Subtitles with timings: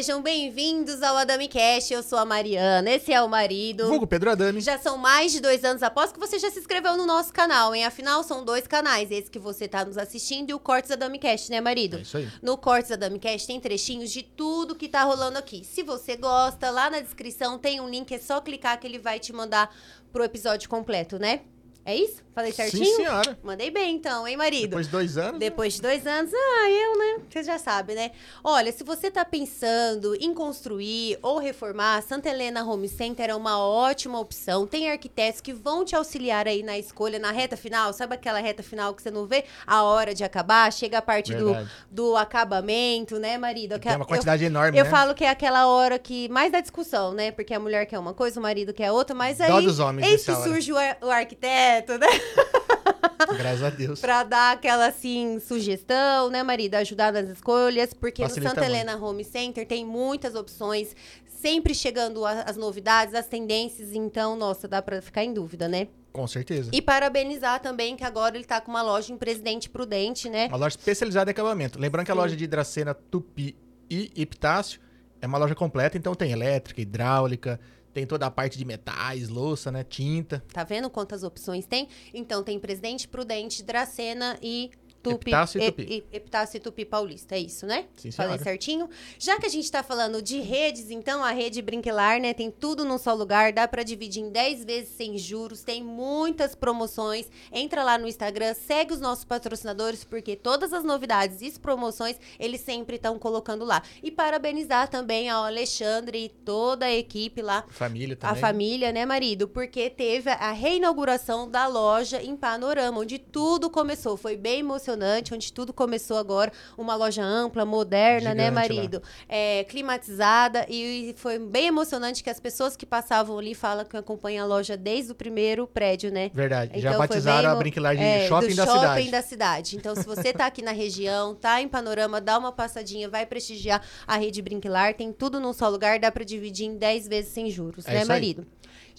[0.00, 1.92] Sejam bem-vindos ao Adami Cast.
[1.92, 3.86] Eu sou a Mariana, esse é o marido.
[3.86, 4.58] Vulgo Pedro Adami.
[4.62, 7.74] Já são mais de dois anos após que você já se inscreveu no nosso canal,
[7.74, 7.84] hein?
[7.84, 11.50] Afinal, são dois canais, esse que você tá nos assistindo e o Cortes Adami Cast,
[11.50, 11.98] né, marido?
[11.98, 12.26] É isso aí.
[12.40, 15.66] No Cortes Adami Cast tem trechinhos de tudo que tá rolando aqui.
[15.66, 19.20] Se você gosta, lá na descrição tem um link, é só clicar que ele vai
[19.20, 19.70] te mandar
[20.10, 21.42] pro episódio completo, né?
[21.84, 22.22] É isso?
[22.34, 22.84] Falei certinho?
[22.84, 23.38] Sim, senhora.
[23.42, 24.68] Mandei bem então, hein, marido?
[24.68, 25.38] Depois de dois anos.
[25.40, 27.22] Depois de dois anos, ah, eu, né?
[27.28, 28.12] Você já sabe, né?
[28.44, 33.58] Olha, se você tá pensando em construir ou reformar, Santa Helena Home Center é uma
[33.58, 34.66] ótima opção.
[34.66, 37.92] Tem arquitetos que vão te auxiliar aí na escolha, na reta final.
[37.92, 40.72] Sabe aquela reta final que você não vê a hora de acabar?
[40.72, 41.70] Chega a parte do, Verdade.
[41.90, 43.78] do acabamento, né, marido?
[43.78, 44.90] Tem uma Eu- quantidade enorme, eu né?
[44.90, 47.30] falo que é aquela hora que mais dá discussão, né?
[47.32, 50.06] Porque a mulher quer uma coisa, o marido quer outra, mas Dó aí dos homens
[50.06, 52.06] eis que surge o, ar- o arquiteto, né?
[53.36, 54.00] Graças a Deus.
[54.00, 56.74] Pra dar aquela, assim, sugestão, né, marido?
[56.76, 60.94] Ajudar nas escolhas, porque Facilita no Santa Helena Home Center tem muitas opções,
[61.26, 65.88] sempre chegando a- as novidades, as tendências, então, nossa, dá pra ficar em dúvida, né?
[66.12, 66.70] Com certeza.
[66.72, 70.48] E parabenizar também que agora ele tá com uma loja em Presidente Prudente, né?
[70.48, 71.78] Uma loja especializada em acabamento.
[71.78, 72.20] Lembrando que a Sim.
[72.20, 73.56] loja de Hidracena, Tupi
[73.88, 74.80] e Epitácio
[75.20, 77.60] é uma loja completa, então tem elétrica, hidráulica,
[77.92, 79.84] tem toda a parte de metais, louça, né?
[79.84, 80.42] Tinta.
[80.52, 81.88] Tá vendo quantas opções tem?
[82.14, 84.70] Então, tem Presidente Prudente, Dracena e
[85.02, 85.30] Tupi.
[85.30, 85.82] Epitácio e Tupi.
[86.10, 87.86] e- Epitácio e Tupi Paulista, é isso, né?
[87.96, 88.88] Sim, Falei certinho?
[89.18, 92.32] Já que a gente tá falando de redes, então a rede Brinquelar, né?
[92.34, 96.54] Tem tudo num só lugar, dá pra dividir em 10 vezes sem juros, tem muitas
[96.54, 97.26] promoções.
[97.52, 102.60] Entra lá no Instagram, segue os nossos patrocinadores, porque todas as novidades e promoções eles
[102.60, 103.82] sempre estão colocando lá.
[104.02, 108.40] E parabenizar também ao Alexandre e toda a equipe lá Família a também.
[108.40, 109.48] família, né, marido?
[109.48, 114.16] Porque teve a reinauguração da loja em Panorama, onde tudo começou.
[114.16, 114.89] Foi bem emocionante,
[115.34, 116.52] onde tudo começou agora.
[116.76, 118.74] Uma loja ampla, moderna, né, Gigante lá.
[118.76, 119.02] marido?
[119.28, 120.66] É, climatizada.
[120.68, 124.76] E foi bem emocionante que as pessoas que passavam ali falam que acompanham a loja
[124.76, 126.30] desde o primeiro prédio, né?
[126.32, 126.72] Verdade.
[126.80, 129.10] Já Então, foi batizaram bem a Brinquilar de É, shopping do da shopping cidade.
[129.10, 129.76] da cidade.
[129.76, 133.82] Então, se você tá aqui na região, tá em Panorama, dá uma passadinha, vai prestigiar
[134.06, 134.94] a rede Brinquilar.
[134.94, 138.02] Tem tudo num só lugar, dá pra dividir em 10 vezes sem juros, É né,
[138.02, 138.36] isso aí.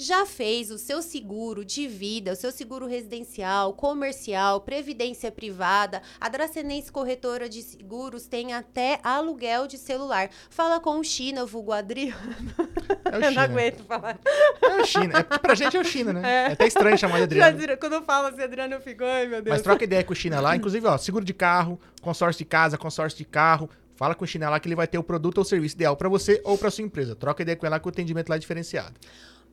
[0.04, 6.02] Já fez o seu seguro de vida, o seu seguro residencial, comercial, previdência privada?
[6.20, 10.32] A Dracenense Corretora de Seguros tem até aluguel de celular.
[10.50, 12.18] Fala com o China, vulgo Adriano.
[13.06, 13.44] É o Eu não China.
[13.44, 14.18] aguento falar.
[14.64, 15.20] É o China.
[15.20, 16.22] É, pra gente é o China, né?
[16.48, 17.78] É, até estranho chamar de Adriano.
[17.78, 19.54] Quando eu falo assim, Adriano, eu fico, ai meu Deus.
[19.54, 20.56] Mas troca ideia com o China lá.
[20.56, 23.70] Inclusive, ó, seguro de carro, consórcio de casa, consórcio de carro.
[23.96, 26.10] Fala com o China lá que ele vai ter o produto ou serviço ideal pra
[26.10, 27.16] você ou pra sua empresa.
[27.16, 28.96] Troca ideia com ele lá que o atendimento lá é diferenciado.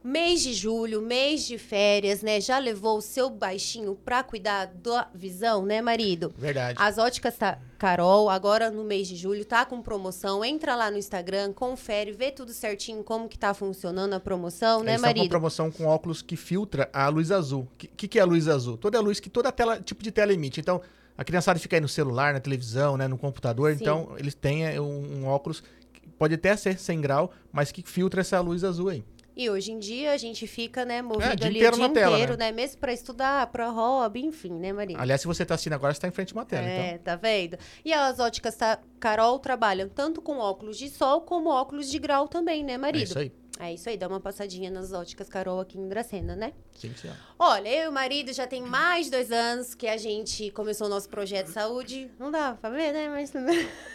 [0.03, 2.41] Mês de julho, mês de férias, né?
[2.41, 6.33] Já levou o seu baixinho pra cuidar da visão, né, marido?
[6.39, 6.79] Verdade.
[6.81, 10.45] As óticas tá, Carol, agora no mês de julho, tá com promoção.
[10.45, 14.93] Entra lá no Instagram, confere, vê tudo certinho como que tá funcionando a promoção, né,
[14.93, 15.31] Eles estão com marido?
[15.31, 17.63] promoção com óculos que filtra a luz azul.
[17.63, 18.77] O que, que, que é a luz azul?
[18.77, 20.61] Toda a luz que toda tela, tipo de tela emite.
[20.61, 20.81] Então,
[21.17, 23.73] a criançada fica aí no celular, na televisão, né, no computador.
[23.73, 23.79] Sim.
[23.83, 25.61] Então, eles têm é, um, um óculos
[25.93, 29.05] que pode até ser 100 grau, mas que filtra essa luz azul aí.
[29.39, 31.89] E hoje em dia a gente fica, né, movido É, dia ali inteiro o dia
[31.89, 32.47] na tela, inteiro, né?
[32.47, 32.53] né?
[32.53, 35.01] Mesmo pra estudar, pra hobby, enfim, né, marido?
[35.01, 36.67] Aliás, se você tá assistindo agora, você tá em frente a uma tela.
[36.67, 37.57] É, Então, tá vendo?
[37.85, 42.27] E as óticas tá, Carol trabalham tanto com óculos de sol como óculos de grau
[42.27, 43.05] também, né, é marido?
[43.05, 43.31] isso aí.
[43.61, 46.53] É isso aí, dá uma passadinha nas óticas Carol aqui em Dracena, né?
[46.77, 47.11] Sim, sim.
[47.39, 50.87] Olha, eu e o marido já tem mais de dois anos que a gente começou
[50.87, 52.11] o nosso projeto de saúde.
[52.19, 53.09] Não dá pra ver, né?
[53.09, 53.33] Mas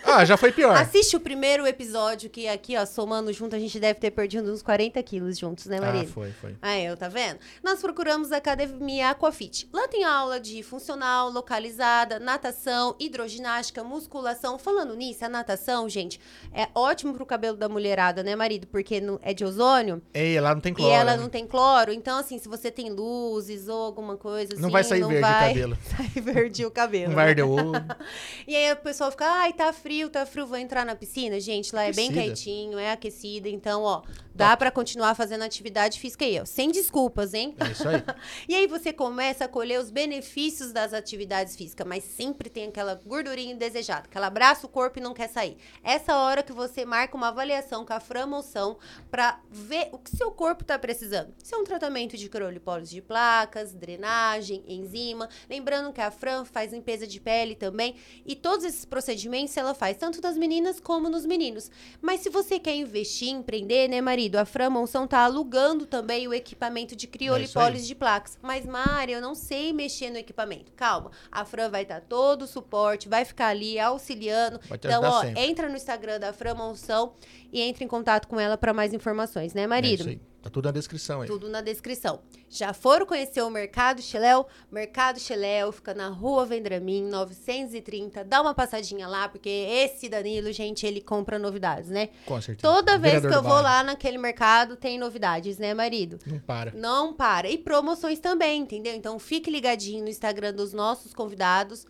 [0.04, 0.76] Ah, já foi pior.
[0.76, 4.62] assiste o primeiro episódio que aqui, ó, somando junto, a gente deve ter perdido uns
[4.62, 6.12] 40 quilos juntos, né, ah, marido?
[6.12, 6.56] foi, foi.
[6.62, 7.40] Ah, eu, tá vendo?
[7.64, 9.70] Nós procuramos a Academia Aquafit.
[9.72, 14.60] Lá tem aula de funcional, localizada, natação, hidroginástica, musculação.
[14.60, 16.20] Falando nisso, a natação, gente,
[16.54, 18.68] é ótimo pro cabelo da mulherada, né, marido?
[18.68, 20.92] Porque é de ozônio Ei, lá não tem cloro.
[20.92, 21.22] e ela né?
[21.22, 21.92] não tem cloro.
[21.94, 25.22] Então, assim, se você tem luzes ou alguma coisa assim, Não vai sair verde o
[25.22, 25.78] vai cabelo.
[25.84, 27.04] sair verde o cabelo.
[27.04, 27.16] Não né?
[27.16, 27.72] vai arder o olho.
[28.48, 31.40] E aí o pessoal fica, ai, tá frio, tá frio, vou entrar na piscina.
[31.40, 32.28] Gente, lá é bem Aquecida.
[32.36, 33.48] quentinho, é aquecida.
[33.50, 34.02] Então, ó,
[34.34, 36.46] dá pra continuar fazendo atividade física aí, ó.
[36.46, 37.56] Sem desculpas, hein?
[37.60, 38.04] É isso aí.
[38.48, 42.96] E aí você começa a colher os benefícios das atividades físicas, mas sempre tem aquela
[42.96, 45.58] gordurinha indesejada, que ela abraça o corpo e não quer sair.
[45.84, 48.78] Essa hora que você marca uma avaliação com a Framoção
[49.10, 51.34] pra ver o que seu corpo tá precisando.
[51.44, 55.30] Se é um tratamento de criolipólise de placas, drenagem, enzima.
[55.50, 57.96] Lembrando que a Fran faz limpeza de pele também.
[58.26, 61.70] E todos esses procedimentos ela faz, tanto nas meninas como nos meninos.
[62.02, 64.36] Mas se você quer investir, empreender, né, marido?
[64.38, 68.38] A Fran Monção tá alugando também o equipamento de criolipólise de placas.
[68.42, 70.72] Mas, Mari, eu não sei mexer no equipamento.
[70.74, 71.12] Calma.
[71.32, 74.60] A Fran vai estar todo o suporte, vai ficar ali auxiliando.
[74.72, 75.42] Então, ó, sempre.
[75.42, 77.14] entra no Instagram da Fran Monção
[77.52, 80.00] e entre em contato com ela para mais informações, né, É marido?
[80.02, 80.22] isso aí.
[80.44, 81.28] Tá tudo na descrição aí.
[81.28, 82.20] Tudo na descrição.
[82.50, 84.46] Já foram conhecer o Mercado Chiléu?
[84.70, 88.26] Mercado Chiléu fica na rua Vendramin, 930.
[88.26, 92.10] Dá uma passadinha lá, porque esse Danilo, gente, ele compra novidades, né?
[92.26, 92.62] Com certeza.
[92.62, 96.20] Toda vez que eu vou lá naquele mercado, tem novidades, né, marido?
[96.26, 96.72] Não para.
[96.74, 97.50] Não para.
[97.50, 98.94] E promoções também, entendeu?
[98.94, 101.86] Então fique ligadinho no Instagram dos nossos convidados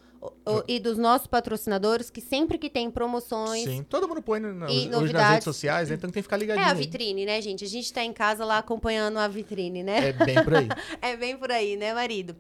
[0.45, 3.63] o- e dos nossos patrocinadores, que sempre que tem promoções.
[3.63, 3.83] Sim.
[3.89, 5.95] Todo mundo põe no- E hoje nas redes sociais, né?
[5.95, 6.65] então tem que ficar É ligadinho.
[6.67, 6.77] a aí.
[6.77, 7.63] vitrine, né, gente?
[7.65, 10.09] A gente tá em casa lá acompanhando a vitrine, né?
[10.09, 10.67] É bem por aí.
[11.01, 12.35] É bem por aí, né, marido?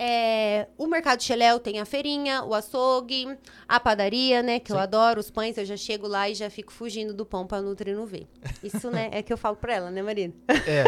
[0.00, 3.36] É, o Mercado Cheléu tem a feirinha, o açougue,
[3.66, 4.60] a padaria, né?
[4.60, 4.82] Que eu Sim.
[4.82, 5.58] adoro os pães.
[5.58, 8.28] Eu já chego lá e já fico fugindo do pão pra Nutri não ver.
[8.62, 9.08] Isso, né?
[9.10, 10.34] É que eu falo pra ela, né, marido?
[10.48, 10.84] É,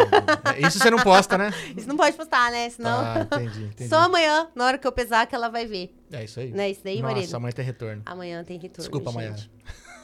[0.55, 1.51] é, isso você não posta, né?
[1.77, 2.71] Isso não pode postar, né?
[2.71, 3.01] Senão.
[3.01, 3.89] Ah, entendi, entendi.
[3.89, 5.93] Só amanhã, na hora que eu pesar, que ela vai ver.
[6.12, 6.53] É isso aí.
[6.53, 6.71] Né?
[6.71, 7.35] Isso daí, Nossa, marido?
[7.35, 8.03] amanhã tem retorno.
[8.07, 8.83] Amanhã tem retorno.
[8.83, 9.35] Desculpa, amanhã.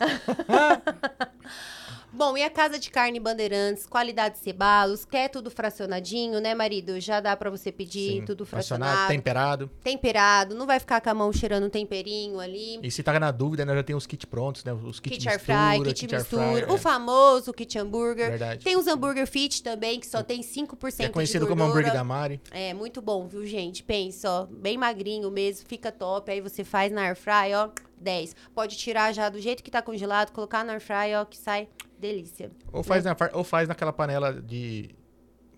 [2.17, 6.99] Bom, e a Casa de Carne Bandeirantes, qualidade cebalos, quer tudo fracionadinho, né, marido?
[6.99, 8.25] Já dá pra você pedir Sim.
[8.25, 9.13] tudo Fracionado, fracionado.
[9.13, 9.71] temperado.
[9.85, 12.81] temperado, não vai ficar com a mão cheirando um temperinho ali.
[12.83, 14.73] E se tá na dúvida, né, já tem os kits prontos, né?
[14.73, 16.79] Os kits Kit air fry, kit, air mistura, fry, o é.
[16.79, 18.31] famoso kit hambúrguer.
[18.31, 18.65] Verdade.
[18.65, 22.41] Tem os hambúrguer fit também, que só tem 5% É conhecido como hambúrguer da Mari.
[22.51, 23.83] É, muito bom, viu, gente?
[23.83, 26.33] Pensa, ó, bem magrinho mesmo, fica top.
[26.33, 27.69] Aí você faz na air fry, ó,
[28.07, 28.35] 10.
[28.55, 31.69] Pode tirar já do jeito que tá congelado, colocar na air fry, ó, que sai
[31.99, 32.51] delícia.
[32.73, 34.95] Ou faz, na, far- ou faz naquela panela de...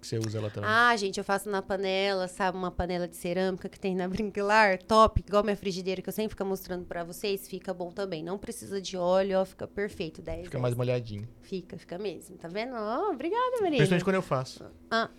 [0.01, 0.71] que você usa lá também.
[0.71, 2.57] Ah, gente, eu faço na panela, sabe?
[2.57, 6.31] Uma panela de cerâmica que tem na Brinquilar, top, igual minha frigideira que eu sempre
[6.31, 8.23] fico mostrando pra vocês, fica bom também.
[8.25, 10.45] Não precisa de óleo, ó, fica perfeito, 10.
[10.45, 10.63] Fica 10.
[10.63, 11.29] mais molhadinho.
[11.43, 12.75] Fica, fica mesmo, tá vendo?
[12.75, 13.77] Ó, obrigada, Maria.
[13.79, 14.65] Principalmente quando eu faço.
[14.91, 15.11] Ah,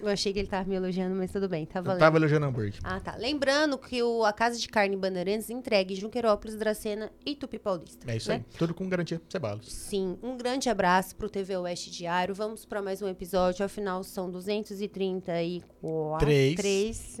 [0.00, 2.00] eu achei que ele tava me elogiando, mas tudo bem, tá Eu valendo.
[2.00, 2.74] tava elogiando hambúrguer.
[2.82, 3.16] Ah, tá.
[3.16, 8.10] Lembrando que o, a Casa de Carne Bandeirantes entrega em Junquerópolis, Dracena e Tupi Paulista.
[8.10, 8.36] É isso né?
[8.36, 8.44] aí.
[8.58, 9.70] Tudo com garantia cebalos.
[9.72, 12.34] Sim, um grande abraço pro TV Oeste Diário.
[12.34, 13.64] Vamos para mais um episódio.
[13.64, 16.18] Afinal, são 234.
[16.26, 16.54] Três.
[16.56, 17.18] Três.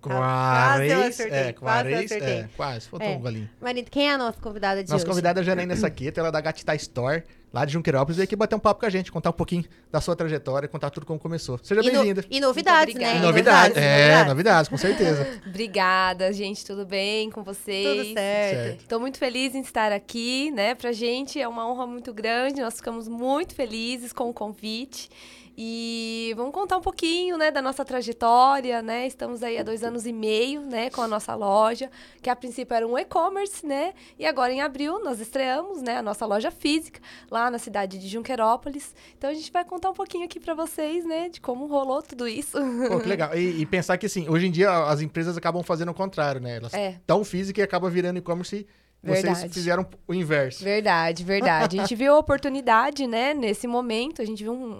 [0.00, 2.28] Quase a eu acertei, É, a quase eu acertei.
[2.34, 2.88] É, quase.
[2.88, 3.16] Faltou É.
[3.16, 3.50] um golinho.
[3.60, 5.10] Marido, quem é a nossa convidada de Nossa hoje?
[5.10, 7.22] convidada é Janaína Saqueta, ela é da Gatita Store,
[7.54, 10.00] lá de Junquerópolis, veio aqui bater um papo com a gente, contar um pouquinho da
[10.00, 11.56] sua trajetória, contar tudo como começou.
[11.62, 12.24] Seja E, no- bem-vinda.
[12.28, 13.16] e novidades, né?
[13.16, 13.20] E.
[13.20, 14.26] Novidades, é, novidades.
[14.28, 15.26] novidades, com certeza.
[15.46, 16.64] Obrigada, gente.
[16.66, 17.86] Tudo bem com vocês?
[18.06, 18.56] Tudo certo.
[18.64, 18.80] Certo.
[18.80, 20.74] Estou muito feliz em estar aqui, né?
[20.74, 22.60] Pra gente é uma honra muito grande.
[22.60, 25.08] Nós ficamos muito felizes com o convite.
[25.56, 29.06] E vamos contar um pouquinho, né, da nossa trajetória, né?
[29.06, 31.90] Estamos aí há dois anos e meio, né, com a nossa loja,
[32.20, 33.94] que a princípio era um e-commerce, né?
[34.18, 38.08] E agora em abril nós estreamos, né, a nossa loja física lá na cidade de
[38.08, 38.94] Junquerópolis.
[39.16, 42.26] Então a gente vai contar um pouquinho aqui pra vocês, né, de como rolou tudo
[42.26, 42.58] isso.
[42.88, 43.36] Pô, que legal.
[43.36, 46.56] E, e pensar que, assim, hoje em dia as empresas acabam fazendo o contrário, né?
[46.56, 46.90] Elas É.
[46.92, 48.66] estão físicas e acabam virando e-commerce e
[49.04, 49.52] vocês Verdade.
[49.52, 50.64] fizeram o inverso.
[50.64, 51.78] Verdade, verdade.
[51.78, 54.22] A gente viu a oportunidade, né, nesse momento.
[54.22, 54.72] A gente viu um,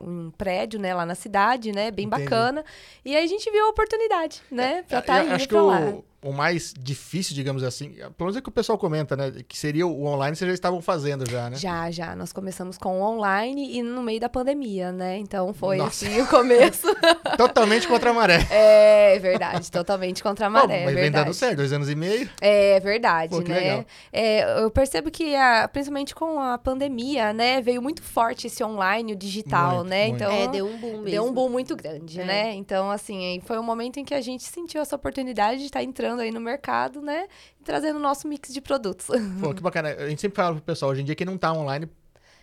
[0.00, 2.24] um, um prédio, né, lá na cidade, né, bem Entendi.
[2.24, 2.64] bacana.
[3.04, 5.62] E aí a gente viu a oportunidade, né, pra estar eu indo acho que pra
[5.62, 5.80] lá.
[5.80, 9.32] o, o mais difícil, digamos assim, pelo menos é que o pessoal comenta, né?
[9.46, 11.56] Que seria o online, vocês já estavam fazendo já, né?
[11.56, 12.16] Já, já.
[12.16, 15.18] Nós começamos com o online e no meio da pandemia, né?
[15.18, 16.06] Então foi Nossa.
[16.06, 16.86] assim o começo.
[17.36, 18.46] Totalmente contra a maré.
[18.50, 20.84] é verdade, totalmente contra a maré.
[20.84, 21.24] mas vem verdade.
[21.26, 22.28] dando certo, dois anos e meio.
[22.40, 23.60] É verdade, Pô, que né?
[23.60, 23.84] legal.
[24.12, 29.12] É, eu percebo que, a- principalmente com a pandemia, né, veio muito forte esse online,
[29.12, 30.08] o digital, Muito, né?
[30.08, 30.22] muito.
[30.22, 31.04] Então, É, deu um boom mesmo.
[31.10, 32.24] Deu um boom muito grande, É.
[32.24, 32.54] né?
[32.54, 36.05] Então, assim, foi um momento em que a gente sentiu essa oportunidade de estar entrando
[36.14, 37.26] aí no mercado, né?
[37.60, 39.06] E trazendo o nosso mix de produtos.
[39.40, 39.90] Pô, que bacana.
[39.90, 41.88] A gente sempre fala pro pessoal, hoje em dia quem não tá online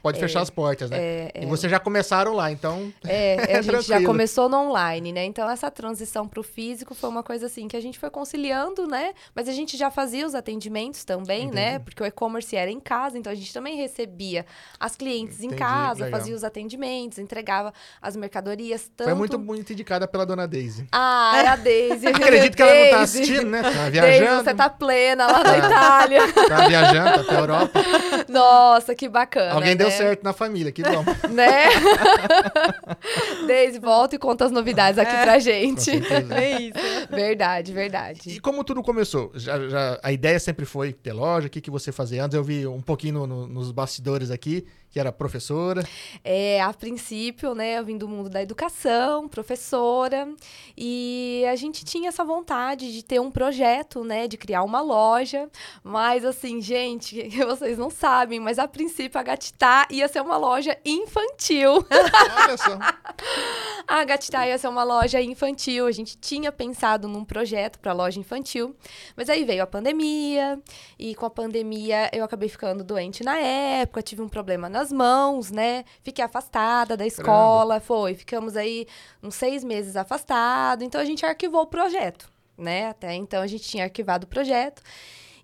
[0.04, 0.98] pode fechar as portas, né?
[1.00, 2.94] É, E vocês já começaram lá, então.
[3.06, 4.06] É, a gente já Tranquilo.
[4.06, 5.24] começou no online, né?
[5.24, 8.86] Então, essa transição para o físico foi uma coisa assim que a gente foi conciliando,
[8.86, 9.14] né?
[9.34, 11.70] Mas a gente já fazia os atendimentos também, né?
[11.76, 11.86] Entendi.
[11.86, 14.46] Porque o e-commerce era em casa, então a gente também recebia
[14.78, 16.20] as clientes Entendi, em casa, legal.
[16.20, 18.92] fazia os atendimentos, entregava as mercadorias.
[18.98, 19.08] Tanto...
[19.08, 20.86] Foi muito, muito indicada pela dona Daisy.
[20.92, 22.08] Ah, é a Daisy.
[22.12, 23.22] Acredito que ela não tá Daisy.
[23.22, 23.62] assistindo, né?
[23.64, 24.44] Tá Daisy, viajando.
[24.44, 26.34] você tá plena lá na Itália.
[26.34, 27.80] Tá viajando, tá pra Europa.
[28.28, 29.54] Nossa, que bacana.
[29.54, 29.93] Alguém deu né?
[29.98, 31.04] Certo na família, que bom.
[31.30, 31.64] Né?
[33.48, 35.92] Deise, volta e conta as novidades aqui pra Com gente.
[35.92, 37.08] É isso.
[37.10, 38.40] Verdade, E verdade.
[38.42, 39.32] como tudo começou?
[39.36, 41.48] Já, já- a ideia sempre foi ter loja?
[41.48, 42.24] O que, que você fazia?
[42.24, 45.84] Antes eu vi um pouquinho no- no- nos bastidores aqui, que era professora.
[46.24, 50.28] É, a princípio, né, eu vim do mundo da educação, professora,
[50.78, 55.50] e a gente tinha essa vontade de ter um projeto, né, de criar uma loja,
[55.84, 60.78] mas assim, gente, vocês não sabem, mas a princípio a Gatitá ia ser uma loja
[60.86, 61.86] infantil.
[62.44, 62.78] Olha só.
[63.88, 68.20] A Gatitá ia ser uma loja infantil, a gente tinha pensado num projeto para loja
[68.20, 68.76] infantil,
[69.16, 70.60] mas aí veio a pandemia,
[70.98, 75.52] e com a pandemia eu acabei ficando doente na época, tive um problema nas mãos,
[75.52, 75.84] né?
[76.02, 78.88] Fiquei afastada da escola, foi, ficamos aí
[79.22, 82.88] uns seis meses afastados, então a gente arquivou o projeto, né?
[82.88, 84.82] Até então a gente tinha arquivado o projeto.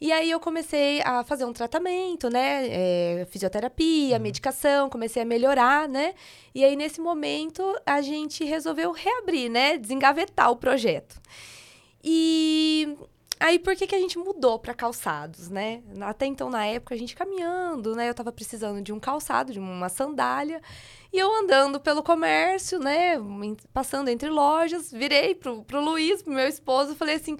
[0.01, 2.67] E aí eu comecei a fazer um tratamento, né?
[2.69, 6.13] É, fisioterapia, medicação, comecei a melhorar, né?
[6.55, 9.77] E aí, nesse momento, a gente resolveu reabrir, né?
[9.77, 11.19] Desengavetar o projeto.
[12.01, 12.97] E
[13.37, 15.83] aí, por que, que a gente mudou para calçados, né?
[15.99, 18.09] Até então, na época, a gente caminhando, né?
[18.09, 20.61] Eu tava precisando de um calçado, de uma sandália.
[21.11, 23.15] E eu andando pelo comércio, né?
[23.73, 27.37] Passando entre lojas, virei pro, pro Luiz, pro meu esposo, falei assim: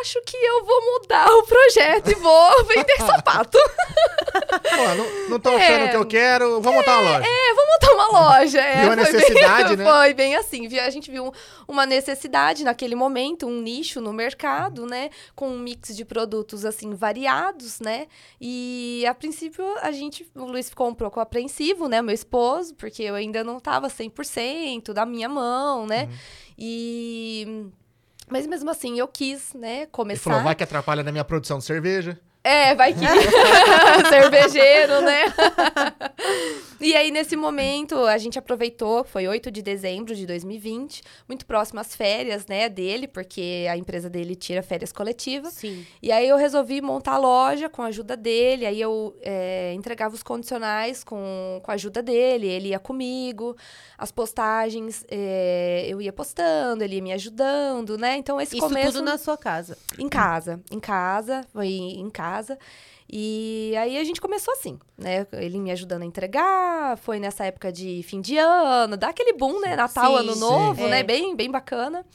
[0.00, 3.58] acho que eu vou mudar o projeto e vou vender sapato.
[4.30, 5.86] Pô, não, não tô achando É.
[5.86, 7.26] o que eu quero, vou montar uma loja.
[7.28, 8.60] É, vou montar uma loja.
[8.60, 9.92] É, Viu a necessidade, bem, né?
[9.92, 10.78] Foi bem assim.
[10.78, 11.32] A gente viu
[11.66, 15.10] uma necessidade naquele momento, um nicho no mercado, né?
[15.34, 18.06] Com um mix de produtos, assim, variados, né?
[18.40, 20.30] E, a princípio, a gente...
[20.34, 22.02] O Luiz ficou um pouco apreensivo, né?
[22.02, 26.04] Meu esposo, porque eu ainda não tava 100% da minha mão, né?
[26.04, 26.18] Uhum.
[26.58, 27.66] E...
[28.30, 30.30] Mas mesmo assim, eu quis, né, Ele começar.
[30.30, 32.18] falou, vai que atrapalha na minha produção de cerveja.
[32.42, 33.00] É, vai que.
[34.08, 35.24] Cervejeiro, né?
[36.80, 41.80] e aí, nesse momento, a gente aproveitou, foi 8 de dezembro de 2020, muito próximo
[41.80, 45.52] às férias, né, dele, porque a empresa dele tira férias coletivas.
[45.52, 45.86] Sim.
[46.02, 48.64] E aí eu resolvi montar a loja com a ajuda dele.
[48.64, 53.54] Aí eu é, entregava os condicionais com, com a ajuda dele, ele ia comigo.
[53.98, 58.16] As postagens é, eu ia postando, ele ia me ajudando, né?
[58.16, 59.76] Então esse Isso começo tudo na sua casa.
[59.98, 62.29] em casa, em casa, foi em casa.
[63.12, 65.26] E aí a gente começou assim, né?
[65.32, 69.60] Ele me ajudando a entregar, foi nessa época de fim de ano, dá aquele boom,
[69.60, 69.74] né?
[69.74, 70.40] Natal, Sim, ano sim.
[70.40, 71.00] novo, né?
[71.00, 71.02] É.
[71.02, 72.06] Bem, bem bacana.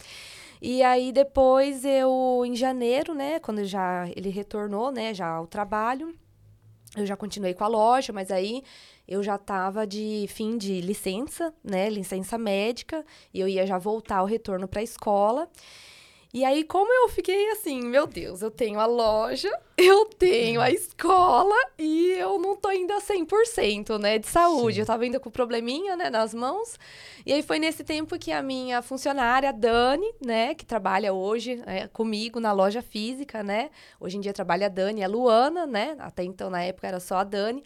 [0.61, 3.39] E aí depois eu, em janeiro, né?
[3.39, 5.13] Quando já ele retornou, né?
[5.13, 6.15] Já ao trabalho,
[6.95, 8.63] eu já continuei com a loja, mas aí
[9.07, 11.89] eu já tava de fim de licença, né?
[11.89, 15.49] Licença médica, e eu ia já voltar ao retorno para a escola.
[16.35, 20.69] E aí, como eu fiquei assim, meu Deus, eu tenho a loja, eu tenho a
[20.69, 24.75] escola e eu não tô ainda 100%, né, de saúde.
[24.75, 24.81] Sim.
[24.81, 26.77] Eu tava ainda com probleminha, né, nas mãos.
[27.25, 31.87] E aí foi nesse tempo que a minha funcionária, Dani, né, que trabalha hoje é,
[31.87, 36.25] comigo na loja física, né, hoje em dia trabalha a Dani a Luana, né, até
[36.25, 37.63] então na época era só a Dani.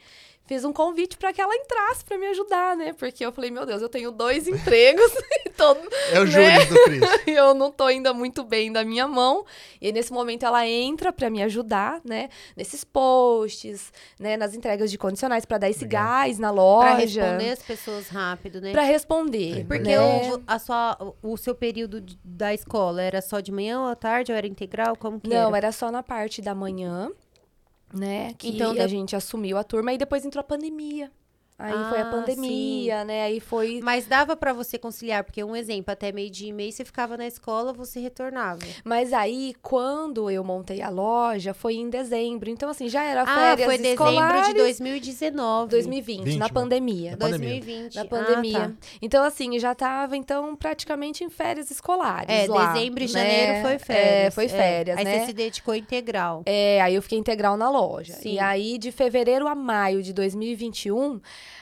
[0.50, 2.91] Fiz um convite para que ela entrasse para me ajudar, né?
[2.94, 5.12] Porque eu falei, meu Deus, eu tenho dois empregos
[5.46, 5.79] e todo,
[6.12, 6.65] É o Né?
[6.65, 7.01] Do Cris.
[7.27, 9.46] e eu não tô ainda muito bem da minha mão.
[9.79, 12.29] E aí, nesse momento ela entra para me ajudar, né?
[12.58, 14.38] Nesses posts, né?
[14.38, 16.03] Nas entregas de condicionais para dar esse Legal.
[16.03, 17.22] gás na Pra loja.
[17.24, 18.72] responder as pessoas rápido, né?
[18.72, 19.65] Pra responder.
[19.68, 20.34] Porque né?
[20.34, 24.32] o, a sua, o seu período da escola era só de manhã ou à tarde
[24.32, 24.96] ou era integral?
[24.98, 25.58] Como que Não, era?
[25.58, 27.12] era só na parte da manhã,
[27.93, 28.34] né?
[28.38, 31.12] Que Então, a de- gente assumiu a turma e depois entrou a pandemia.
[31.60, 33.24] Aí foi a Ah, pandemia, né?
[33.24, 36.72] Aí foi Mas dava pra você conciliar, porque um exemplo, até meio dia e meio
[36.72, 38.62] você ficava na escola, você retornava.
[38.86, 42.50] Mas aí, quando eu montei a loja, foi em dezembro.
[42.50, 44.48] Então, assim, já era Ah, férias foi dezembro escolares.
[44.48, 45.70] de 2019.
[45.70, 46.51] 2020, 20, na né?
[46.54, 47.12] pandemia.
[47.12, 47.50] Na pandemia.
[47.60, 47.96] 2020.
[47.96, 48.60] Na Ah, pandemia.
[48.60, 48.72] tá.
[49.01, 52.30] Então, assim, já tava, então, praticamente em férias escolares.
[52.34, 53.08] É, lá, dezembro e né?
[53.08, 54.28] janeiro foi férias.
[54.28, 55.20] É, foi férias, Aí né?
[55.20, 56.44] você se dedicou integral.
[56.46, 58.13] É, aí eu fiquei integral na loja.
[58.13, 58.34] Sim.
[58.36, 61.20] E aí, de fevereiro a maio de 2021,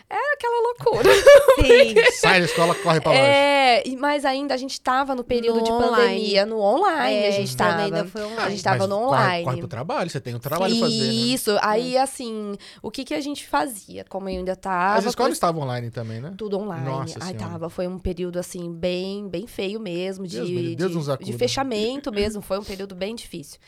[0.10, 1.10] era aquela loucura.
[1.62, 1.96] Sim.
[2.20, 3.24] Sai da escola, corre pra loja.
[3.24, 5.96] é, e- mas ainda a gente tava no período No de online.
[5.96, 7.84] pandemia, no online É, a gente tava.
[7.84, 8.41] ainda foi online.
[8.41, 9.44] a gente tava Mas no corre- online.
[9.44, 11.06] Corre pro trabalho, você tem um trabalho a fazer, né?
[11.13, 14.06] Isso, aí assim, o que que a gente fazia?
[14.08, 14.96] Como eu ainda tava...
[15.00, 16.34] As escolas estavam online também, né?
[16.38, 16.86] Tudo online.
[16.86, 17.38] Nossa Senhora.
[17.38, 17.70] tava.
[17.70, 20.25] Foi um período, assim, bem, bem feio mesmo.
[20.25, 22.41] De, Deus livre, Deus de, de fechamento mesmo.
[22.41, 23.60] Foi um período bem difícil.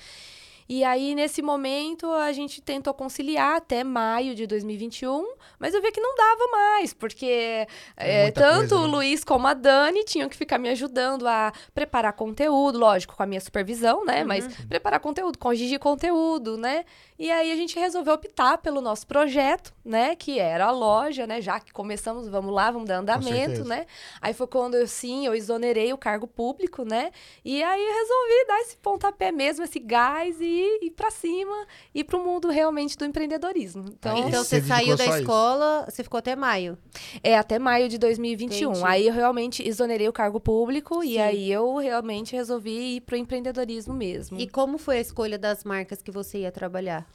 [0.71, 5.91] E aí, nesse momento, a gente tentou conciliar até maio de 2021, mas eu vi
[5.91, 7.65] que não dava mais, porque
[7.97, 8.87] é, muita tanto coisa, o né?
[8.87, 13.25] Luiz como a Dani tinham que ficar me ajudando a preparar conteúdo, lógico, com a
[13.25, 14.23] minha supervisão, né?
[14.23, 16.85] Mas preparar conteúdo, corrigir conteúdo, né?
[17.19, 20.15] E aí a gente resolveu optar pelo nosso projeto, né?
[20.15, 21.41] Que era a loja, né?
[21.41, 23.85] Já que começamos, vamos lá, vamos dar andamento, né?
[24.21, 27.11] Aí foi quando eu, sim, eu exonerei o cargo público, né?
[27.43, 32.05] E aí eu resolvi dar esse pontapé mesmo, esse gás e ir pra cima e
[32.05, 33.83] pro mundo realmente do empreendedorismo.
[33.89, 35.21] Então, Aí Então você você saiu da só a isso.
[35.23, 36.77] escola, você ficou até maio.
[37.21, 38.69] é até maio de 2021.
[38.71, 38.85] Entendi.
[38.85, 41.19] Aí eu realmente exonerei o cargo público e Sim.
[41.19, 44.39] aí eu realmente resolvi ir pro empreendedorismo mesmo.
[44.39, 47.08] E como foi a escolha das marcas que você ia trabalhar?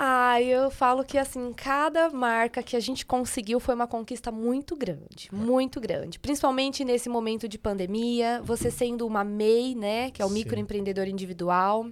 [0.00, 4.76] Ah, eu falo que assim, cada marca que a gente conseguiu foi uma conquista muito
[4.76, 6.20] grande, muito grande.
[6.20, 10.34] Principalmente nesse momento de pandemia, você sendo uma MEI, né, que é o Sim.
[10.34, 11.90] microempreendedor individual.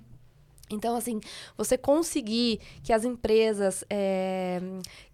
[0.70, 1.20] Então, assim,
[1.56, 4.60] você conseguir que as empresas é,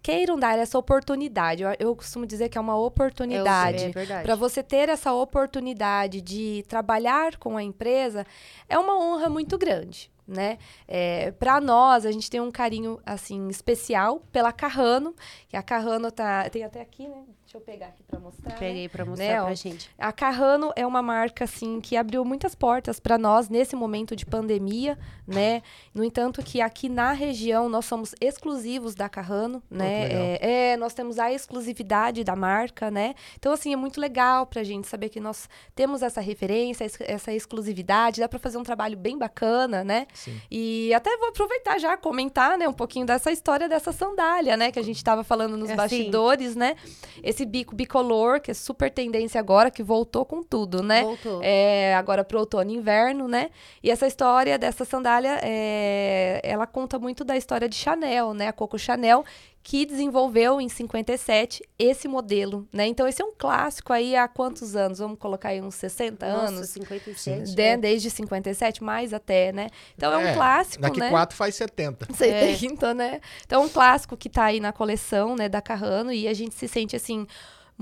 [0.01, 1.63] queiram dar essa oportunidade.
[1.63, 3.91] Eu, eu costumo dizer que é uma oportunidade.
[3.95, 4.21] É.
[4.21, 8.25] Para você ter essa oportunidade de trabalhar com a empresa,
[8.67, 10.12] é uma honra muito grande.
[10.27, 10.57] Né?
[10.87, 15.13] É, para nós, a gente tem um carinho assim especial pela Carrano,
[15.49, 16.49] que a Carrano tá.
[16.49, 17.23] Tem até aqui, né?
[17.43, 18.49] Deixa eu pegar aqui para mostrar.
[18.53, 18.55] né?
[18.57, 19.89] Peguei pra mostrar Né, pra gente.
[19.97, 24.25] A Carrano é uma marca assim que abriu muitas portas para nós nesse momento de
[24.25, 25.61] pandemia, né?
[25.93, 30.07] No entanto, que aqui na região nós somos exclusivos da Carrano, né?
[30.07, 30.23] que legal.
[30.41, 33.13] É, é, nós temos a exclusividade da marca, né?
[33.37, 37.31] Então assim é muito legal pra gente saber que nós temos essa referência, es- essa
[37.33, 40.07] exclusividade, dá para fazer um trabalho bem bacana, né?
[40.13, 40.39] Sim.
[40.49, 44.79] E até vou aproveitar já comentar, né, um pouquinho dessa história dessa sandália, né, que
[44.79, 46.75] a gente estava falando nos É, bastidores, né?
[47.23, 51.03] Esse bico bicolor, que é super tendência agora, que voltou com tudo, né?
[51.03, 51.39] Voltou.
[51.43, 53.49] É, agora pro outono e inverno, né?
[53.81, 58.47] E essa história dessa sandália, é, ela conta muito da história de Chanel, né?
[58.47, 59.23] A Coco Chanel,
[59.65, 62.85] que desenvolveu em 57 esse modelo, né?
[62.85, 64.99] Então esse é um clássico aí há quantos anos?
[64.99, 66.69] Vamos colocar aí uns 60 Nossa, anos?
[66.69, 67.55] 57.
[67.55, 67.77] De- é.
[67.77, 69.69] desde 57, mais até, né?
[69.95, 71.09] Então é, um É, clássico, Daqui né?
[71.09, 72.07] quatro faz 70.
[72.11, 72.51] Você É.
[72.65, 73.21] então, né?
[73.45, 76.53] Então, é um clássico que tá aí na coleção, né, da Carrano, e a gente
[76.55, 77.25] se sente, assim,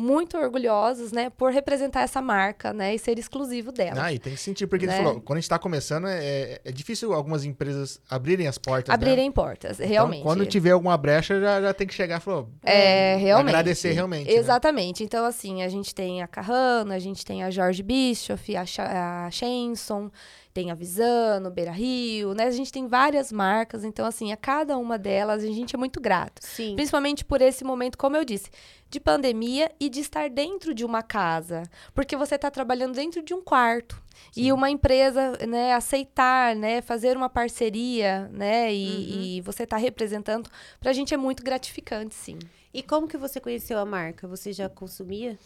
[0.02, 4.04] muito orgulhosos, né, por representar essa marca, né, e ser exclusivo dela.
[4.06, 4.96] Ah, e tem que sentir, porque Né?
[4.96, 8.90] ele falou, quando a gente tá começando, é, é difícil algumas empresas abrirem as portas.
[8.90, 8.94] né?
[8.96, 10.22] Abrirem portas, realmente.
[10.22, 13.50] Então, quando tiver alguma brecha, já, já tem que chegar e falar, É, realmente.
[13.50, 14.28] agradecer realmente.
[14.28, 14.34] né?
[14.34, 15.04] Exatamente.
[15.04, 19.32] Então, assim, a gente tem a Carrano, a gente tem a Jorge Bischoff, a, a
[19.32, 20.10] Shenson,
[20.54, 22.46] tem a Visano, Beira Rio, né?
[22.46, 26.00] A gente tem várias marcas, então, assim, a cada uma delas a gente é muito
[26.00, 26.42] grato.
[26.46, 26.76] Sim.
[26.76, 28.50] Principalmente por esse momento, como eu disse,
[28.90, 31.64] de pandemia e de estar dentro de uma casa.
[31.94, 34.02] Porque você está trabalhando dentro de um quarto.
[34.36, 40.50] E uma empresa, né, aceitar, né, fazer uma parceria, né, e, e você está representando,
[40.80, 42.38] pra gente é muito gratificante, sim.
[42.74, 44.28] E como que você conheceu a marca?
[44.28, 45.38] Você já consumia?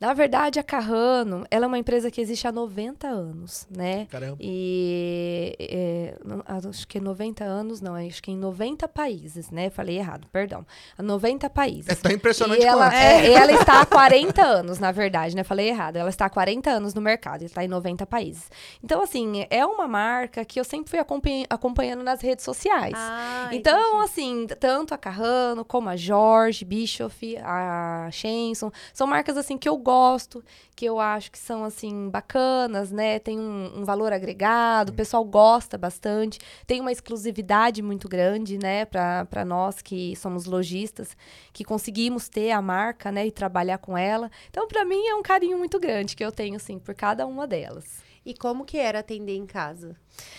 [0.00, 4.06] Na verdade, a Carrano, ela é uma empresa que existe há 90 anos, né?
[4.10, 4.36] Caramba.
[4.40, 6.14] E é,
[6.46, 9.68] acho que 90 anos, não, acho que em 90 países, né?
[9.70, 10.66] Falei errado, perdão.
[10.96, 11.88] Há 90 países.
[11.88, 12.94] É tão impressionante E ela, quanto.
[12.96, 15.44] é, ela está há 40 anos, na verdade, né?
[15.44, 15.96] Falei errado.
[15.96, 18.50] Ela está há 40 anos no mercado, está em 90 países.
[18.82, 22.94] Então, assim, é uma marca que eu sempre fui acompanha- acompanhando nas redes sociais.
[22.96, 29.58] Ah, Então, assim, tanto a Carrano como a Jorge, Bischoff, a Shenson, são marcas assim
[29.58, 30.40] que eu gosto,
[30.76, 33.18] que eu acho que são assim bacanas, né?
[33.18, 38.84] Tem um, um valor agregado, o pessoal gosta bastante, tem uma exclusividade muito grande, né,
[38.84, 41.16] para nós que somos lojistas,
[41.52, 44.30] que conseguimos ter a marca, né, e trabalhar com ela.
[44.48, 47.48] Então, para mim é um carinho muito grande que eu tenho assim por cada uma
[47.48, 48.09] delas.
[48.24, 49.96] E como que era atender em casa?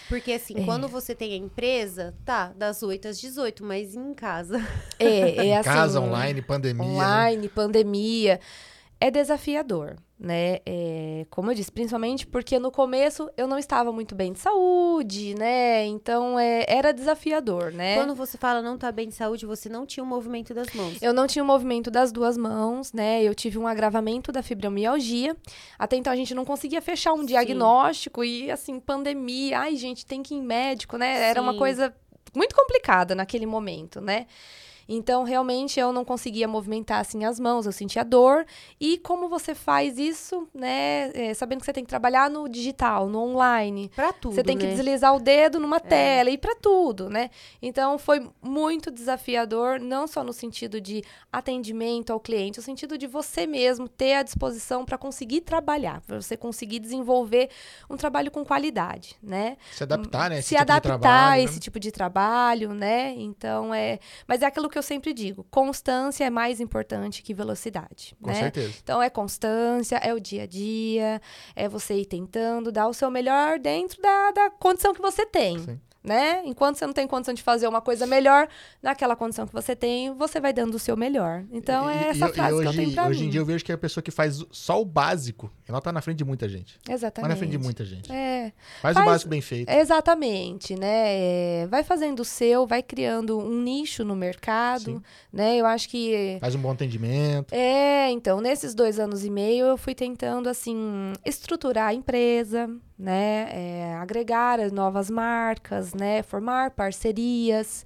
[0.08, 0.66] Porque assim, É.
[0.66, 4.60] quando você tem a empresa, tá, das 8 às 18, mas em casa.
[5.00, 6.86] É, é assim, Casa, online, pandemia.
[6.86, 6.92] né?
[6.94, 8.40] online, pandemia,
[9.00, 10.60] é desafiador, né?
[10.68, 15.34] É, como eu disse, principalmente porque no começo eu não estava muito bem de saúde,
[15.34, 15.84] né?
[15.86, 17.96] Então é, era desafiador, né?
[17.96, 21.02] Quando você fala não tá bem de saúde, você não tinha o movimento das mãos.
[21.02, 23.24] Eu não tinha o movimento das duas mãos, né?
[23.24, 25.36] Eu tive um agravamento da fibromialgia.
[25.80, 27.26] Até então a gente não conseguia fechar um Sim.
[27.26, 31.30] diagnóstico e assim, pandemia, ai gente, tem que ir em médico, né?
[31.30, 31.58] Era uma Sim.
[31.58, 31.96] coisa
[32.36, 34.28] muito complicada naquele momento, né?
[34.94, 38.46] Então, realmente, eu não conseguia movimentar assim as mãos, eu sentia dor.
[38.80, 41.12] E como você faz isso, né?
[41.14, 43.90] é, sabendo que você tem que trabalhar no digital, no online.
[43.96, 44.74] Pra tudo, Você tem que né?
[44.74, 47.30] deslizar o dedo numa tela e para tudo, né?
[47.62, 53.08] Então foi muito desafiador, não só no sentido de atendimento ao cliente, no sentido de
[53.08, 57.50] você mesmo ter a disposição para conseguir trabalhar, para você conseguir desenvolver
[57.90, 59.58] um trabalho com qualidade, né?
[59.72, 60.40] Se adaptar, né?
[60.40, 61.60] esse se tipo de adaptar a trabalho, esse né?
[61.60, 63.14] tipo de trabalho, né?
[63.18, 68.16] Então é, mas é aquilo que eu sempre digo, constância é mais importante que velocidade,
[68.22, 68.36] Com né?
[68.36, 68.74] certeza.
[68.84, 71.22] Então é constância, é o dia a dia,
[71.56, 75.60] é você ir tentando dar o seu melhor dentro da, da condição que você tem.
[75.60, 75.80] Sim.
[76.04, 76.42] Né?
[76.46, 78.48] Enquanto você não tem condição de fazer uma coisa melhor,
[78.82, 81.44] naquela condição que você tem, você vai dando o seu melhor.
[81.52, 83.28] Então E- é e- essa e frase que eu hoje, tenho pra Hoje mim.
[83.28, 86.02] em dia eu vejo que a pessoa que faz só o básico, ela tá na
[86.02, 86.78] frente de muita gente.
[86.88, 87.30] Exatamente.
[87.30, 88.12] na frente de muita gente.
[88.12, 89.70] É, Faz, o Faz- básico bem feito.
[89.70, 90.90] Exatamente, né?
[91.64, 95.02] É, vai fazendo o seu, vai criando um nicho no mercado, Sim.
[95.32, 95.58] né?
[95.58, 97.54] Eu acho que Faz um bom atendimento.
[97.54, 103.48] É, então, nesses dois anos e meio, eu fui tentando, assim, estruturar a empresa, né?
[103.52, 106.22] é, agregar as novas marcas, né?
[106.24, 107.86] Formar parcerias.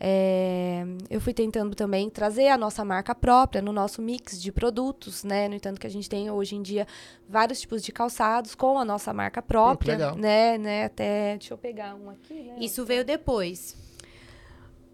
[0.00, 5.24] É, eu fui tentando também trazer a nossa marca própria no nosso mix de produtos,
[5.24, 5.48] né?
[5.48, 6.86] No entanto, que a gente tem hoje em dia
[7.28, 10.16] vários tipos de calçados com a nossa marca própria, legal.
[10.16, 10.56] né?
[10.56, 10.84] né?
[10.84, 12.56] Até, deixa eu pegar um aqui, né?
[12.60, 13.76] Isso veio depois.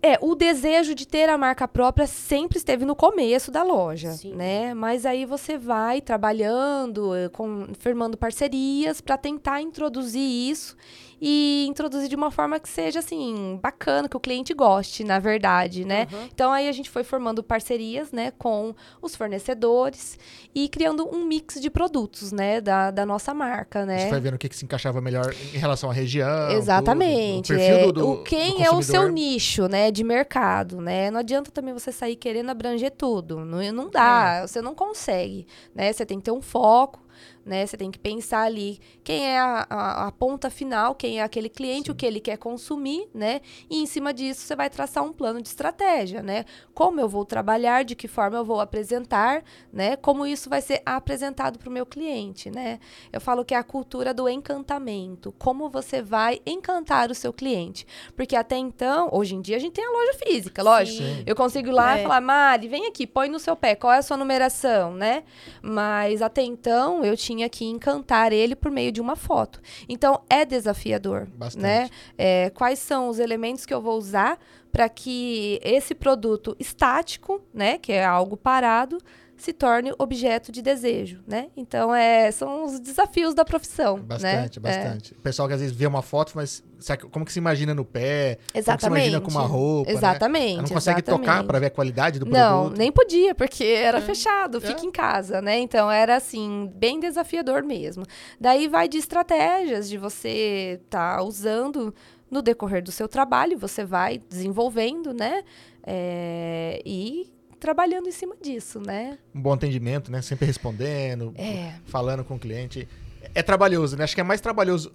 [0.07, 4.35] É, o desejo de ter a marca própria sempre esteve no começo da loja, Sim.
[4.35, 4.75] né?
[4.75, 10.77] Mas aí você vai trabalhando, eh, com, firmando parcerias para tentar introduzir isso
[11.21, 15.85] e introduzir de uma forma que seja assim bacana, que o cliente goste, na verdade,
[15.85, 16.07] né?
[16.13, 16.29] Uhum.
[16.33, 20.19] Então aí a gente foi formando parcerias, né, com os fornecedores
[20.55, 23.99] e criando um mix de produtos, né, da, da nossa marca, A né?
[23.99, 26.51] gente vai vendo o que, que se encaixava melhor em relação à região.
[26.51, 27.49] Exatamente.
[27.49, 30.03] tudo, o perfil é, do, do, o quem do é o seu nicho, né, de
[30.05, 31.11] mercado, né?
[31.11, 33.45] Não adianta também você sair querendo abranger tudo.
[33.45, 34.47] Não, não dá, É.
[34.47, 35.93] você não consegue, né?
[35.93, 37.01] Você tem que ter um foco,
[37.45, 37.67] né?
[37.67, 41.49] Você tem que pensar ali quem é a, a- a ponta final, quem é aquele
[41.49, 43.41] cliente, o que ele quer consumir, né?
[43.69, 46.45] E em cima disso você vai traçar um plano de estratégia, né?
[46.73, 49.97] Como eu vou trabalhar, de que forma eu vou apresentar, né?
[49.97, 52.79] Como isso vai ser apresentado para o meu cliente, né?
[53.13, 55.33] Eu falo que é a cultura do encantamento.
[55.39, 57.87] Como você vai encantar o seu cliente?
[58.17, 61.03] Porque até então, hoje em dia, a gente tem a loja física, lógico.
[61.03, 61.23] Sim.
[61.27, 62.01] Eu consigo ir lá É.
[62.01, 65.25] e falar, Mari, vem aqui, põe no seu pé, qual é a sua numeração, né?
[65.63, 69.61] Mas até então, eu tinha que encantar ele por meio de uma foto.
[69.89, 71.63] Então, é desafiador, Bastante.
[71.63, 71.89] né?
[72.17, 74.39] É, quais são os elementos que eu vou usar
[74.71, 78.99] para que esse produto estático, né, que é algo parado,
[79.37, 81.49] se torne objeto de desejo, né?
[81.57, 84.71] Então, é, são os desafios da profissão, Bastante, né?
[84.71, 85.13] É, bastante.
[85.13, 86.63] O pessoal que às vezes vê uma foto, mas
[87.11, 88.37] como que se imagina no pé?
[88.37, 89.01] Como que se exatamente.
[89.01, 89.97] imagina com uma roupa, né?
[89.97, 90.53] Exatamente.
[90.55, 91.47] Ela não consegue tocar exatamente.
[91.47, 92.79] para ver a qualidade do Não, produto.
[92.79, 94.01] nem podia, porque era É.
[94.01, 94.85] fechado, fica É.
[94.85, 95.59] em casa, né?
[95.59, 98.05] Então era assim, bem desafiador mesmo.
[98.41, 101.95] Daí vai de estratégias de você tá usando
[102.31, 105.43] no decorrer do seu trabalho, você vai desenvolvendo, né?
[105.87, 109.19] É, e trabalhando em cima disso, né?
[109.35, 110.21] Um bom atendimento, né?
[110.23, 111.75] Sempre respondendo, É.
[111.87, 112.89] falando com o cliente.
[113.35, 114.05] É trabalhoso, né?
[114.05, 114.93] Acho que é mais trabalhoso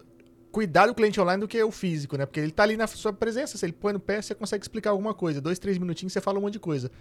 [0.52, 2.26] cuidar do cliente online do que o físico, né?
[2.26, 3.58] Porque ele tá ali na sua presença.
[3.58, 5.40] Se ele põe no pé, você consegue explicar alguma coisa.
[5.42, 6.92] Dois, três minutinhos, você fala um monte de coisa.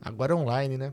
[0.00, 0.92] Agora online, né?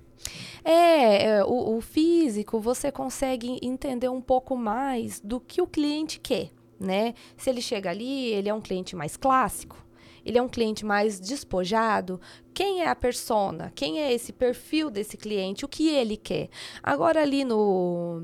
[0.64, 6.20] É, é, o, o físico você consegue entender um pouco mais do que o cliente
[6.20, 7.16] quer, né?
[7.36, 9.84] Se ele chega ali, ele é um cliente mais clássico,
[10.30, 12.22] ele é um cliente mais despojado.
[12.54, 13.72] Quem é a persona?
[13.74, 15.66] Quem é esse perfil desse cliente?
[15.66, 16.50] O que ele quer?
[16.84, 18.22] Agora ali no,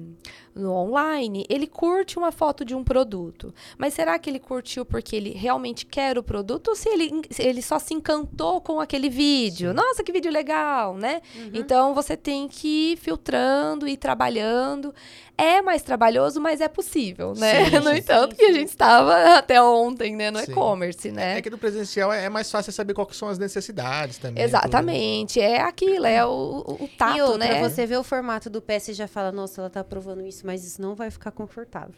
[0.54, 3.54] no online, ele curte uma foto de um produto.
[3.78, 7.42] Mas será que ele curtiu porque ele realmente quer o produto ou se ele, se
[7.42, 9.74] ele só se encantou com aquele vídeo?
[9.74, 11.22] Nossa, que vídeo legal, né?
[11.54, 14.94] Então você tem que ir filtrando e trabalhando.
[15.38, 17.66] É mais trabalhoso, mas é possível, né?
[17.70, 21.38] Sim, no sim, entanto, sim, que a gente estava até ontem, né, no e-commerce, né?
[21.38, 24.36] É que no presencial é é mais fácil saber quais são as necessidades também.
[24.36, 24.46] tudo, né?
[24.46, 26.30] Exatamente, é aquilo, é o,
[26.66, 27.60] o, o tato, e outra, né?
[27.60, 30.66] você vê o formato do pé, você já fala, nossa, ela tá provando isso, mas
[30.66, 31.94] isso não vai ficar confortável.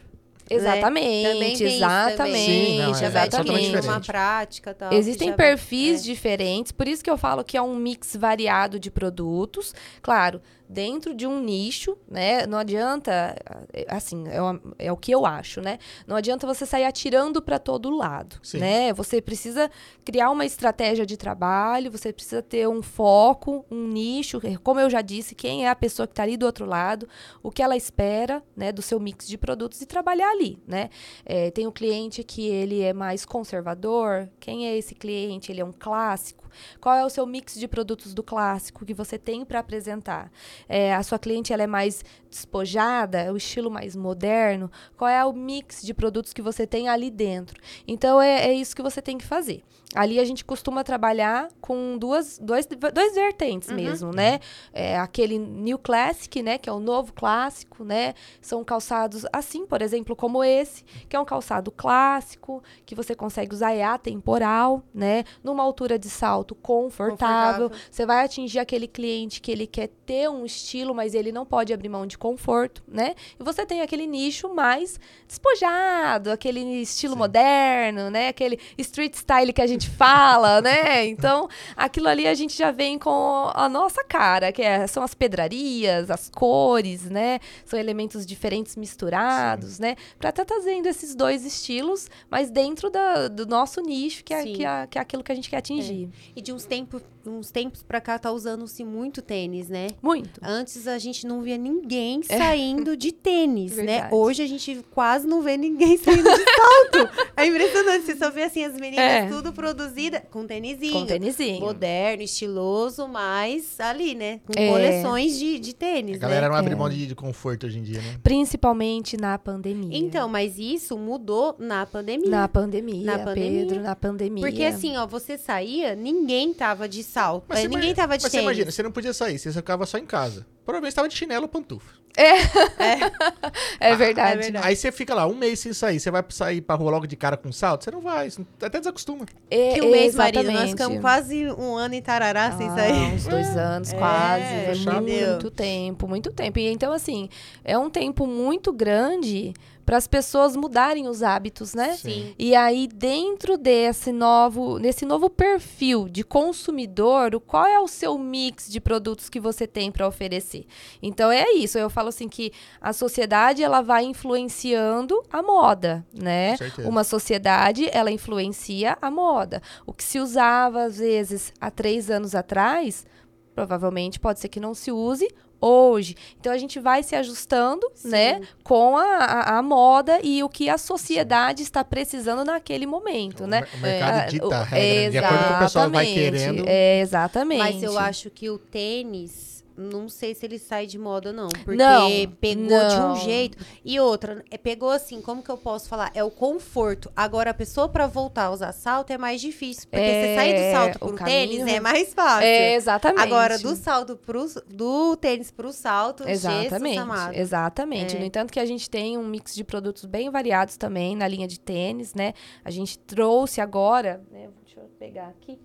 [0.50, 2.38] Exatamente, Também tem isso exatamente.
[2.38, 3.64] Sim, não, é ter exatamente.
[3.66, 3.86] diferente.
[3.86, 4.92] uma prática tal.
[4.92, 6.04] Existem já vai- perfis é.
[6.04, 9.74] diferentes, por isso que eu falo que é um mix variado de produtos.
[10.00, 12.46] Claro, dentro de um nicho, né?
[12.46, 13.34] Não adianta,
[13.72, 15.78] eh, assim, é, uma- é o que eu acho, né?
[16.06, 18.58] Não adianta você sair atirando para todo lado, Sim.
[18.58, 18.92] né?
[18.92, 19.70] Você precisa
[20.04, 25.00] criar uma estratégia de trabalho, você precisa ter um foco, um nicho, como eu já
[25.00, 27.08] disse, quem é a pessoa que está ali do outro lado,
[27.42, 30.90] o que ela espera, né, do seu mix de produtos e trabalhar ali, né?
[31.24, 34.28] É, tem o cliente que ele é mais conservador.
[34.38, 35.50] Quem é esse cliente?
[35.50, 36.47] Ele é um clássico.
[36.48, 36.78] Clássico?
[36.80, 40.30] Qual é o seu mix de produtos do clássico que você tem para apresentar?
[40.68, 44.70] É, a sua cliente ela é mais despojada, é o estilo mais moderno?
[44.96, 47.60] Qual é o mix de produtos que você tem ali dentro?
[47.86, 49.62] Então é, é isso que você tem que fazer.
[49.94, 53.76] Ali a gente costuma trabalhar com duas, dois, dois vertentes Uhum.
[53.76, 54.38] mesmo, né?
[54.70, 56.58] É aquele New Classic, né?
[56.58, 58.12] Que é o novo clássico, né?
[58.42, 63.54] São calçados assim, por exemplo, como esse, que é um calçado clássico, que você consegue
[63.54, 65.24] usar é atemporal, né?
[65.42, 67.68] Numa altura de salto confortável.
[67.68, 67.88] Confortável.
[67.90, 71.72] Você vai atingir aquele cliente que ele quer ter um estilo, mas ele não pode
[71.72, 73.14] abrir mão de conforto, né?
[73.40, 77.18] E você tem aquele nicho mais despojado, aquele estilo Sim.
[77.18, 78.28] moderno, né?
[78.28, 81.06] Aquele street style que a gente fala, né?
[81.06, 85.14] Então, aquilo ali a gente já vem com a nossa cara, que é- são as
[85.14, 87.38] pedrarias, as cores, né?
[87.66, 89.96] São elementos diferentes misturados, né?
[90.18, 94.52] Pra estar trazendo esses dois estilos, mas dentro da- do nosso nicho, que é, Sim.
[94.54, 96.08] que, é, que é aquilo que a gente quer atingir.
[96.34, 99.88] E de uns tempos, uns tempos pra cá tá usando-se muito tênis, né?
[100.00, 100.40] Muito.
[100.42, 104.08] Antes a gente não via ninguém saindo de tênis, né?
[104.10, 107.28] Hoje a gente quase não vê ninguém saindo de salto.
[107.36, 109.26] É impressionante, você só vê assim as meninas É.
[109.28, 110.92] tudo produzida com tênisinho.
[110.92, 111.60] Com tênisinho.
[111.60, 114.40] Moderno, estiloso, mas ali, né?
[114.46, 114.68] Com É.
[114.68, 116.48] coleções de, de A tênis, galera né?
[116.48, 116.76] não abre É.
[116.76, 118.18] mão de, de conforto hoje em dia, né?
[118.22, 119.96] Principalmente na pandemia.
[119.96, 122.28] Então, mas isso mudou na pandemia.
[122.30, 123.66] Na pandemia, Na pandemia.
[123.66, 124.44] Pedro, na pandemia.
[124.46, 127.44] Porque assim, ó, você saía, ninguém tava de salto.
[127.48, 128.44] Mas é, você ninguém ima- tava de Mas você tênis.
[128.46, 130.46] imagina, você não podia sair, você ficava só em casa.
[130.64, 131.92] Provavelmente estava de chinelo ou pantufa.
[133.80, 134.32] é verdade.
[134.32, 134.66] é verdade.
[134.66, 136.00] Aí você fica lá um mês sem sair.
[136.00, 137.84] Você vai sair pra rua logo de cara com salto?
[137.84, 138.30] Você não vai.
[138.30, 139.24] Você até desacostuma.
[139.50, 143.14] É, Que um mês, marido, nós ficamos quase um ano em Tarará sem Ah, sair.
[143.14, 144.42] Uns dois anos, É, quase.
[144.42, 145.02] É chato.
[145.02, 146.58] muito tempo, muito tempo.
[146.58, 147.28] E então, assim,
[147.64, 149.54] é um tempo muito grande
[149.88, 151.94] para as pessoas mudarem os hábitos, né?
[151.96, 152.34] Sim.
[152.38, 158.18] E aí, dentro desse novo, nesse novo perfil de consumidor, o- qual é o seu
[158.18, 160.66] mix de produtos que você tem para oferecer?
[161.02, 161.78] Então é isso.
[161.78, 166.54] Eu falo assim que a sociedade ela vai influenciando a moda, né?
[166.86, 169.62] Uma sociedade ela influencia a moda.
[169.86, 173.06] O que se usava às vezes há três anos atrás,
[173.54, 175.26] provavelmente pode ser que não se use
[175.60, 176.14] hoje.
[176.40, 180.68] Então a gente vai se ajustando, né, com a, a, a moda e o que
[180.68, 183.66] a sociedade está precisando naquele momento, né?
[183.74, 184.78] O mercado É, dita o- a regra.
[185.04, 185.10] né?
[185.10, 186.64] De acordo com o que o pessoal vai exatamente, querendo.
[186.68, 187.58] É, exatamente.
[187.58, 191.48] Mas eu acho que o tênis, não sei se ele sai de moda, não.
[191.48, 192.10] Porque Não,
[192.40, 193.16] pegou de um não.
[193.16, 193.56] jeito.
[193.84, 196.10] E outra, é, pegou assim, como que eu posso falar?
[196.14, 197.10] É o conforto.
[197.14, 199.84] Agora, a pessoa pra voltar a usar salto é mais difícil.
[199.88, 202.44] Porque É, você sair do salto o pro caminho- tênis é mais fácil.
[202.46, 203.20] É, exatamente.
[203.22, 208.16] Agora, do salto pro do tênis pro salto, Exatamente, exatamente.
[208.16, 208.18] É.
[208.18, 211.46] No entanto que a gente tem um mix de produtos bem variados também na linha
[211.46, 212.32] de tênis, né?
[212.64, 214.48] A gente trouxe agora, né?
[214.64, 215.58] Deixa eu pegar aqui.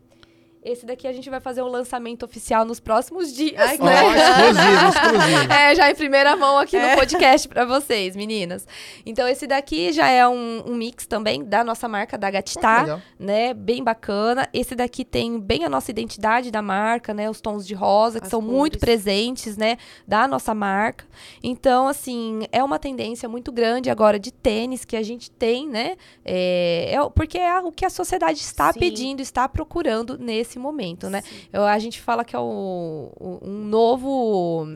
[0.65, 4.01] Esse daqui a gente vai fazer um lançamento oficial nos próximos dias, Ai, que né?
[4.01, 5.53] Ó, exclusivo, exclusivo.
[5.53, 6.91] É, já em primeira mão aqui É.
[6.91, 8.65] no podcast pra vocês, meninas.
[9.05, 13.01] Então, esse daqui já é um, um mix também da nossa marca, da Gatitá legal.
[13.19, 13.53] né?
[13.53, 14.47] Bem bacana.
[14.53, 17.29] Esse daqui tem bem a nossa identidade da marca, né?
[17.29, 18.79] Os tons de rosa, que As são muito cores.
[18.79, 19.77] presentes, né?
[20.07, 21.05] Da nossa marca.
[21.43, 25.97] Então, assim, é uma tendência muito grande agora de tênis que a gente tem, né?
[26.23, 28.79] É, é o- porque é o que a sociedade está Sim.
[28.79, 31.21] pedindo, está procurando nesse momento, né?
[31.51, 34.67] Eu- a gente fala que é o- o- um novo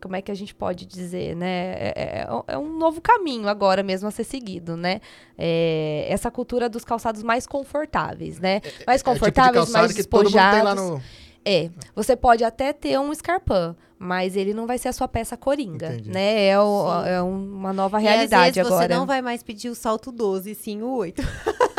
[0.00, 1.72] como é que a gente pode dizer, né?
[1.78, 5.00] É, é- é um novo caminho agora mesmo a ser seguido, né?
[5.36, 8.60] É, essa cultura dos calçados mais confortáveis, né?
[8.86, 10.90] Mais É o tipo de confortáveis, mais que todo mundo tem lá despojados.
[10.90, 11.02] no...
[11.44, 15.36] É, você pode até ter um escarpão, mas ele não vai ser a sua peça
[15.36, 16.10] coringa, Entendi.
[16.10, 16.46] né?
[16.48, 18.88] É, o- é uma nova E às realidade vezes agora.
[18.88, 21.22] você não vai mais pedir o salto 12, sim o 8.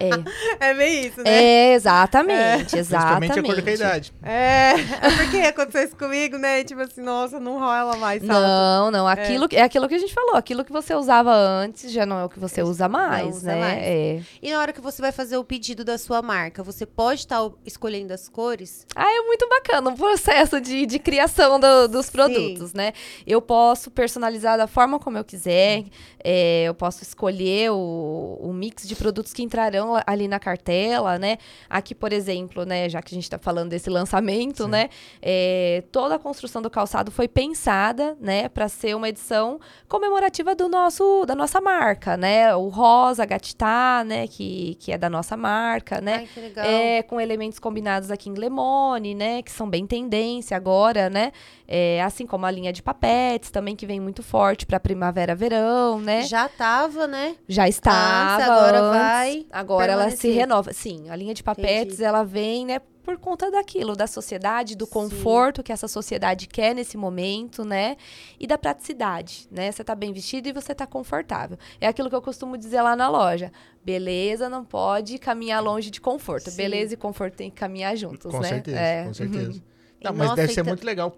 [0.00, 0.08] É,
[0.70, 1.30] É bem isso, né?
[1.30, 3.32] é exatamente, Principalmente exatamente.
[3.32, 4.12] de acordo com a idade.
[4.22, 6.62] É, é porque aconteceu isso comigo, né?
[6.64, 8.40] Tipo assim, nossa, não rola mais salto.
[8.42, 9.62] Não, não, aquilo é.
[9.62, 12.38] aquilo que a gente falou, aquilo que você usava antes já não é o que
[12.38, 13.60] você usa mais, usa né?
[13.60, 13.78] mais.
[13.82, 14.20] É.
[14.42, 17.40] E na hora que você vai fazer o pedido da sua marca, você pode estar
[17.64, 18.86] escolhendo as cores?
[18.94, 22.92] Ah, é muito bacana o processo de, de criação do- dos produtos, né?
[23.26, 25.84] Eu posso personalizar da forma como eu quiser,
[26.22, 31.18] é, eu posso escolher o, o mix de produtos que entrarão a- ali na cartela,
[31.18, 31.38] né?
[31.68, 34.70] Aqui, por exemplo, né, já que a gente está falando desse lançamento, Sim.
[34.70, 34.88] né?
[35.22, 40.68] é, toda a construção do calçado foi pensada, né, para ser uma edição comemorativa do
[40.68, 42.54] nosso, da nossa marca, né?
[42.54, 46.14] O rosa, gatitá, né, que, que é da nossa marca, né?
[46.18, 46.64] Ai, que legal.
[46.64, 49.42] É, com elementos combinados aqui em Lemone, né?
[49.42, 51.32] Que são bem tendência agora, né?
[51.66, 56.22] É, assim como a linha de papetes também, que vem muito forte para primavera-verão, né?
[56.22, 57.34] Já, Já tava, né?
[57.48, 58.34] estava.
[58.36, 59.00] Antes, agora antes.
[59.00, 59.46] vai.
[59.50, 60.72] Agora Agora ela se renova.
[60.72, 62.04] Sim, a linha de papetes, Entendi.
[62.04, 64.90] ela vem, né, por conta daquilo, da sociedade, do Sim.
[64.92, 67.96] conforto que essa sociedade quer nesse momento, né?
[68.38, 69.72] E da praticidade, né?
[69.72, 71.56] Você tá bem vestido e você tá confortável.
[71.80, 73.50] É aquilo que eu costumo dizer lá na loja.
[73.84, 76.50] Beleza não pode caminhar longe de conforto.
[76.50, 76.56] Sim.
[76.56, 78.48] Beleza e conforto tem que caminhar juntos, Com né?
[78.48, 79.04] certeza, É.
[79.04, 79.62] com certeza.
[80.04, 81.16] Não, E, mas nossa, deve ser então- muito legal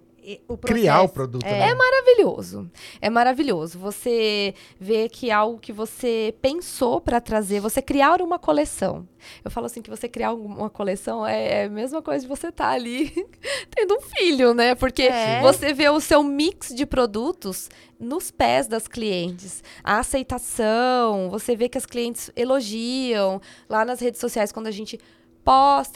[0.48, 1.74] O criar o produto, é, né?
[1.74, 2.70] maravilhoso.
[3.00, 3.78] É maravilhoso.
[3.78, 9.06] Você vê que é algo que você pensou para trazer, você criar uma coleção.
[9.44, 12.48] Eu falo assim que você criar uma coleção é é a mesma coisa de você
[12.48, 13.10] estar ali
[13.74, 14.74] tendo um filho, né?
[14.74, 15.40] Porque É.
[15.40, 19.62] você vê o seu mix de produtos nos pés das clientes.
[19.84, 24.98] A aceitação, você vê que as clientes elogiam lá nas redes sociais quando a gente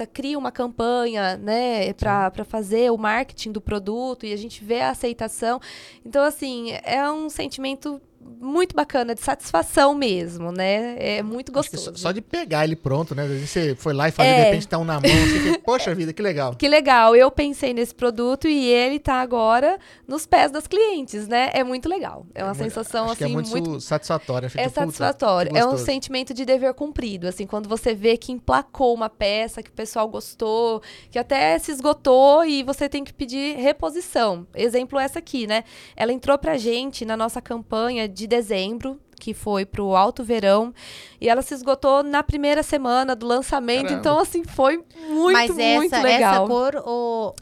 [0.07, 4.91] cria uma campanha, né, para fazer o marketing do produto e a gente vê a
[4.91, 5.61] aceitação.
[6.05, 8.01] Então, assim, é um sentimento
[8.41, 10.97] muito bacana, de satisfação mesmo, né?
[10.99, 11.85] É muito gostoso.
[11.93, 13.23] só, só de pegar ele pronto, né?
[13.25, 14.37] Às vezes você foi lá e faz, É.
[14.37, 16.55] de repente tá um na mão, você fica, poxa vida, que legal.
[16.55, 21.51] Que legal, eu pensei nesse produto e ele tá agora nos pés das clientes, né?
[21.53, 22.27] É muito legal.
[22.35, 24.47] É uma muito- sensação, que assim, é muito, muito satisfatória.
[24.55, 25.57] É puta, satisfatório.
[25.57, 27.27] É um sentimento de dever cumprido.
[27.29, 31.71] Assim, quando você vê que emplacou uma peça, que o pessoal gostou, que até se
[31.73, 34.47] esgotou e você tem que pedir reposição.
[34.55, 35.65] Exemplo essa aqui, né?
[35.97, 40.73] Ela entrou pra gente na nossa campanha de dezembro, que foi pro Alto Verão,
[41.21, 43.85] e ela se esgotou na primeira semana do lançamento.
[43.85, 44.01] Caramba.
[44.01, 46.35] Então, assim, foi muito, Mas muito essa, legal.
[46.35, 47.35] essa cor ou...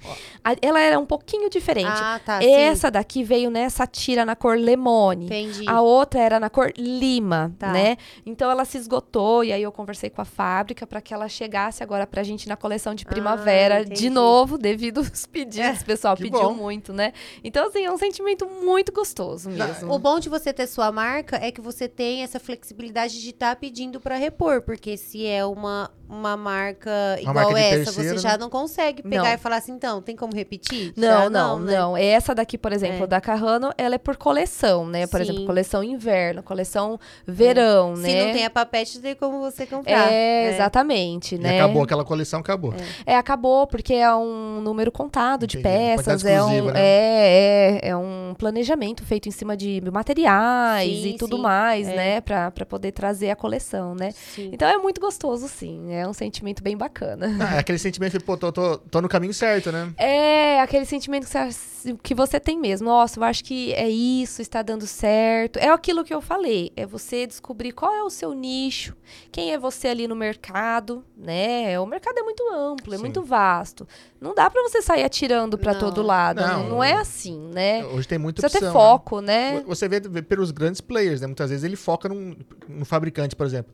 [0.61, 1.87] Ela era um pouquinho diferente.
[1.89, 2.51] Ah, tá, sim.
[2.51, 5.27] Essa daqui veio nessa tira na cor lemone.
[5.27, 5.69] Entendi.
[5.69, 7.73] A outra era na cor lima, Tá.
[7.73, 7.97] né?
[8.27, 11.83] Então ela se esgotou e aí eu conversei com a fábrica para que ela chegasse
[11.83, 15.81] agora pra gente na coleção de primavera Ah, de novo, devido aos pedidos.
[15.81, 16.55] o pessoal que pediu bom.
[16.55, 17.13] muito, né?
[17.45, 19.93] Então assim, é um sentimento muito gostoso mesmo.
[19.93, 23.55] O bom de você ter sua marca é que você tem essa flexibilidade de estar
[23.57, 28.19] pedindo para repor, porque se é uma, uma marca igual marca de essa, terceiro, você
[28.19, 29.33] já não consegue pegar Não.
[29.33, 30.93] e falar assim, então, tem como repetir?
[30.97, 31.77] Não, Já não, né?
[31.77, 31.97] não.
[31.97, 33.07] Essa daqui, por exemplo, É.
[33.07, 35.07] da Carrano, ela é por coleção, né?
[35.07, 35.23] Por Sim.
[35.31, 38.09] exemplo, coleção inverno, coleção verão, né?
[38.11, 40.13] Se não tem a papete, tem como você comprar.
[40.13, 40.55] É, É.
[40.55, 41.59] exatamente, E né?
[41.61, 42.75] acabou aquela coleção, acabou.
[43.07, 45.75] É, acabou, porque é um número contado de Entendi.
[45.77, 46.73] peças, Quantidade é um, né?
[46.77, 51.89] é, é, é um planejamento feito em cima de materiais Sim, e tudo sim, mais,
[51.89, 51.97] é.
[51.97, 52.21] né?
[52.21, 54.11] Pra, pra poder trazer a coleção, né?
[54.13, 54.51] Sim.
[54.53, 55.93] Então é muito gostoso, sim.
[55.93, 57.29] É um sentimento bem bacana.
[57.41, 59.93] Ah, é aquele sentimento de, pô, tô, tô, tô no caminho certo, né?
[59.97, 62.89] É aquele sentimento que você, que você tem mesmo.
[62.89, 65.59] Nossa, eu acho que é isso, está dando certo.
[65.59, 66.73] É aquilo que eu falei.
[66.77, 68.97] É você descobrir qual é o seu nicho,
[69.31, 71.79] quem é você ali no mercado, né?
[71.81, 73.03] O mercado é muito amplo, é Sim.
[73.03, 73.87] muito vasto.
[74.21, 75.81] Não dá pra você sair atirando pra Não.
[75.81, 76.41] todo lado.
[76.41, 76.69] Não, Não.
[76.69, 77.85] não é assim, né?
[77.87, 78.73] Hoje tem muita Precisa opção.
[78.73, 78.87] ter né?
[78.89, 79.63] foco, né?
[79.67, 81.27] Você vê, vê pelos grandes players, né?
[81.27, 82.37] Muitas vezes ele foca num,
[82.69, 83.73] num fabricante, por exemplo.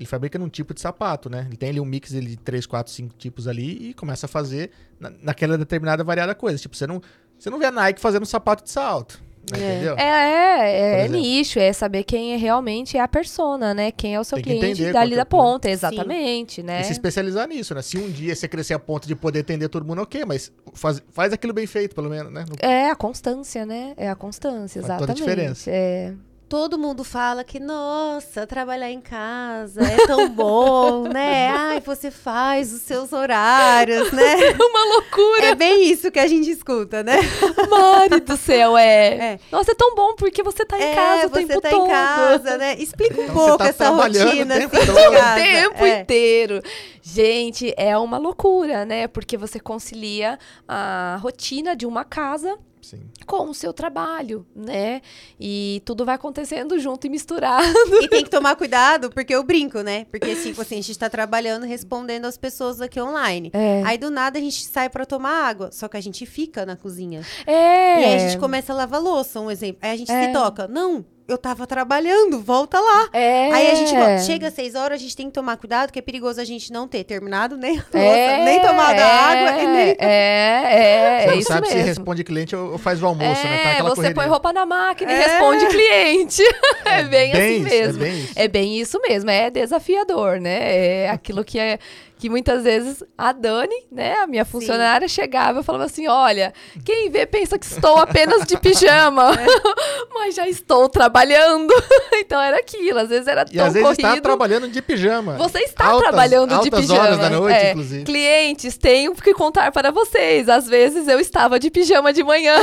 [0.00, 1.44] Ele fabrica num tipo de sapato, né?
[1.46, 4.70] Ele tem ali um mix de 3, 4, 5 tipos ali e começa a fazer
[4.98, 6.58] na, naquela determinada variada coisa.
[6.58, 7.02] Tipo, você não,
[7.38, 9.22] você não vê a Nike fazendo um sapato de salto.
[9.52, 9.58] né?
[9.60, 9.72] É.
[9.74, 9.96] Entendeu?
[9.98, 10.70] É, é,
[11.02, 11.20] é exemplo.
[11.20, 13.92] nicho, é saber quem é realmente é a persona, né?
[13.92, 16.80] Quem é o seu Tem cliente dali da é o ponta, exatamente, né?
[16.80, 17.82] E se especializar nisso, né?
[17.82, 21.02] Se um dia você crescer a ponto de poder atender todo mundo, ok, mas faz,
[21.10, 22.46] faz aquilo bem feito, pelo menos, né?
[22.48, 23.92] Não- É a constância, né?
[23.98, 25.18] É a constância, Faz toda a exatamente.
[25.18, 25.70] diferença.
[25.70, 26.14] É.
[26.50, 31.48] Todo mundo fala que, nossa, trabalhar em casa é tão bom, né?
[31.48, 34.34] Ai, você faz os seus horários, né?
[34.58, 37.18] Uma loucura, É bem isso que a gente escuta, né?
[37.70, 39.34] Mari do céu, é.
[39.34, 39.38] É.
[39.52, 41.86] Nossa, é tão bom porque você tá em é, casa o você tempo tá todo.
[41.86, 42.74] em casa, né?
[42.80, 44.90] Explica um Então pouco você tá essa rotina o tempo assim.
[44.90, 46.00] O tempo É.
[46.00, 46.62] inteiro.
[47.00, 49.06] Gente, é uma loucura, né?
[49.06, 50.36] Porque você concilia
[50.66, 53.00] a rotina de uma casa Sim.
[53.26, 55.00] com o seu trabalho, né?
[55.38, 57.66] E tudo vai acontecendo junto e misturado.
[58.02, 60.06] E tem que tomar cuidado, porque eu brinco, né?
[60.10, 63.50] Porque, tipo assim, a gente tá trabalhando, respondendo as pessoas aqui online.
[63.52, 63.82] É.
[63.84, 65.70] Aí, do nada, a gente sai pra tomar água.
[65.72, 67.22] Só que a gente fica na cozinha.
[67.46, 68.00] É.
[68.00, 69.78] E aí, a gente começa a lavar louça, um exemplo.
[69.82, 70.26] Aí, a gente É.
[70.26, 70.66] se toca.
[70.68, 73.08] Não, eu tava trabalhando, volta lá.
[73.12, 73.50] É.
[73.52, 74.18] Aí, a gente volta.
[74.20, 76.72] chega às seis horas, a gente tem que tomar cuidado, que é perigoso a gente
[76.72, 79.62] não ter terminado nem a louça, É, nem tomado a água.
[79.62, 79.96] E nem...
[79.98, 81.88] É, é, Você é não isso sabe se mesmo.
[81.88, 83.62] responde cliente ou faz o almoço, né?
[83.62, 84.14] Tá É, você correria.
[84.14, 85.18] põe roupa na máquina e É.
[85.26, 86.42] responde cliente.
[86.84, 88.02] É bem, assim isso, mesmo.
[88.02, 88.32] É bem isso.
[88.36, 91.04] É bem isso mesmo, é desafiador, né?
[91.04, 91.78] É aquilo que é
[92.20, 96.52] que muitas vezes a Dani, né, a minha funcionária, chegava e falava assim: olha,
[96.84, 99.46] quem vê pensa que estou apenas de pijama, É.
[100.12, 101.72] mas já estou trabalhando.
[102.14, 104.06] então era aquilo, às vezes era E tão às vezes corrido.
[104.08, 105.32] está trabalhando de pijama.
[105.38, 107.00] Você está Altas- trabalhando de altas pijama.
[107.02, 108.04] horas da noite, É, inclusive.
[108.04, 110.48] Clientes, tenho que contar para vocês.
[110.48, 112.54] Às vezes eu estava de pijama de manhã.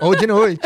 [0.00, 0.60] Ou de noite.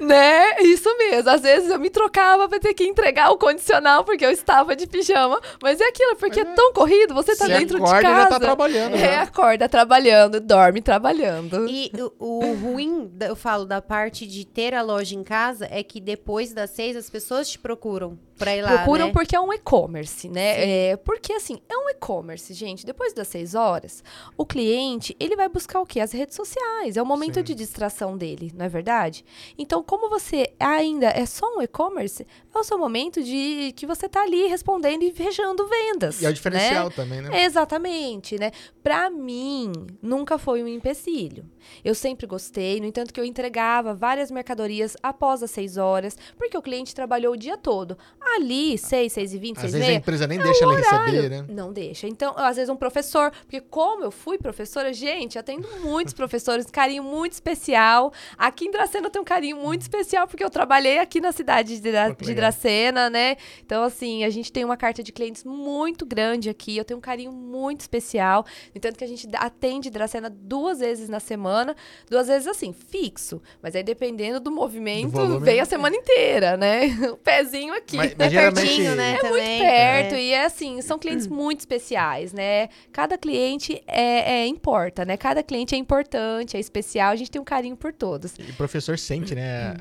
[0.00, 0.60] né?
[0.62, 1.28] Isso mesmo.
[1.28, 4.86] Às vezes eu me trocava pra ter que entregar o condicional porque eu estava de
[4.86, 5.38] pijama.
[5.62, 8.22] Mas é aquilo, porque é tão corrido, você tá Você dentro de acorda e casa.
[8.22, 9.16] já tá trabalhando, É, né?
[9.18, 11.68] acorda trabalhando, dorme trabalhando.
[11.68, 15.82] E o, o ruim, eu falo, da parte de ter a loja em casa é
[15.82, 18.76] que depois das seis as pessoas te procuram pra ir lá.
[18.78, 19.12] Procuram né?
[19.12, 20.90] porque é um e-commerce, né?
[20.90, 22.86] É, porque assim, é um e-commerce, gente.
[22.86, 24.02] Depois das seis horas,
[24.36, 26.00] o cliente, ele vai buscar o quê?
[26.00, 26.96] As redes sociais.
[26.96, 27.42] É o momento Sim.
[27.42, 29.24] de distração dele, não é verdade?
[29.58, 32.26] Então, como você ainda é só um e-commerce,
[32.58, 36.20] é o seu momento de que você tá ali respondendo e fechando vendas.
[36.20, 36.34] E é o né?
[36.34, 37.44] diferencial também, né?
[37.44, 38.50] Exatamente, né?
[38.82, 41.44] Pra mim, nunca foi um empecilho.
[41.84, 46.56] Eu sempre gostei, no entanto que eu entregava várias mercadorias após as seis horas, porque
[46.56, 47.96] o cliente trabalhou o dia todo.
[48.36, 50.74] Ali, seis, seis e vinte, Às seis e vezes a meia, empresa nem deixa ela
[50.76, 51.44] receber, né?
[51.48, 52.06] Não deixa.
[52.08, 57.02] Então, às vezes um professor, porque como eu fui professora, gente, atendo muitos professores, carinho
[57.02, 58.12] muito especial.
[58.36, 61.80] Aqui em Dracena eu tenho um carinho muito especial, porque eu trabalhei aqui na cidade
[61.80, 62.68] de, Dra- Pô, que legal.
[62.68, 63.36] Dracena, né?
[63.64, 67.00] Então, assim, a gente tem uma carta de clientes muito grande aqui, eu tenho um
[67.00, 68.44] carinho muito especial.
[68.74, 71.74] No entanto que a gente atende Dracena duas vezes na semana,
[72.10, 73.40] duas vezes assim, fixo.
[73.62, 75.60] Mas aí dependendo do movimento, volume, vem né?
[75.62, 76.88] a semana inteira, né?
[77.08, 77.96] O pezinho aqui.
[77.96, 78.66] Mas, É mas geralmente.
[78.66, 79.08] pertinho, né?
[79.08, 79.60] É muito também.
[79.60, 80.22] perto É.
[80.22, 82.68] e é assim, são clientes muito especiais, né?
[82.92, 85.16] Cada cliente é, é importa, né?
[85.16, 88.34] Cada cliente é importante, é especial, a gente tem um carinho por todos.
[88.38, 89.76] E o professor sente, né?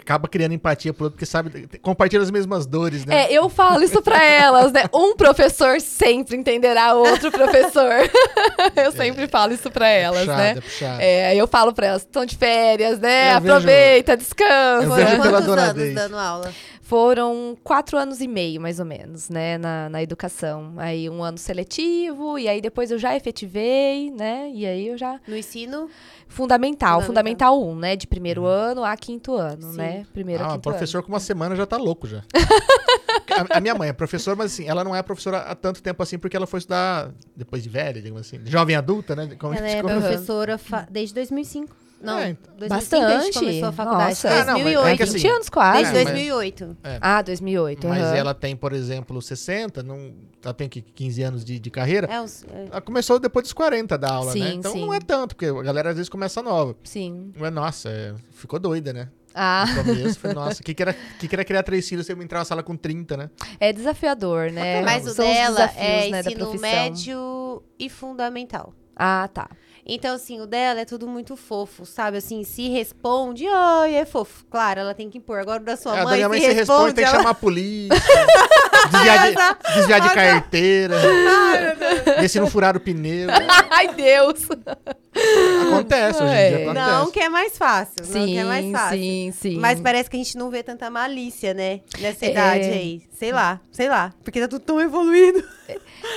[0.00, 3.24] Acaba criando empatia pro outro, porque sabe, compartilha as mesmas dores, né?
[3.24, 4.84] É, eu falo isso pra elas, né?
[4.92, 7.92] Um professor sempre entenderá outro professor.
[8.76, 10.50] eu sempre falo isso pra elas, puxado, né?
[10.50, 11.00] é puxado.
[11.00, 13.36] É, eu falo pra elas, estão de férias, né?
[13.36, 14.82] Eu vejo- Aproveita, descansa.
[14.84, 15.94] eu vejo pela Quantos dona anos Deise.
[15.94, 16.52] dando aula?
[16.84, 20.74] Foram quatro anos e meio, mais ou menos, né, na, na educação.
[20.76, 25.18] Aí um ano seletivo, e aí depois eu já efetivei, né, e aí eu já...
[25.26, 25.88] No ensino?
[26.28, 27.54] Fundamental, Fundamental.
[27.54, 29.78] Fundamental 1, né, de primeiro ano a quinto ano, Sim.
[29.78, 32.22] né, primeiro a Ah, o quinto professor com uma semana já tá louco já.
[33.50, 36.02] a, a minha mãe é professora, mas assim, ela não é professora há tanto tempo
[36.02, 38.38] assim, porque ela foi estudar depois de velha, digamos assim.
[38.44, 39.34] Jovem adulta, né?
[39.38, 41.83] Como a Ela é professora fa- desde 2005.
[42.04, 42.54] Não, É, então.
[42.56, 44.08] 2005 a gente começou a faculdade.
[44.10, 44.28] Nossa.
[44.28, 44.86] Ah, não, mas 2008.
[44.86, 45.78] é que assim, 20 anos quase.
[45.82, 46.76] Desde É, mas- 2008.
[47.00, 48.14] Ah, 2008, Mas aham.
[48.16, 50.12] ela tem, por exemplo, 60, não,
[50.44, 52.06] ela tem que 15 anos de, de carreira.
[52.10, 52.66] É, uns- é.
[52.70, 54.50] Ela começou depois dos 40 da aula, né?
[54.50, 54.80] Sim, Então sim.
[54.80, 56.76] não é tanto, porque a galera às vezes começa nova.
[56.84, 57.32] Sim.
[57.36, 59.08] Mas, nossa, é, ficou doida, né?
[59.36, 62.06] Ah, No começo, foi, nossa, o que, que, era, que, que era criar três filhos
[62.06, 63.30] se eu entrar na sala com 30, né?
[63.58, 64.80] é desafiador, né?
[64.82, 68.72] Mas o São os dela desafios, é né, ensino médio e fundamental.
[68.96, 69.48] Ah, tá.
[69.86, 72.16] Então, assim, o dela é tudo muito fofo, sabe?
[72.16, 74.44] Assim, se responde, ai, é fofo.
[74.50, 75.38] Claro, ela tem que impor.
[75.38, 77.10] Agora o da sua É, a da mãe, minha mãe se se responde, tem que
[77.10, 77.94] ela- chamar a polícia,
[78.90, 80.96] desviar de, desviar de carteira,
[82.18, 83.28] ver se não furaram o pneu.
[83.70, 84.48] Ai, Deus!
[85.62, 86.62] Acontece hoje em dia, É.
[86.64, 86.90] acontece.
[86.90, 88.98] Não que é mais fácil, não Sim, que é mais fácil.
[88.98, 89.58] sim, sim.
[89.58, 91.80] Mas parece que a gente não vê tanta malícia, né?
[92.00, 92.30] Nessa É.
[92.30, 93.02] idade aí.
[93.12, 94.12] Sei lá, sei lá.
[94.24, 95.42] Porque tá tudo tão evoluído.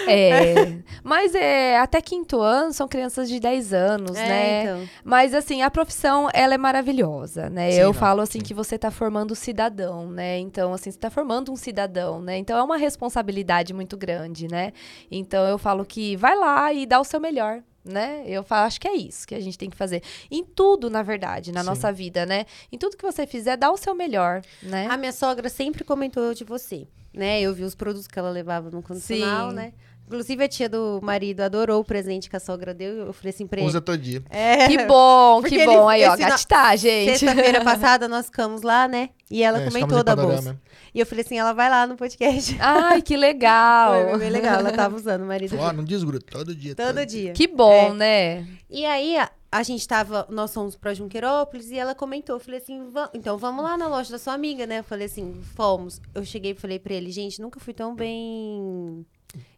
[0.07, 4.63] É, mas é, até quinto ano são crianças de 10 anos, É, né?
[4.63, 4.89] então.
[5.03, 7.71] Mas assim, a profissão, ela é maravilhosa, né?
[7.71, 8.45] Sim, Eu não, falo assim sim.
[8.45, 10.37] que você tá formando cidadão, né?
[10.39, 12.37] Então, assim, você tá formando um cidadão, né?
[12.37, 14.73] Então é uma responsabilidade muito grande, né?
[15.09, 17.61] Então eu falo que vai lá e dá o seu melhor.
[17.88, 18.23] Né?
[18.27, 20.03] Eu falo, acho que é isso que a gente tem que fazer.
[20.29, 21.67] Em tudo, na verdade, na Sim.
[21.67, 22.45] nossa vida, né?
[22.71, 24.88] Em tudo que você fizer, dá o seu melhor, né?
[24.89, 27.39] A minha sogra sempre comentou de você, né?
[27.41, 29.55] Eu vi os produtos que ela levava no condicional, Sim.
[29.55, 29.73] né?
[30.07, 33.07] Inclusive, a tia do marido adorou o presente que a sogra deu.
[33.07, 33.67] Eu falei assim pra ele.
[33.67, 34.23] Usa todo dia.
[34.29, 35.87] É, Que bom, Porque que ele- bom.
[35.89, 37.19] Aí, ó, gatitá, gente.
[37.19, 39.09] Sexta-feira passada nós ficamos lá, né?
[39.29, 40.57] E ela É, comentou da bolsa.
[40.95, 42.55] E eu falei assim: ela vai lá no podcast.
[42.61, 44.09] Ai, que legal.
[44.11, 44.59] Foi, bem legal.
[44.59, 45.57] Ela tava usando o marido.
[45.59, 46.73] Ó, não desgruda, todo dia.
[46.73, 47.33] Todo dia.
[47.33, 47.93] Que bom, É.
[47.93, 48.47] né?
[48.69, 52.59] E aí, a, a gente tava, nós fomos pra Junquerópolis e ela comentou, eu falei
[52.59, 54.79] assim, "Va- então vamos lá na loja da sua amiga, né?
[54.79, 56.01] Eu falei assim, fomos.
[56.15, 59.05] Eu cheguei e falei pra ele, gente, nunca fui tão bem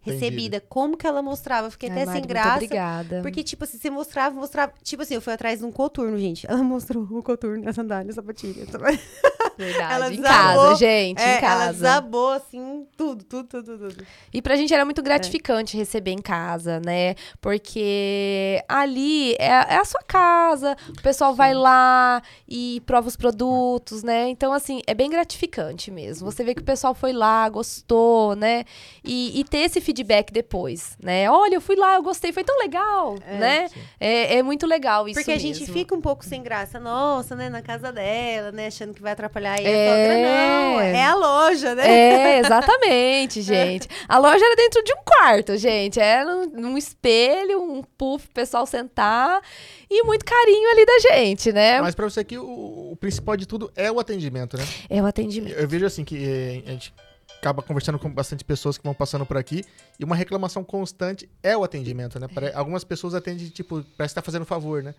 [0.01, 0.61] recebida.
[0.61, 1.67] Como que ela mostrava?
[1.67, 2.53] Eu fiquei Ai, até Mari, sem graça.
[2.55, 3.22] obrigada.
[3.22, 4.74] Porque, tipo assim, você mostrava, mostrava.
[4.84, 6.45] Tipo assim, eu fui atrás de um coturno, gente.
[6.49, 8.65] Ela mostrou o coturno, a sandália, a sapatilha.
[9.57, 9.93] Verdade.
[9.93, 10.63] Ela em desabou.
[10.67, 11.74] casa, gente, É, em ela casa.
[11.74, 14.05] desabou, assim, tudo, tudo, tudo, tudo.
[14.34, 14.86] E pra gente era É.
[14.86, 17.15] muito gratificante receber em casa, né?
[17.41, 24.01] Porque ali é, é a sua casa, o pessoal vai lá e prova os produtos,
[24.01, 24.30] né?
[24.30, 26.32] Então, assim, é bem gratificante mesmo.
[26.32, 28.63] Você vê que o pessoal foi lá, gostou, né?
[29.03, 31.30] E, e ter esse feedback depois, né?
[31.30, 33.68] Olha, eu fui lá, eu gostei, foi tão legal, né?
[33.99, 35.74] É, é muito legal isso Porque a gente mesmo.
[35.74, 36.80] fica um pouco sem graça.
[36.80, 37.49] Nossa, né?
[37.49, 38.68] Na casa dela, né?
[38.68, 39.60] Achando que vai atrapalhar.
[39.62, 39.88] E É.
[39.88, 40.80] a sogra, não.
[40.82, 41.89] É a loja, né?
[41.89, 43.88] É, exatamente, gente.
[44.07, 45.99] A loja era dentro de um quarto, gente.
[45.99, 49.41] Era um, um espelho, um puff pro pessoal sentar
[49.89, 51.82] e muito carinho ali da gente, né?
[51.82, 54.64] Mas pra você aqui, o, o principal de tudo é o atendimento, né?
[54.89, 55.55] É o atendimento.
[55.57, 56.93] Eu vejo assim que eh, a gente
[57.39, 59.63] acaba conversando com bastante pessoas que vão passando por aqui
[59.97, 62.27] e uma reclamação constante é o atendimento, né?
[62.27, 64.93] Pare- Algumas pessoas atendem, tipo, parece que tá fazendo favor, né?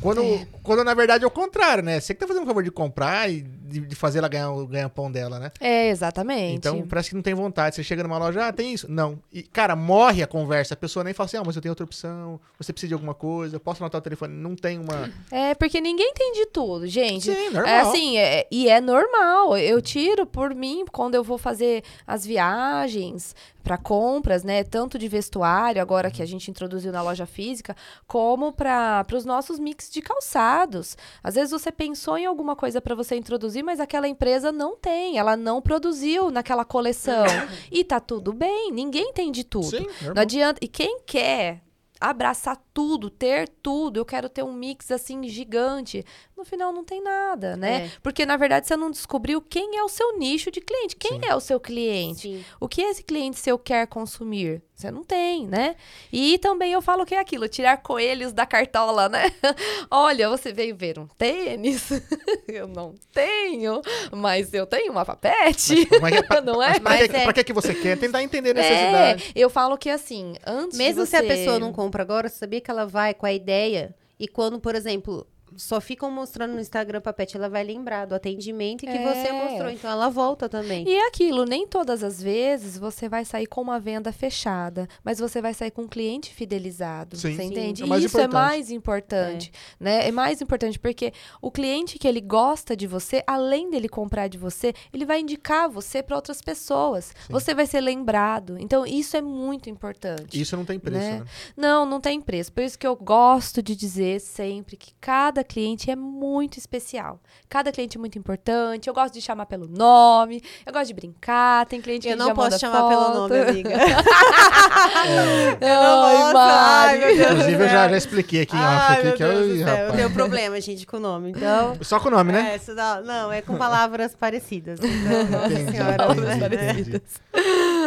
[0.00, 0.46] Quando, É.
[0.62, 2.00] quando na verdade é o contrário, né?
[2.00, 4.66] Você que tá fazendo o favor de comprar e de, de fazer ela ganhar o
[4.66, 5.52] ganha-pão dela, né?
[5.60, 6.56] É, exatamente.
[6.56, 7.74] Então parece que não tem vontade.
[7.76, 8.90] Você chega numa loja, ah, tem isso?
[8.90, 9.18] Não.
[9.32, 10.74] E, cara, morre a conversa.
[10.74, 13.14] A pessoa nem fala assim, ah, mas eu tenho outra opção, você precisa de alguma
[13.14, 14.32] coisa, posso anotar o telefone.
[14.34, 15.10] Não tem uma.
[15.30, 17.26] É, porque ninguém tem de tudo, gente.
[17.32, 17.66] Sim, normal.
[17.66, 19.56] É assim, é- e é normal.
[19.58, 24.64] Eu tiro por mim quando eu vou fazer as viagens para compras, né?
[24.64, 29.58] Tanto de vestuário, agora que a gente introduziu na loja física, como para os nossos
[29.58, 30.96] mix de calçados.
[31.22, 35.18] Às vezes você pensou em alguma coisa para você introduzir, mas aquela empresa não tem,
[35.18, 37.24] ela não produziu naquela coleção.
[37.70, 39.70] e tá tudo bem, ninguém tem de tudo.
[39.70, 40.22] Sim, Não normal.
[40.22, 40.58] adianta.
[40.62, 41.62] E quem quer
[42.00, 46.02] abraçar tudo, ter tudo, eu quero ter um mix assim gigante.
[46.40, 47.84] No final não tem nada, né?
[47.84, 47.90] É.
[48.02, 50.96] Porque na verdade você não descobriu quem é o seu nicho de cliente.
[50.96, 51.26] Quem Sim.
[51.28, 52.22] é o seu cliente?
[52.22, 52.44] Sim.
[52.58, 54.62] O que esse cliente seu quer consumir?
[54.74, 55.76] Você não tem, né?
[56.10, 59.24] E também eu falo que é aquilo, tirar coelhos da cartola, né?
[59.90, 61.90] Olha, você veio ver um tênis?
[62.48, 65.84] eu não tenho, mas eu tenho uma papete.
[65.84, 66.22] Como é é?
[66.24, 66.68] Pra, Não é?
[66.68, 67.24] Mas pra, Mas que, é.
[67.24, 67.98] pra que que você quer?
[67.98, 68.70] Tentar entender a É,
[69.12, 69.32] necessidade.
[69.36, 72.62] eu falo que assim, antes de Mesmo se a você- pessoa não compra agora, sabia
[72.62, 75.26] que ela vai com a ideia e quando, por exemplo,
[75.56, 79.02] só ficam mostrando no Instagram papete, ela vai lembrar do atendimento que É.
[79.02, 79.70] você mostrou.
[79.70, 80.86] Então ela volta também.
[80.88, 85.18] E é aquilo, nem todas as vezes você vai sair com uma venda fechada, mas
[85.18, 87.16] você vai sair com um cliente fidelizado.
[87.16, 87.32] Sim.
[87.34, 87.48] Você Sim.
[87.50, 87.82] entende?
[87.82, 88.40] É o mais E isso é importante.
[88.42, 90.08] mais importante, né?
[90.08, 94.38] É mais importante porque o cliente que ele gosta de você, além dele comprar de
[94.38, 97.12] você, ele vai indicar você para outras pessoas.
[97.28, 98.56] Você vai ser lembrado.
[98.58, 100.40] Então isso é muito importante.
[100.40, 101.18] Isso não tem preço, Né?
[101.20, 101.24] né?
[101.56, 102.52] Não, não tem preço.
[102.52, 107.20] Por isso que eu gosto de dizer sempre que cada cliente é muito especial.
[107.48, 108.88] Cada cliente é muito importante.
[108.88, 110.42] Eu gosto de chamar pelo nome.
[110.64, 111.66] Eu gosto de brincar.
[111.66, 113.14] Tem cliente que Eu não já posso manda chamar pelo foto.
[113.18, 113.70] nome, amiga.
[114.94, 116.32] Ai, posso.
[116.32, 116.88] Mari.
[116.90, 117.30] Ai, meu Deus.
[117.30, 119.76] Inclusive, eu já, já expliquei aqui em off aqui meu que eu, céu.
[119.76, 121.30] Eu tenho problema, gente, com o nome.
[121.30, 121.76] Então.
[121.82, 122.52] Só com o nome, né?
[122.52, 124.78] É, isso não, não, é com palavras parecidas.
[125.00, 126.70] Então, nossa senhora, entendi, né?
[126.80, 127.02] entendi.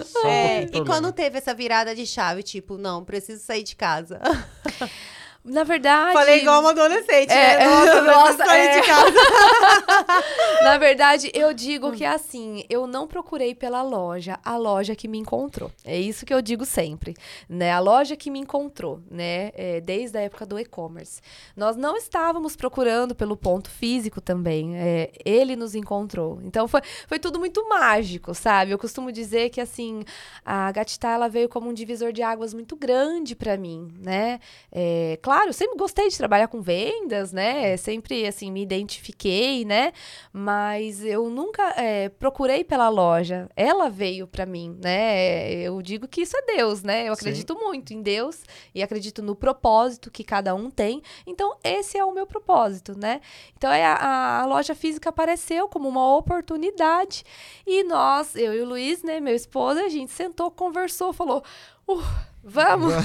[0.05, 3.63] Só um É, de e quando teve essa virada de chave, tipo, não, preciso sair
[3.63, 4.19] de casa.
[5.43, 6.13] Na verdade.
[6.13, 7.65] Falei igual uma adolescente, É, né?
[7.67, 8.79] Nossa, nossa, sair é.
[8.79, 9.13] de casa.
[10.63, 15.07] Na verdade, eu digo que é assim, eu não procurei pela loja, a loja que
[15.07, 15.69] me encontrou.
[15.83, 17.13] É isso que eu digo sempre,
[17.49, 17.71] né?
[17.73, 19.51] A loja que me encontrou, né?
[19.55, 21.21] É, desde a época do e-commerce.
[21.57, 26.39] Nós não estávamos procurando pelo ponto físico também, é, ele nos encontrou.
[26.43, 28.71] Então foi, foi tudo muito mágico, sabe?
[28.71, 30.03] Eu costumo dizer que assim,
[30.45, 34.39] a Gatitá ela veio como um divisor de águas muito grande para mim, né?
[34.71, 37.75] É, claro, eu sempre gostei de trabalhar com vendas, né?
[37.77, 39.93] Sempre, assim, me identifiquei, né?
[40.31, 43.49] Mas eu nunca é, procurei pela loja.
[43.55, 45.53] Ela veio para mim, né?
[45.53, 47.07] Eu digo que isso é Deus, né?
[47.07, 47.21] Eu Sim.
[47.21, 48.43] acredito muito em Deus
[48.75, 51.01] e acredito no propósito que cada um tem.
[51.25, 53.21] Então, esse é o meu propósito, né?
[53.57, 57.23] Então, é a, a loja física apareceu como uma oportunidade
[57.65, 61.43] e nós, eu e o Luiz, né, meu esposo, a gente sentou, conversou, falou:
[61.87, 62.01] uh,
[62.43, 62.93] vamos.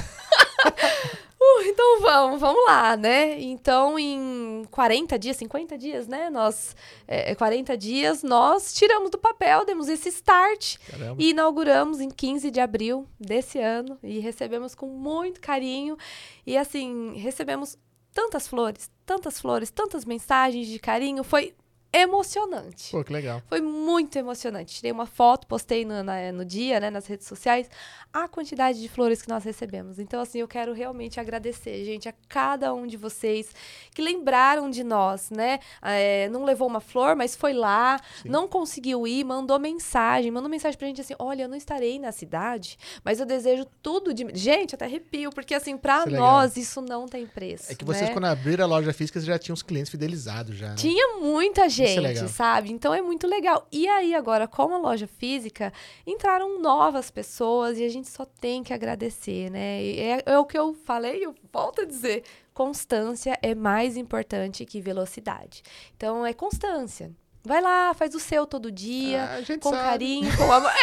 [1.41, 3.41] Uh, então vamos, vamos lá, né?
[3.41, 6.29] Então, em 40 dias, 50 dias, né?
[6.31, 6.75] Nós,
[7.07, 11.17] é, 40 dias, nós tiramos do papel, demos esse start Caramba.
[11.17, 15.97] e inauguramos em 15 de abril desse ano e recebemos com muito carinho.
[16.45, 17.79] E assim, recebemos
[18.13, 21.23] tantas flores, tantas flores, tantas mensagens de carinho.
[21.23, 21.55] Foi
[22.03, 22.91] emocionante.
[22.91, 23.43] Pô, que legal.
[23.49, 24.75] Foi muito emocionante.
[24.77, 27.69] Tirei uma foto, postei no, na- no dia, né, nas redes sociais,
[28.13, 29.99] a quantidade de flores que nós recebemos.
[29.99, 33.51] Então, assim, eu quero realmente agradecer, gente, a cada um de vocês
[33.95, 35.59] que lembraram de nós, né?
[35.83, 38.29] É, não levou uma flor, mas foi lá, Sim.
[38.29, 42.13] não conseguiu ir, mandou mensagem, mandou mensagem pra gente assim: olha, eu não estarei na
[42.13, 44.27] cidade, mas eu desejo tudo de.
[44.35, 46.27] Gente, até arrepio, porque assim, pra Isso é legal.
[46.33, 47.71] nós isso não tem preço.
[47.73, 48.13] É que vocês, né?
[48.13, 50.75] quando abriram a loja física, já tinham os clientes fidelizados já, né?
[50.77, 52.71] Tinha muita é gente, sabe?
[52.71, 53.67] Então é muito legal.
[53.71, 55.73] E aí, agora, com a loja física,
[56.07, 59.83] entraram novas pessoas e a gente só tem que agradecer, né?
[59.83, 62.23] E É, é o que eu falei, eu volto a dizer.
[62.55, 65.63] Constância é mais importante que velocidade.
[65.97, 67.13] Então, é constância.
[67.49, 69.83] Vai lá, faz o seu todo dia, Ah, a gente com sabe.
[69.83, 70.71] carinho, com amor.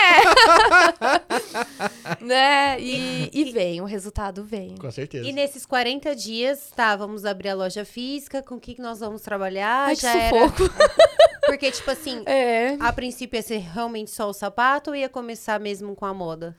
[2.19, 2.23] É.
[2.25, 2.79] né?
[2.81, 4.75] E, e vem, o resultado vem.
[4.75, 5.27] Com certeza.
[5.27, 8.99] E nesses 40 dias, tá, vamos abrir a loja física, com o que, que nós
[8.99, 9.89] vamos trabalhar?
[9.89, 10.29] Ai, que Já era.
[10.49, 10.63] sufoco.
[11.45, 12.75] Porque, tipo assim, É.
[12.79, 16.55] a princípio ia ser realmente só o sapato ou ia começar mesmo com a moda?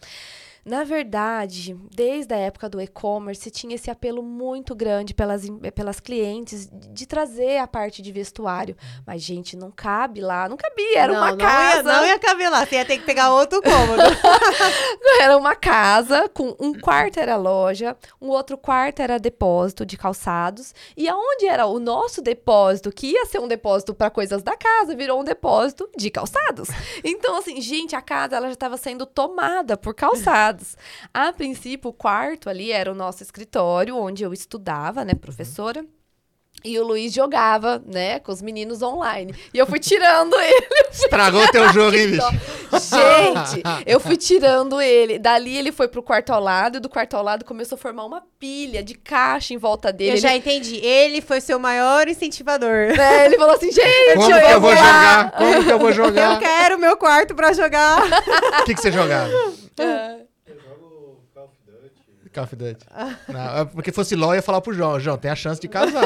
[0.67, 6.67] Na verdade, desde a época do e-commerce, tinha esse apelo muito grande pelas, pelas clientes
[6.67, 8.77] de, de trazer a parte de vestuário.
[9.07, 11.89] Mas, gente, não cabe lá, não cabia, era não, uma não casa.
[11.89, 14.03] Ia, não ia caber lá, você ia ter que pegar outro cômodo.
[15.21, 20.75] Era uma casa com um quarto era loja, um outro quarto era depósito de calçados
[20.97, 24.95] e aonde era o nosso depósito, que ia ser um depósito para coisas da casa,
[24.95, 26.69] virou um depósito de calçados.
[27.03, 30.56] Então assim, gente, a casa ela já estava sendo tomada por calçados.
[31.13, 35.85] A princípio, o quarto ali era o nosso escritório onde eu estudava, né, professora.
[36.65, 39.33] E o Luiz jogava, né, com os meninos online.
[39.55, 40.67] E eu fui tirando ele.
[40.91, 42.27] Estragou teu jogo, hein, bicho?
[42.73, 45.19] Gente, eu fui tirando ele.
[45.19, 48.05] Dali ele foi pro quarto ao lado, e do quarto ao lado começou a formar
[48.05, 50.11] uma pilha de caixa em volta dele.
[50.13, 50.77] Eu Ele, já entendi.
[50.85, 52.97] Ele foi seu maior incentivador.
[52.97, 55.31] né, ele falou assim, gente, Como que eu vou jogar?
[55.33, 56.39] Como que eu vou Eu jogar?
[56.41, 58.03] quero meu quarto pra jogar.
[58.61, 59.31] O que, que você jogava?
[59.79, 60.17] É.
[60.47, 62.26] Eu jogo Call of Duty.
[62.37, 62.85] Call of Duty.
[63.33, 65.01] Não, é porque fosse LOL, eu ia falar pro João.
[65.01, 66.03] João, tem a chance de casar.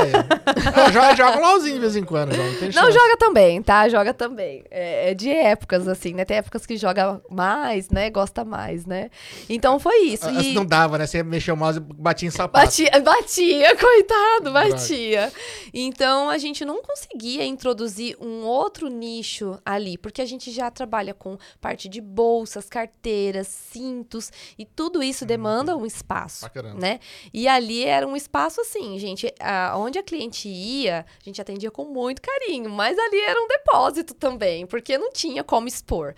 [0.93, 2.47] jogo, jogo LOLzinho de vez em quando, João.
[2.47, 3.89] Não, Não, joga também, tá?
[3.89, 4.63] Joga também.
[4.71, 6.25] É, é de épocas, assim, né?
[6.25, 8.11] Tem épocas que joga mais, né?
[8.11, 9.11] Gosta mais, né?
[9.49, 10.27] Então foi isso.
[10.27, 10.55] Ah, E...
[10.55, 11.07] Não dava, né?
[11.07, 12.65] Você mexeu o mouse e batia em sapato.
[12.65, 15.33] Batia, batia, coitado, batia.
[15.75, 21.13] Então a gente não conseguia introduzir um outro nicho ali, porque a gente já trabalha
[21.13, 26.20] com parte de bolsas, carteiras, cintos e tudo isso demanda um espaço,
[26.53, 26.79] Caramba.
[26.81, 27.01] né?
[27.33, 31.71] E ali era um espaço assim, gente, a- onde a cliente ia, a gente atendia
[31.71, 36.15] com muito carinho, mas ali era um depósito também, porque não tinha como expor.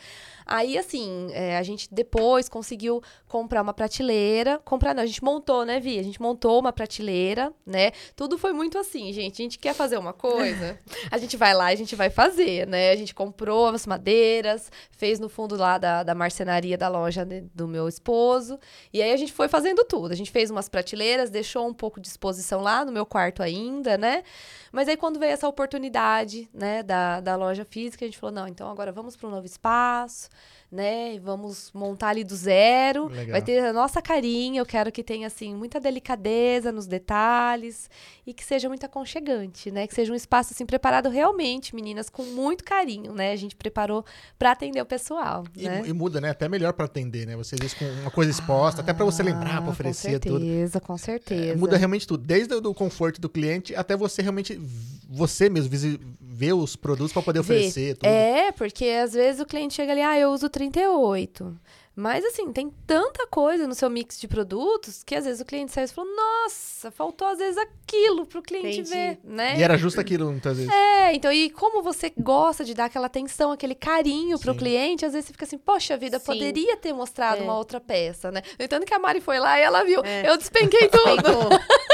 [0.47, 4.61] Aí, assim, é, a gente depois conseguiu comprar uma prateleira.
[4.65, 5.99] Comprar, não, a gente montou, né, Vi?
[5.99, 7.93] A gente montou uma prateleira, né?
[8.15, 9.41] Tudo foi muito assim, gente.
[9.41, 10.79] A gente quer fazer uma coisa,
[11.11, 12.91] a gente vai lá e a gente vai fazer, né?
[12.91, 17.45] A gente comprou as madeiras, fez no fundo lá da, da marcenaria da loja né,
[17.55, 18.59] do meu esposo.
[18.93, 20.13] E aí a gente foi fazendo tudo.
[20.13, 23.97] A gente fez umas prateleiras, deixou um pouco de exposição lá no meu quarto ainda,
[23.97, 24.23] né?
[24.71, 28.49] Mas aí quando veio essa oportunidade, né, da, da loja física, a gente falou, não,
[28.49, 30.31] então agora vamos para um novo espaço,
[30.73, 33.33] né, e vamos montar ali do zero, Legal.
[33.33, 37.91] vai ter a nossa carinha, eu quero que tenha, assim, muita delicadeza nos detalhes
[38.27, 42.23] e que seja muito aconchegante, né, que seja um espaço, assim, preparado realmente, meninas, com
[42.23, 44.03] muito carinho, né, a gente preparou
[44.39, 45.83] para atender o pessoal, E, né.
[45.85, 46.31] e muda, né?
[46.31, 47.37] Até melhor pra atender, né?
[47.37, 50.41] Você diz com uma coisa exposta, até pra você lembrar, pra Ah, oferecer com tudo.
[50.41, 51.53] certeza, com certeza.
[51.53, 54.59] É, muda realmente tudo, desde o do conforto do cliente até você realmente,
[55.11, 55.71] você mesmo,
[56.21, 58.09] ver os produtos pra poder oferecer tudo.
[58.09, 61.41] É, porque às vezes o cliente chega ali, ah, eu uso 38.
[61.95, 65.73] Mas assim, tem tanta coisa no seu mix de produtos que às vezes o cliente
[65.73, 68.91] sai e fala, nossa, faltou às vezes aquilo pro cliente Entendi.
[68.91, 69.59] ver, né?
[69.59, 70.73] E era justo aquilo muitas vezes.
[70.73, 74.59] É, então, e como você gosta de dar aquela atenção, aquele carinho pro Sim.
[74.59, 76.25] cliente, às vezes você fica assim, poxa vida, Sim.
[76.25, 77.45] poderia ter mostrado É.
[77.45, 78.43] uma outra peça, né?
[78.59, 80.29] No entanto que a Mari foi lá e ela viu, É.
[80.29, 81.51] eu despenquei tudo.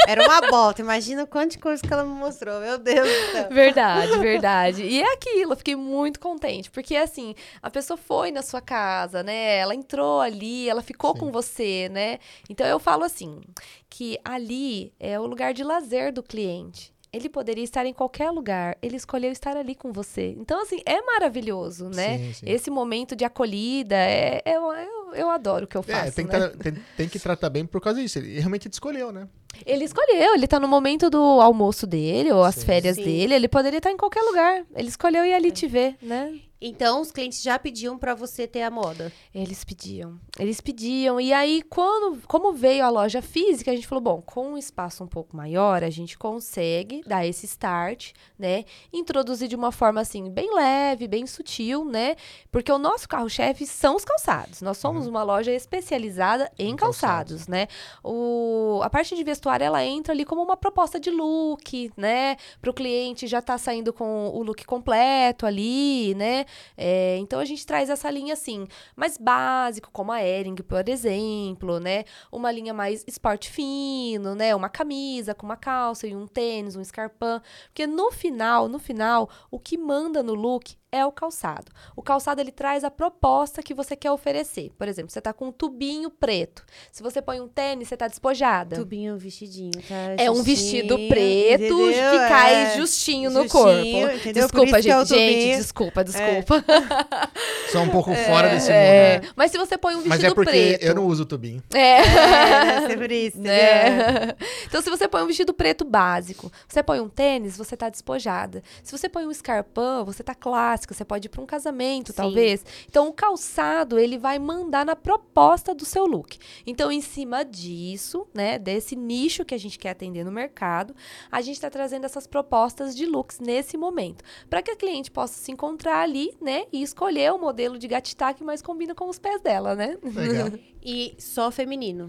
[0.07, 0.81] Era uma bota.
[0.81, 2.59] Imagina quantas coisas que ela me mostrou.
[2.61, 3.49] Meu Deus do céu.
[3.51, 4.83] Verdade, verdade.
[4.83, 6.71] E é aquilo, eu fiquei muito contente.
[6.71, 9.57] Porque, assim, a pessoa foi na sua casa, né?
[9.57, 11.19] Ela entrou ali, ela ficou Sim.
[11.19, 12.19] com você, né?
[12.47, 13.41] Então, eu falo assim,
[13.89, 16.93] que ali é o lugar de lazer do cliente.
[17.11, 20.35] Ele poderia estar em qualquer lugar, ele escolheu estar ali com você.
[20.37, 22.19] Então, assim, é maravilhoso, né?
[22.19, 22.45] Sim, sim.
[22.47, 24.71] Esse momento de acolhida, é, é- eu,
[25.15, 26.49] eu, adoro o que eu faço, É, tem que, né?
[26.49, 28.19] tem, tem que tratar bem por causa disso.
[28.19, 29.27] Ele realmente te escolheu, né?
[29.65, 32.65] Ele escolheu, ele tá no momento do almoço dele, ou as Sim.
[32.67, 33.03] férias Sim.
[33.03, 34.63] dele, ele poderia estar em qualquer lugar.
[34.75, 36.39] Ele escolheu ir ali te ver, né?
[36.61, 39.11] Então, os clientes já pediam pra você ter a moda.
[39.33, 40.19] Eles pediam.
[40.37, 41.19] Eles pediam.
[41.19, 45.03] E aí, quando, como veio a loja física, a gente falou: bom, com um espaço
[45.03, 48.65] um pouco maior, a gente consegue dar esse start, né?
[48.91, 52.15] Introduzir de uma forma assim, bem leve, bem sutil, né?
[52.51, 54.61] Porque o nosso carro-chefe são os calçados.
[54.61, 57.47] Nós somos uma loja especializada em Em calçados, calçados.
[57.47, 57.67] né?
[58.03, 62.35] O, a parte de vestuário, ela entra ali como uma proposta de look, né?
[62.61, 66.45] Para o cliente já tá saindo com o look completo ali, né?
[66.77, 71.79] É, então a gente traz essa linha assim, mais básico, como a Ering, por exemplo,
[71.79, 72.05] né?
[72.31, 74.55] Uma linha mais esporte fino, né?
[74.55, 77.41] Uma camisa com uma calça e um tênis, um escarpão.
[77.67, 81.71] Porque no final, no final, o que manda no look é o calçado.
[81.95, 84.71] O calçado ele traz a proposta que você quer oferecer.
[84.77, 86.63] Por exemplo, você tá com um tubinho preto.
[86.91, 88.75] Se você põe um tênis, você tá despojada.
[88.75, 89.95] Tubinho, vestidinho, tá?
[90.17, 92.11] É um Justinho, vestido preto entendeu?
[92.11, 92.77] que cai É.
[92.77, 94.15] justinho no Justinho, corpo.
[94.15, 94.43] entendeu?
[94.43, 95.07] Desculpa, que é gente.
[95.09, 96.65] Gente, desculpa, desculpa.
[97.71, 98.75] São um pouco fora desse mundo.
[98.75, 99.29] É, né?
[99.35, 100.83] Mas se você põe um vestido Mas é porque preto.
[100.83, 101.61] eu não uso tubinho.
[101.73, 101.99] É.
[101.99, 103.39] É, ser por isso?
[103.39, 104.35] Né?
[104.65, 108.63] Então, se você põe um vestido preto básico, você põe um tênis, você tá despojada.
[108.83, 112.17] Se você põe um escarpão, você tá clássica, você pode ir para um casamento, Sim.
[112.17, 112.65] talvez.
[112.87, 116.37] Então, o calçado, ele vai mandar na proposta do seu look.
[116.65, 120.95] Então, em cima disso, né, desse nicho que a gente quer atender no mercado,
[121.31, 125.33] a gente está trazendo essas propostas de looks nesse momento, para que a cliente possa
[125.33, 129.19] se encontrar ali, né, e escolher o modelo de gatitá que mais combina com os
[129.19, 129.97] pés dela, né?
[130.03, 130.51] Legal.
[130.81, 132.07] E só feminino.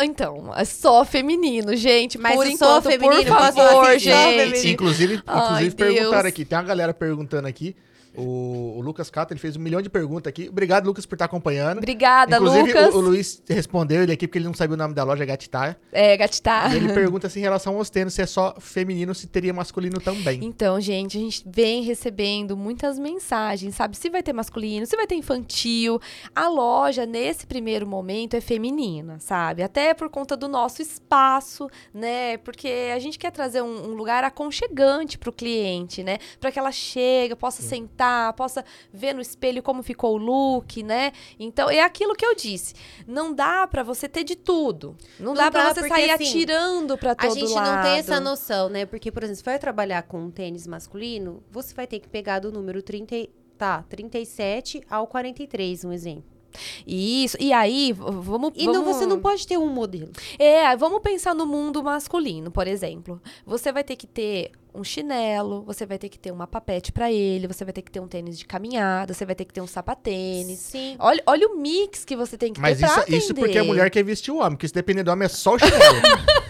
[0.00, 2.16] Então, é só feminino, gente.
[2.18, 4.38] Mas por o só enquanto, feminino, por favor, assim, só gente.
[4.38, 4.68] feminino?
[4.68, 5.94] Inclusive, Ai, inclusive Deus.
[5.94, 6.44] perguntaram aqui.
[6.44, 7.74] Tem uma galera perguntando aqui.
[8.16, 10.48] O, o Lucas Cato, ele fez um milhão de perguntas aqui.
[10.48, 11.78] Obrigado, Lucas, por estar acompanhando.
[11.78, 12.94] Obrigada, Inclusive, Lucas.
[12.94, 15.76] O, o Luiz respondeu ele aqui porque ele não sabia o nome da loja Gatitá.
[15.92, 16.68] É, gatitá.
[16.72, 20.00] E ele pergunta se em relação aos tênis, se é só feminino, se teria masculino
[20.00, 20.40] também.
[20.42, 23.96] Então, gente, a gente vem recebendo muitas mensagens, sabe?
[23.96, 26.00] Se vai ter masculino, se vai ter infantil.
[26.34, 29.62] A loja, nesse primeiro momento, é feminina, sabe?
[29.62, 32.38] Até por conta do nosso espaço, né?
[32.38, 36.18] Porque a gente quer trazer um, um lugar aconchegante pro cliente, né?
[36.40, 38.05] Para que ela chegue, possa sentar,
[38.36, 41.12] possa ver no espelho como ficou o look, né?
[41.38, 42.74] Então, é aquilo que eu disse.
[43.06, 44.96] Não dá pra você ter de tudo.
[45.18, 47.76] Não, Não dá pra dá, você porque, sair assim, atirando pra A todo gente lado.
[47.76, 48.86] não tem essa noção, né?
[48.86, 52.38] Porque, por exemplo, se vai trabalhar com um tênis masculino, você vai ter que pegar
[52.40, 56.24] do número 30, e- tá, 37 ao 43, um exemplo.
[56.86, 57.36] Isso.
[57.38, 58.52] E aí, vamos.
[58.54, 60.10] E não, vamos- você não pode ter um modelo.
[60.38, 63.20] É, vamos pensar no mundo masculino, por exemplo.
[63.44, 67.10] Você vai ter que ter um chinelo, você vai ter que ter uma papete pra
[67.10, 69.60] ele, você vai ter que ter um tênis de caminhada, você vai ter que ter
[69.60, 70.58] um sapatênis.
[70.58, 70.96] Sim.
[70.98, 73.18] Olha, olha o mix que você tem que Mas ter pra isso, atender.
[73.18, 75.54] isso porque a mulher quer vestir o homem, porque se depender do homem é só
[75.54, 75.76] o chinelo.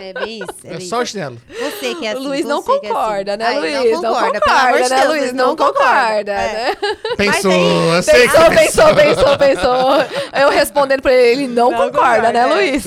[0.00, 0.54] É bem isso.
[0.64, 1.36] É, é bem só o chinelo.
[1.48, 2.20] Você que é assim.
[2.20, 3.38] o Luiz não que é concorda, assim.
[3.38, 4.00] né, Ai, Luiz?
[4.00, 5.32] Não concorda, né, Luiz?
[5.32, 6.52] não Não concorda, É.
[6.52, 6.76] né?
[7.16, 10.40] Pensou, eu sei que Pensou, você pensou, pensou, pensou.
[10.40, 12.46] Eu respondendo pra ele, ele não, Não concorda, concorda, né, é.
[12.46, 12.84] Luiz?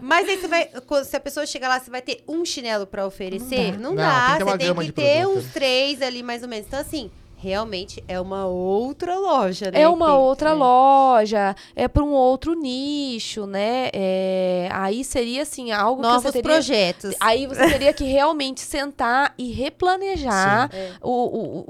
[0.00, 0.68] Mas aí você vai.
[1.04, 3.78] Se a pessoa chegar lá, você vai ter um chinelo pra oferecer?
[3.82, 4.36] Não Não, dá.
[4.38, 6.66] tem que você tem que ter uns três ali, mais ou menos.
[6.66, 9.80] Então, assim, realmente é uma outra loja, né?
[9.80, 10.52] É que uma tem- outra é.
[10.52, 13.90] loja, é para um outro nicho, né?
[13.92, 17.16] É, aí seria assim algo que Novos você teria projetos.
[17.18, 20.92] Aí você teria que realmente sentar e replanejar É.
[21.02, 21.10] o,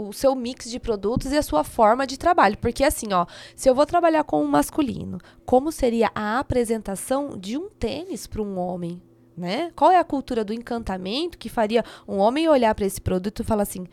[0.04, 2.58] o, o seu mix de produtos e a sua forma de trabalho.
[2.58, 3.24] Porque assim, ó,
[3.56, 8.42] se eu vou trabalhar com um masculino, como seria a apresentação de um tênis para
[8.42, 9.00] um homem?
[9.36, 9.70] Né?
[9.74, 13.44] Qual é a cultura do encantamento que faria um homem olhar para esse produto e
[13.44, 13.86] falar assim: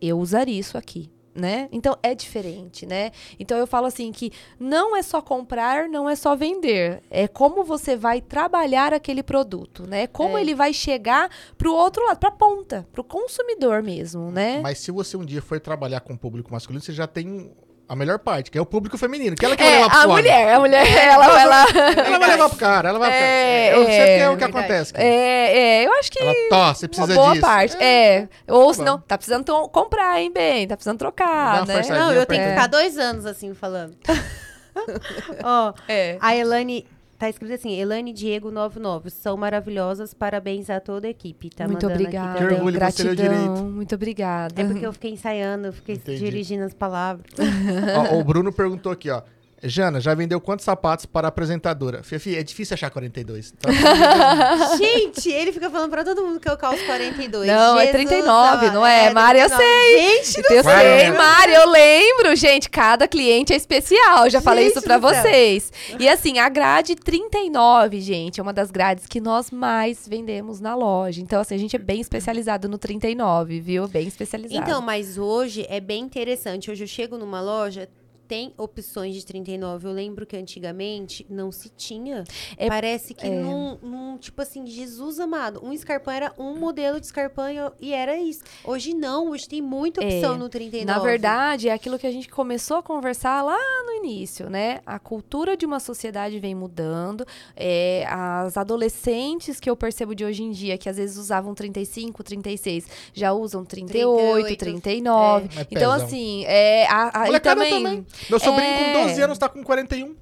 [0.00, 1.10] eu usaria isso aqui?
[1.34, 1.68] Né?
[1.72, 3.10] Então é diferente, né?
[3.40, 7.64] Então eu falo assim que não é só comprar, não é só vender, é como
[7.64, 10.06] você vai trabalhar aquele produto, né?
[10.06, 10.40] Como É.
[10.42, 11.28] ele vai chegar
[11.58, 14.60] pro outro lado, pra ponta, pro consumidor mesmo, né?
[14.60, 17.50] Mas se você um dia for trabalhar com o público masculino, você já tem
[17.88, 19.36] a melhor parte, que é o público feminino.
[19.36, 21.66] Que ela que vai É, levar pro a mulher, a mulher, ela vai lá.
[22.06, 23.30] Ela vai levar pro cara, ela vai pro cara.
[23.30, 24.44] É, Eu sei que é o que verdade.
[24.58, 24.92] acontece.
[24.92, 25.04] cara.
[25.04, 27.40] É, é, eu acho que Ela, tó, você uma precisa boa disso.
[27.46, 27.76] parte.
[27.82, 29.02] É, ou Tá se não, bom.
[29.06, 31.82] tá precisando comprar, hein, bem, tá precisando Dá trocar, uma né?
[31.90, 32.54] Não, eu tenho que É.
[32.54, 33.94] ficar dois anos assim falando.
[35.44, 36.16] Ó, É.
[36.20, 36.86] a Elane.
[37.18, 39.10] Tá escrito assim, Elane Diego 99.
[39.10, 41.48] São maravilhosas, parabéns a toda a equipe.
[41.50, 42.38] Tá muito obrigada.
[42.38, 43.64] Que orgulho, Gratidão, direito.
[43.64, 44.60] muito obrigada.
[44.60, 46.18] É porque eu fiquei ensaiando, eu fiquei Entendi.
[46.18, 47.26] dirigindo as palavras.
[48.12, 49.22] Ó, o Bruno perguntou aqui, ó.
[49.64, 52.02] Jana, já vendeu quantos sapatos para a apresentadora?
[52.02, 53.54] Fifi, é difícil achar 42.
[53.56, 53.72] Então,
[54.78, 57.46] Gente, ele fica falando pra todo mundo que eu calço 42.
[57.46, 59.08] Não, é Jesus 39, não é?
[59.08, 59.14] amado.
[59.14, 59.98] Mari, eu 39.
[59.98, 61.10] Gente, Eu Vai, sei?
[61.12, 65.22] Mari, eu lembro, gente, cada cliente é especial, já falei Gente isso pra do céu.
[65.22, 65.72] vocês.
[65.98, 70.74] E assim, a grade 39, gente, é uma das grades que nós mais vendemos na
[70.74, 71.20] loja.
[71.20, 73.88] Então, assim, a gente é bem especializado no 39, viu?
[73.88, 74.62] Bem especializado.
[74.62, 76.70] Então, mas hoje é bem interessante.
[76.70, 77.88] Hoje eu chego numa loja,
[78.26, 79.86] tem opções de 39.
[79.88, 82.24] Eu lembro que antigamente não se tinha.
[82.56, 83.30] É- Parece que é.
[83.30, 85.60] num, num, tipo assim, Jesus amado.
[85.64, 87.44] Um escarpão era um modelo de escarpão
[87.80, 88.42] e- era isso.
[88.64, 90.38] Hoje não, hoje tem muita opção É.
[90.38, 90.84] no 39.
[90.86, 94.80] Na verdade, é aquilo que a gente começou a conversar lá no início, né?
[94.86, 97.24] A cultura de uma sociedade vem mudando.
[97.56, 102.22] é, as adolescentes que eu percebo de hoje em dia, que às vezes usavam 35,
[102.22, 105.48] 36, já usam 38, 38, 39.
[105.60, 108.06] É Então, assim, é, a, a, e também, também.
[108.30, 108.92] Meu sobrinho É.
[108.94, 110.16] com 12 anos tá com 41.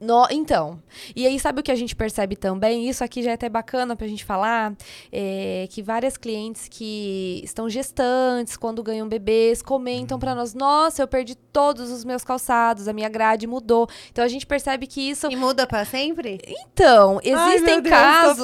[0.00, 0.80] No- então,
[1.14, 2.88] e aí sabe o que a gente percebe também?
[2.88, 4.72] Isso aqui já é até bacana pra gente falar,
[5.12, 11.08] é, que várias clientes que estão gestantes, quando ganham bebês, comentam pra nós, nossa, eu
[11.08, 13.88] perdi todos os meus calçados, a minha grade mudou.
[14.12, 15.26] Então a gente percebe que isso...
[15.30, 16.38] E muda pra sempre?
[16.46, 18.42] Então, Ai, existem meu Deus, casos...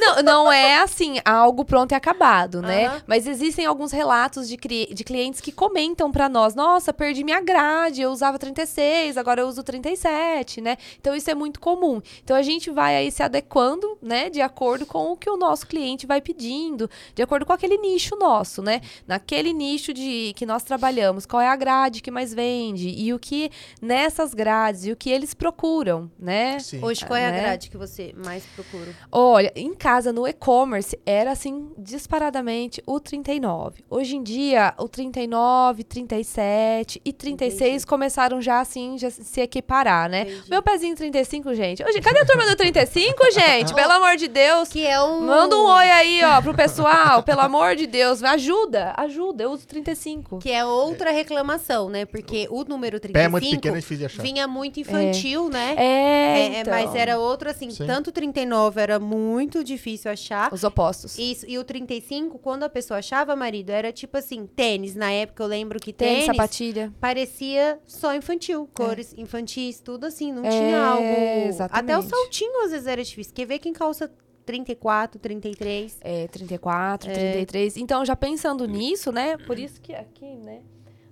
[0.00, 3.02] Não, não é assim, algo pronto e acabado, né?
[3.06, 7.40] Mas existem alguns relatos de, cri- de clientes que comentam pra nós: nossa, perdi minha
[7.40, 10.76] grade, eu usava 36, agora eu uso 37, né?
[11.00, 12.00] Então isso é muito comum.
[12.22, 15.66] Então a gente vai aí se adequando, né, de acordo com o que o nosso
[15.66, 18.80] cliente vai pedindo, de acordo com aquele nicho nosso, né?
[19.06, 23.18] Naquele nicho de que nós trabalhamos, qual é a grade que mais vende e o
[23.18, 26.58] que nessas grades e o que eles procuram, né?
[26.58, 26.82] Sim.
[26.84, 27.40] Hoje, qual é a Né?
[27.40, 28.94] grade que você mais procura?
[29.10, 33.84] Olha, em casa, no e-commerce, era assim, disparadamente o 39.
[33.90, 37.86] Hoje em dia, o 39, 37 e 36 Entendi.
[37.86, 40.22] começaram já assim, já se equiparar, né?
[40.22, 40.50] Entendi.
[40.50, 41.82] Meu pezinho 35, gente.
[41.84, 43.74] Hoje, cadê a turma do 35, gente?
[43.74, 44.68] Pelo amor de Deus.
[44.68, 45.20] Que é um...
[45.26, 47.22] Manda um oi aí, ó, pro pessoal.
[47.22, 48.22] Pelo amor de Deus.
[48.22, 49.44] Ajuda, ajuda.
[49.44, 50.38] Eu uso 35.
[50.38, 52.04] Que é outra reclamação, né?
[52.04, 54.22] Porque o número 35 Pé é muito pequeno, é difícil de achar.
[54.22, 55.74] vinha muito infantil, né?
[55.76, 56.72] É, É, é, então.
[56.72, 57.86] mas era outro assim, Sim.
[57.86, 60.52] tanto o 39 era muito difícil achar.
[60.52, 61.18] Os opostos.
[61.18, 64.94] Isso, e o 35, quando a pessoa achava marido, era tipo assim, tênis.
[64.94, 66.92] Na época eu lembro que Tênis, tênis, sapatilha.
[67.00, 71.04] parecia só infantil, cores infantis, tudo assim, não É, tinha algo.
[71.04, 72.08] Até o exatamente.
[72.08, 73.34] saltinho às vezes era difícil.
[73.34, 74.10] Quer ver quem calça
[74.44, 75.98] 34, 33?
[76.00, 77.76] É, 34, 33.
[77.76, 79.36] Então, já pensando nisso, né?
[79.36, 80.62] Por isso que aqui, né?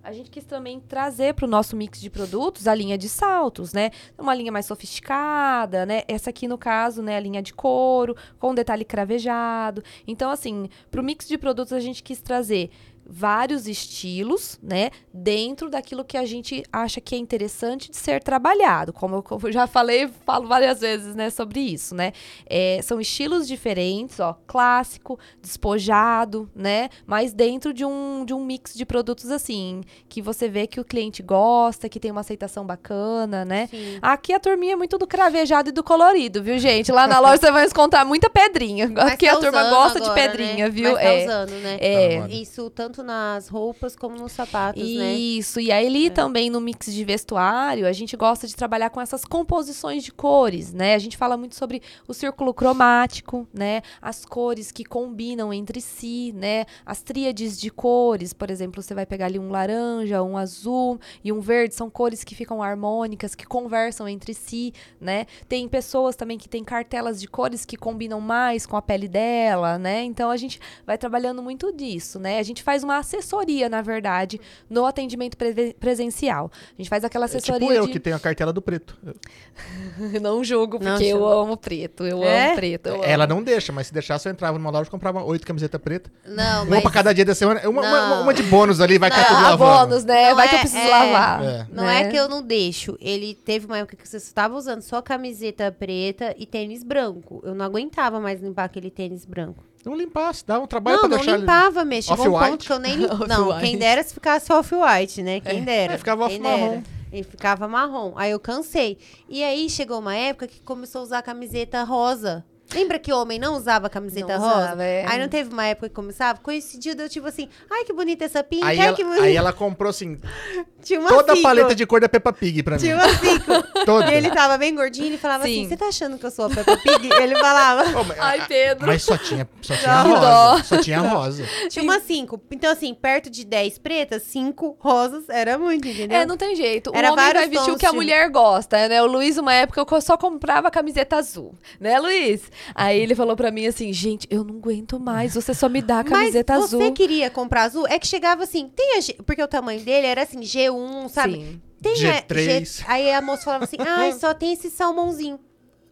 [0.06, 3.72] A gente quis também trazer para o nosso mix de produtos a linha de saltos,
[3.72, 3.90] né?
[4.16, 6.04] Uma linha mais sofisticada, né?
[6.06, 7.16] Essa aqui, no caso, né?
[7.16, 9.82] A linha de couro, com detalhe cravejado.
[10.06, 12.70] Então, assim, para o mix de produtos, a gente quis trazer
[13.08, 14.90] vários estilos, né?
[15.12, 18.92] Dentro daquilo que a gente acha que é interessante de ser trabalhado.
[18.92, 21.30] Como eu como já falei, falo várias vezes, né?
[21.30, 22.12] Sobre isso, né?
[22.46, 26.88] É, são estilos diferentes, ó, clássico, despojado, né?
[27.06, 30.84] Mas dentro de um, de um mix de produtos assim, que você vê que o
[30.84, 33.68] cliente gosta, que tem uma aceitação bacana, né?
[33.68, 33.98] Sim.
[34.02, 36.90] Aqui a turminha é muito do cravejado e do colorido, viu, gente?
[36.90, 38.88] Lá na loja você vai encontrar muita pedrinha.
[38.88, 40.70] Mas Aqui tá a turma gosta de agora, pedrinha, né?
[40.70, 40.92] viu?
[40.92, 41.24] Mas tá é.
[41.24, 41.76] usando, né?
[41.80, 42.20] É.
[42.20, 45.14] Tá, Isso tanto nas roupas como nos sapatos, né?
[45.14, 49.24] Isso, e aí também no mix de vestuário, a gente gosta de trabalhar com essas
[49.24, 50.94] composições de cores, né?
[50.94, 53.82] A gente fala muito sobre o círculo cromático, né?
[54.00, 56.64] As cores que combinam entre si, né?
[56.84, 61.32] As tríades de cores, por exemplo, você vai pegar ali um laranja, um azul e
[61.32, 65.26] um verde, são cores que ficam harmônicas, que conversam entre si, né?
[65.48, 69.78] Tem pessoas também que têm cartelas de cores que combinam mais com a pele dela,
[69.78, 70.02] né?
[70.04, 72.38] Então a gente vai trabalhando muito disso, né?
[72.38, 76.50] A gente faz uma assessoria, na verdade, no atendimento preve- presencial.
[76.54, 77.92] A gente faz aquela É assessoria tipo eu, de...
[77.92, 78.96] que tenho a cartela do preto.
[80.20, 81.26] não julgo, porque Não eu julgo.
[81.26, 82.46] amo preto, eu É?
[82.48, 82.86] amo preto.
[82.88, 83.34] eu Ela amo.
[83.34, 86.10] não deixa, mas se deixasse eu entrava numa loja e comprava oito camisetas pretas.
[86.26, 87.60] Não, Uma mas pra cada dia da semana.
[87.68, 88.22] Uma, uma, Não.
[88.22, 89.88] uma de bônus ali, vai Não, cair tudo Ah, lavando.
[89.88, 90.28] bônus, né?
[90.30, 90.88] Não vai que eu é- preciso é.
[90.88, 91.44] lavar.
[91.44, 91.66] É.
[91.72, 92.00] Não né?
[92.02, 92.96] é que eu não deixo.
[93.00, 97.40] Ele teve uma época que você estava usando só camiseta preta e tênis branco.
[97.44, 99.64] Eu não aguentava mais limpar aquele tênis branco.
[99.86, 102.16] Não limpasse, dá um trabalho não, pra não deixar ele- limpava, mesmo.
[102.16, 102.96] Chegou um ponto que eu nem...
[102.96, 105.38] lim- não, quem dera se ficasse off-white, né?
[105.40, 105.94] Quem dera.
[105.94, 106.70] É, ficava quem off-marrom.
[106.70, 106.82] dera.
[107.12, 108.12] Ele ficava marrom.
[108.16, 108.98] Aí eu cansei.
[109.28, 112.44] E aí chegou uma época que começou a usar camiseta rosa.
[112.74, 114.58] Lembra que homem não usava camiseta Não rosa?
[114.58, 115.04] usava, é.
[115.06, 116.38] Aí não teve uma época que começava?
[116.40, 119.22] Coincidiu, deu tipo assim, ai que bonita essa pinta, Aí ai ela, que bonita.
[119.24, 120.18] aí ela comprou, assim,
[120.82, 122.80] Tinha uma toda a paleta de cor da Peppa Pig pra mim.
[122.82, 123.62] Tinha uma cinco.
[123.84, 124.12] Toda.
[124.12, 125.60] E ele tava bem gordinho, ele falava Sim.
[125.60, 127.08] assim, você tá achando que eu sou a Peppa Pig?
[127.20, 127.98] ele falava.
[127.98, 128.86] Ô, mas, Ai, Pedro.
[128.86, 130.08] mas só tinha, só tinha Dó.
[130.52, 130.64] rosa.
[130.64, 131.44] Só tinha rosa.
[131.70, 132.40] Tinha uma cinco.
[132.50, 136.18] Então, assim, perto de 10 pretas, cinco rosas era muito, entendeu?
[136.18, 136.92] É, não tem jeito.
[136.94, 139.02] Era o homem vai vários vestir o que a mulher gosta, né?
[139.02, 141.54] O Luiz, uma época, eu só comprava camiseta azul.
[141.80, 142.42] Né, Luiz?
[142.74, 146.00] Aí ele falou pra mim assim, gente, eu não aguento mais, você só me dá
[146.00, 146.80] a camiseta Mas azul.
[146.80, 147.86] você queria comprar azul?
[147.88, 149.14] É que chegava assim, tem a G...
[149.24, 151.34] Porque o tamanho dele era assim, G1, sabe?
[151.34, 151.60] Sim.
[151.82, 152.64] Tem a G3.
[152.78, 152.84] G...
[152.88, 155.38] Aí a moça falava assim, ai, só tem esse salmãozinho.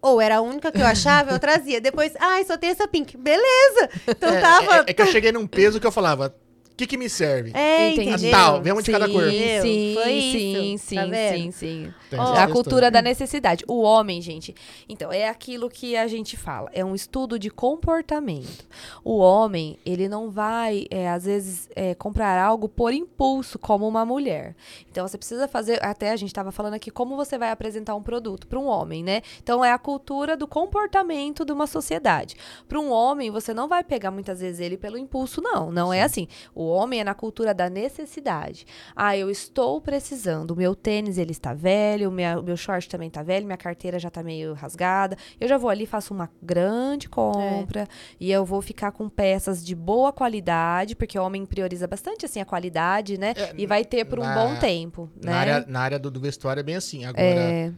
[0.01, 1.81] Ou era a única que eu achava, eu trazia.
[1.81, 3.17] Depois, ai, só tem essa pink.
[3.17, 3.89] Beleza!
[4.07, 4.77] Então É, tava...
[4.77, 6.35] é- é que eu cheguei num peso que eu falava,
[6.75, 7.53] o que que me serve?
[7.55, 8.11] É, Entendi.
[8.11, 8.31] entendeu?
[8.33, 9.23] Tal, vem uma de cada sim, cor.
[9.31, 11.95] Sim, Foi sim, isso, sim, tá sim, sim.
[12.11, 13.65] É essas a cultura da necessidade.
[13.69, 14.53] O homem, gente.
[14.89, 16.69] Então, é aquilo que a gente fala.
[16.73, 18.67] É um estudo de comportamento.
[19.05, 24.05] O homem, ele não vai, é, às vezes, é, comprar algo por impulso, como uma
[24.05, 24.57] mulher.
[24.91, 25.79] Então, você precisa fazer.
[25.81, 29.05] Até a gente estava falando aqui como você vai apresentar um produto para um homem,
[29.05, 29.23] né?
[29.41, 32.35] Então, é a cultura do comportamento de uma sociedade.
[32.69, 35.71] Para um homem, você não vai pegar muitas vezes ele pelo impulso, não.
[35.71, 36.27] Não é assim.
[36.53, 38.67] O O homem é na cultura da necessidade.
[38.97, 40.53] Ah, eu estou precisando.
[40.53, 43.99] O meu tênis, ele está velho, o meu, meu short também está velho, minha carteira
[43.99, 45.17] já está meio rasgada.
[45.41, 47.87] Eu já vou ali, faço uma grande compra
[48.19, 52.41] e eu vou ficar com peças de boa qualidade, porque o homem prioriza bastante, assim,
[52.41, 53.35] a qualidade, né?
[53.37, 55.31] É, e vai ter por um na- bom tempo, né?
[55.31, 57.05] Na área, na área do, do vestuário é bem assim.
[57.05, 57.73] Agora, É,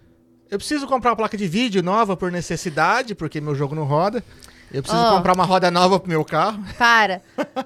[0.51, 4.22] eu preciso comprar uma placa de vídeo nova por necessidade, porque meu jogo não roda.
[4.77, 5.16] Eu preciso Ó.
[5.16, 6.62] comprar uma roda nova pro meu carro.
[6.77, 7.22] Para.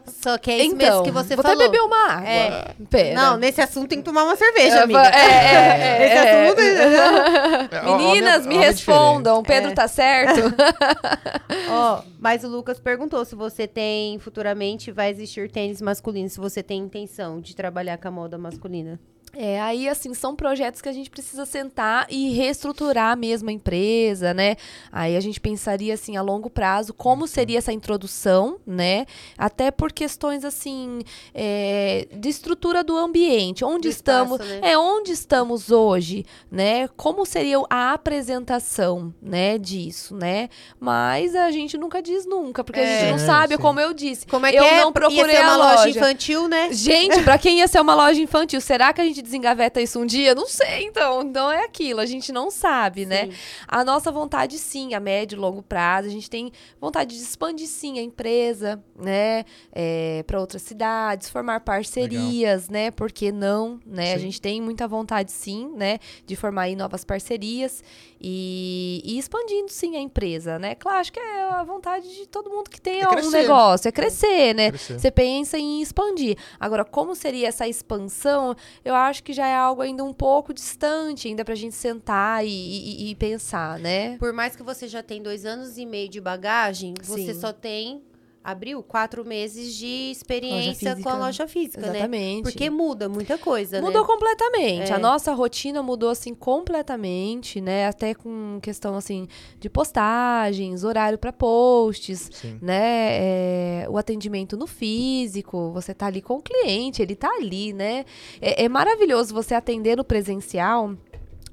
[0.07, 1.57] Só que é isso então, mesmo que você vou falou.
[1.59, 2.29] até beber uma água.
[2.29, 2.75] É.
[2.89, 3.15] Pera.
[3.21, 5.03] Não, nesse assunto tem que tomar uma cerveja, É, amiga.
[5.07, 6.61] é, é, Nesse é, assunto,
[7.75, 9.43] É, ó, Meninas, é- me homem é respondam.
[9.43, 9.75] Pedro É.
[9.75, 10.41] tá certo?
[11.69, 16.63] Ó, mas o Lucas perguntou se você tem, futuramente, vai existir tênis masculino, se você
[16.63, 19.01] tem intenção de trabalhar com a moda masculina.
[19.37, 24.35] É, aí, assim, são projetos que a gente precisa sentar e reestruturar mesmo a empresa,
[24.35, 24.57] né?
[24.91, 29.07] Aí a gente pensaria, assim, a longo prazo, como seria essa introdução, né?
[29.39, 31.01] Até por questões, assim,
[31.33, 33.65] é, de estrutura do ambiente.
[33.65, 34.41] Onde Do estamos...
[34.41, 34.73] espaço, né?
[34.73, 36.89] É, onde estamos hoje, né?
[36.97, 40.49] Como seria a apresentação, né, disso, né?
[40.79, 43.01] Mas a gente nunca diz nunca, porque a É.
[43.01, 43.61] gente não É, sabe, sim.
[43.61, 44.27] como eu disse.
[44.27, 44.81] Como é que eu é?
[44.81, 45.99] não procurei Ia ser uma a loja loja.
[45.99, 46.73] infantil, né?
[46.73, 50.07] Gente, pra quem ia ser uma loja infantil, será que a gente desengaveta isso um
[50.07, 50.35] dia?
[50.35, 51.23] Não sei, então.
[51.23, 53.27] Então é aquilo, a gente não sabe, né?
[53.27, 53.33] Sim.
[53.67, 57.69] A nossa vontade, sim, a médio e longo prazo, a gente tem vontade de expandir,
[57.69, 59.45] sim, a empresa, né?
[59.73, 62.91] É, para outras cidades, formar parcerias, né?
[62.91, 64.15] Por que não, né?
[64.15, 64.25] A Sim.
[64.25, 65.99] gente tem muita vontade, sim, né?
[66.27, 67.83] De formar aí novas parcerias
[68.21, 70.75] e, e expandindo, sim, a empresa, né?
[70.75, 73.93] Claro, acho que é a vontade de todo mundo que tem É um negócio, é
[73.93, 74.71] crescer, né?
[74.71, 74.99] Crescer.
[74.99, 76.37] Você pensa em expandir.
[76.59, 78.55] Agora, como seria essa expansão?
[78.85, 82.49] Eu acho que já é algo ainda um pouco distante, ainda pra gente sentar e,
[82.49, 84.17] e- e pensar, né?
[84.19, 87.41] Por mais que você já tem dois anos e meio de bagagem, você Sim.
[87.41, 88.03] só tem,
[88.43, 91.03] abriu, quatro meses de experiência física.
[91.03, 91.99] com a loja física, né?
[91.99, 92.43] Exatamente.
[92.43, 94.07] Porque muda muita coisa, Mudou né?
[94.07, 94.91] completamente.
[94.91, 94.95] É.
[94.95, 97.87] A nossa rotina mudou assim completamente, né?
[97.87, 99.29] Até com questão assim
[99.59, 102.59] de postagens, horário para posts, Sim.
[102.63, 103.09] né?
[103.13, 108.05] É, o atendimento no físico, você tá ali com o cliente, ele tá ali, né?
[108.41, 110.97] É, é maravilhoso você atender no presencial.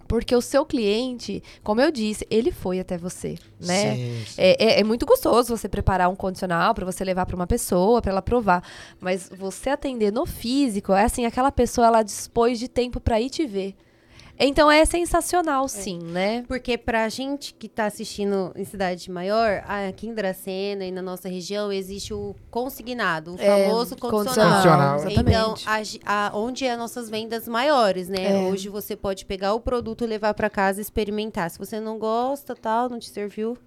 [0.08, 3.96] Porque o seu cliente, como eu disse, ele foi até você, né?
[3.96, 4.34] Sim, sim.
[4.42, 8.02] É, é- é muito gostoso você preparar um condicional para você levar para uma pessoa,
[8.02, 8.64] para ela provar.
[9.00, 13.30] Mas você atender no físico, é assim, aquela pessoa ela dispôs de tempo para ir
[13.30, 13.76] te ver.
[14.40, 16.44] Então é sensacional, sim, né?
[16.48, 21.28] Porque pra gente que tá assistindo em cidade maior, aqui em Dracena e na nossa
[21.28, 25.00] região, existe o consignado, o É, famoso condicional, condicional.
[25.02, 25.56] Condicional.
[25.56, 25.56] Então,
[26.06, 28.32] a a- onde é as nossas vendas maiores, né?
[28.32, 28.50] É.
[28.50, 31.50] Hoje você pode pegar o produto, levar pra casa e experimentar.
[31.50, 33.58] Se você não gosta, tal, não te serviu,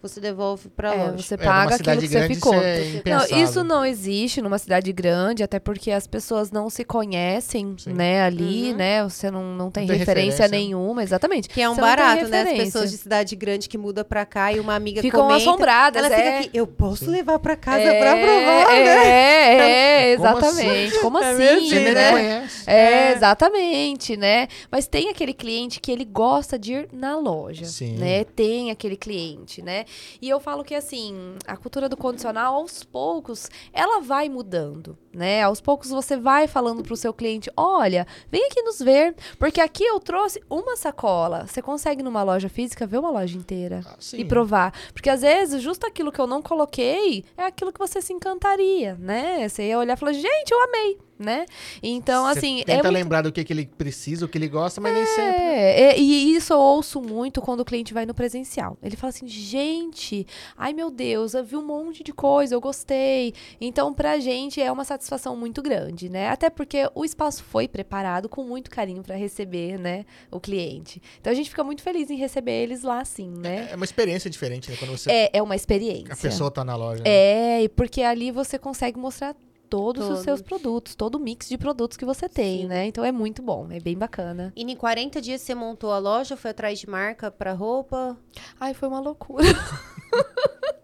[0.00, 2.54] você devolve pra É, você É, paga aquilo cidade que você ficou.
[2.54, 6.84] isso é Não, isso não existe numa cidade grande, até porque as pessoas não se
[6.84, 7.92] conhecem, Sim.
[7.92, 8.76] né, ali, Uhum.
[8.76, 9.02] né?
[9.04, 10.48] Você não, não tem tem referência, referência.
[10.48, 11.48] nenhuma, exatamente.
[11.48, 12.42] Que é um Você não barato, né?
[12.42, 16.04] As pessoas de cidade grande que muda pra cá e uma amiga Ficam comenta, assombradas,
[16.04, 16.16] Ela é.
[16.16, 17.10] fica aqui, eu posso Sim.
[17.10, 20.12] levar pra casa é, pra provar, é, né?
[20.12, 20.98] É, Como exatamente.
[21.00, 21.68] Como É assim?
[21.68, 22.10] Você nem né?
[22.10, 22.70] conhece.
[22.70, 24.48] É, exatamente, né?
[24.70, 27.96] Mas tem aquele cliente que ele gosta de ir na loja, Sim.
[27.96, 28.24] né?
[28.24, 29.84] Tem aquele cliente, né?
[30.20, 35.42] E eu falo que assim, a cultura do condicional aos poucos, ela vai mudando, né?
[35.42, 39.84] Aos poucos você vai falando pro seu cliente, olha, vem aqui nos ver, porque aqui
[39.84, 41.46] eu trouxe uma sacola.
[41.46, 44.72] Você consegue numa loja física ver uma loja inteira Ah, e provar.
[44.92, 48.94] Porque às vezes, justo aquilo que eu não coloquei é aquilo que você se encantaria,
[49.00, 49.48] né?
[49.48, 51.46] Você ia olhar e falar, gente, eu amei, né?
[51.82, 54.46] Então, Você assim, é tenta muito lembrar do que, que ele precisa, o que ele
[54.48, 55.40] gosta, mas nem sempre.
[55.42, 58.76] é, é, e isso eu ouço muito quando o cliente vai no presencial.
[58.82, 63.34] Ele fala assim, gente, ai meu Deus, eu vi um monte de coisa, eu gostei.
[63.60, 66.28] Então, pra gente é uma satisfação muito grande, né?
[66.28, 71.00] Até porque o espaço foi preparado com muito carinho pra receber, né, o cliente.
[71.20, 73.68] Então a gente fica muito feliz em receber eles lá, sim, né?
[73.70, 74.76] É uma experiência diferente, né?
[74.78, 76.12] Quando você, É, é uma experiência.
[76.12, 77.02] a pessoa tá na loja.
[77.02, 77.08] né?
[77.10, 79.34] É, e porque ali você consegue mostrar
[79.70, 80.24] todos os Todos.
[80.24, 82.66] seus produtos, todo o mix de produtos que você tem, Sim.
[82.68, 82.86] né?
[82.86, 84.50] Então é muito bom, é bem bacana.
[84.56, 88.16] E em 40 dias você montou a loja, foi atrás de marca pra roupa.
[88.58, 89.44] Ai, foi uma loucura.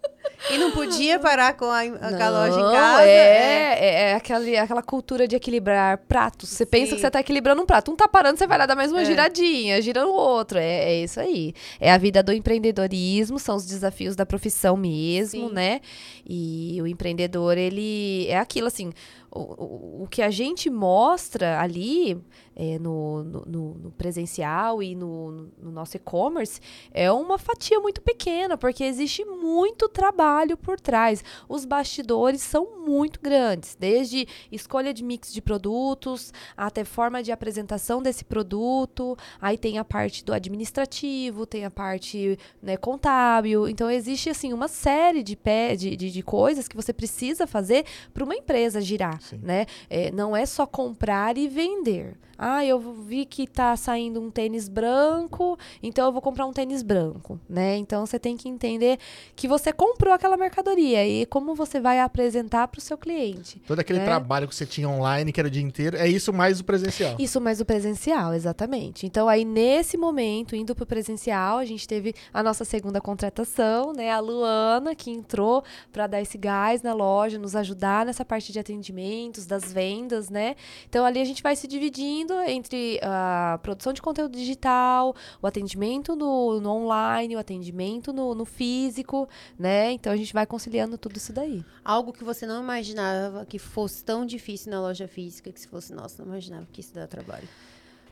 [0.50, 3.02] E não podia parar com a, a loja em casa.
[3.02, 6.50] É, é, é aquele, aquela cultura de equilibrar pratos.
[6.50, 6.94] Você pensa Sim.
[6.96, 7.90] que você tá equilibrando um prato.
[7.90, 9.04] Um tá parando, você vai lá dar mais uma É.
[9.04, 10.58] giradinha, gira o outro.
[10.58, 11.54] É, é isso aí.
[11.80, 15.54] É a vida do empreendedorismo, são os desafios da profissão mesmo, Sim.
[15.54, 15.80] né?
[16.28, 18.92] E o empreendedor, ele é aquilo assim.
[19.30, 22.20] o, o, o que a gente mostra ali
[22.56, 23.44] é, no, no,
[23.74, 26.60] no- presencial e no, no nosso e-commerce
[26.92, 31.22] é uma fatia muito pequena, porque existe muito trabalho por trás.
[31.48, 38.02] Os bastidores são muito grandes, desde escolha de mix de produtos, até forma de apresentação
[38.02, 43.68] desse produto, aí tem a parte do administrativo, tem a parte né, contábil.
[43.68, 47.84] Então, existe assim uma série de, pé, de, de, de coisas que você precisa fazer
[48.12, 49.20] para uma empresa girar.
[49.22, 49.40] Sim.
[49.42, 49.66] Né?
[49.88, 52.16] É, não é só comprar e vender.
[52.46, 56.82] Ah, eu vi que tá saindo um tênis branco, então eu vou comprar um tênis
[56.82, 57.78] branco, né?
[57.78, 58.98] Então você tem que entender
[59.34, 63.62] que você comprou aquela mercadoria e como você vai apresentar para o seu cliente.
[63.66, 64.04] Todo aquele né?
[64.04, 67.16] trabalho que você tinha online, que era o dia inteiro, é isso mais o presencial.
[67.18, 69.06] Isso mais o presencial, exatamente.
[69.06, 74.10] Então, aí, nesse momento, indo pro presencial, a gente teve a nossa segunda contratação, né?
[74.10, 78.58] A Luana, que entrou para dar esse gás na loja, nos ajudar nessa parte de
[78.58, 80.56] atendimentos, das vendas, né?
[80.86, 86.14] Então, ali a gente vai se dividindo entre a produção de conteúdo digital, o atendimento
[86.16, 89.28] no, no online, o atendimento no, no físico,
[89.58, 89.92] né?
[89.92, 91.64] Então, a gente vai conciliando tudo isso daí.
[91.84, 95.92] Algo que você não imaginava que fosse tão difícil na loja física, que se fosse,
[95.92, 97.48] nossa, não imaginava que isso dá trabalho.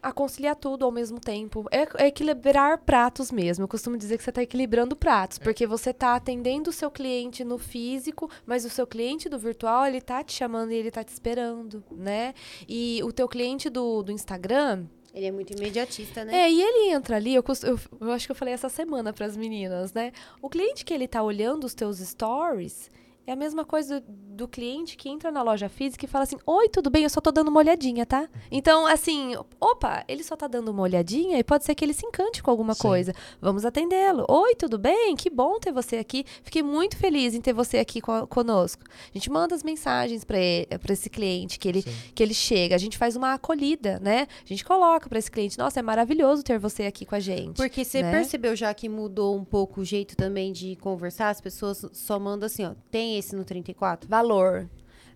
[0.03, 1.65] A conciliar tudo ao mesmo tempo.
[1.71, 3.65] É, é equilibrar pratos mesmo.
[3.65, 7.45] Eu costumo dizer que você está equilibrando pratos, porque você está atendendo o seu cliente
[7.45, 11.05] no físico, mas o seu cliente do virtual, ele tá te chamando e ele tá
[11.05, 12.35] te esperando, né?
[12.69, 16.35] E o teu cliente do, do Instagram, Ele é muito imediatista, né?
[16.35, 19.13] é, e ele entra ali, eu, cos- eu, eu acho que eu falei essa semana
[19.13, 20.11] para as meninas, né?
[20.41, 22.91] O cliente que ele tá olhando os teus stories
[23.27, 26.37] é a mesma coisa do, do cliente que entra na loja física e fala assim:
[26.47, 27.05] Oi, tudo bem?
[27.05, 28.29] Eu só tô dando uma olhadinha, tá?
[28.51, 32.05] Então, assim, opa, ele só tá dando uma olhadinha e pode ser que ele se
[32.07, 32.83] encante com alguma Sim.
[32.83, 33.15] coisa.
[33.41, 34.25] Vamos atendê-lo.
[34.29, 35.15] Oi, tudo bem?
[35.15, 36.25] Que bom ter você aqui.
[36.43, 38.83] Fiquei muito feliz em ter você aqui co- conosco.
[38.89, 40.39] A gente manda as mensagens para
[40.93, 41.91] esse cliente que ele, Sim.
[42.15, 42.75] que ele chega.
[42.75, 44.27] A gente faz uma acolhida, né?
[44.45, 47.57] A gente coloca para esse cliente: Nossa, é maravilhoso ter você aqui com a gente.
[47.57, 48.11] Porque você né?
[48.11, 51.31] percebeu já que mudou um pouco o jeito também de conversar?
[51.31, 54.09] As pessoas só mandam assim, ó, tem esse no 34?
[54.09, 54.69] Valor.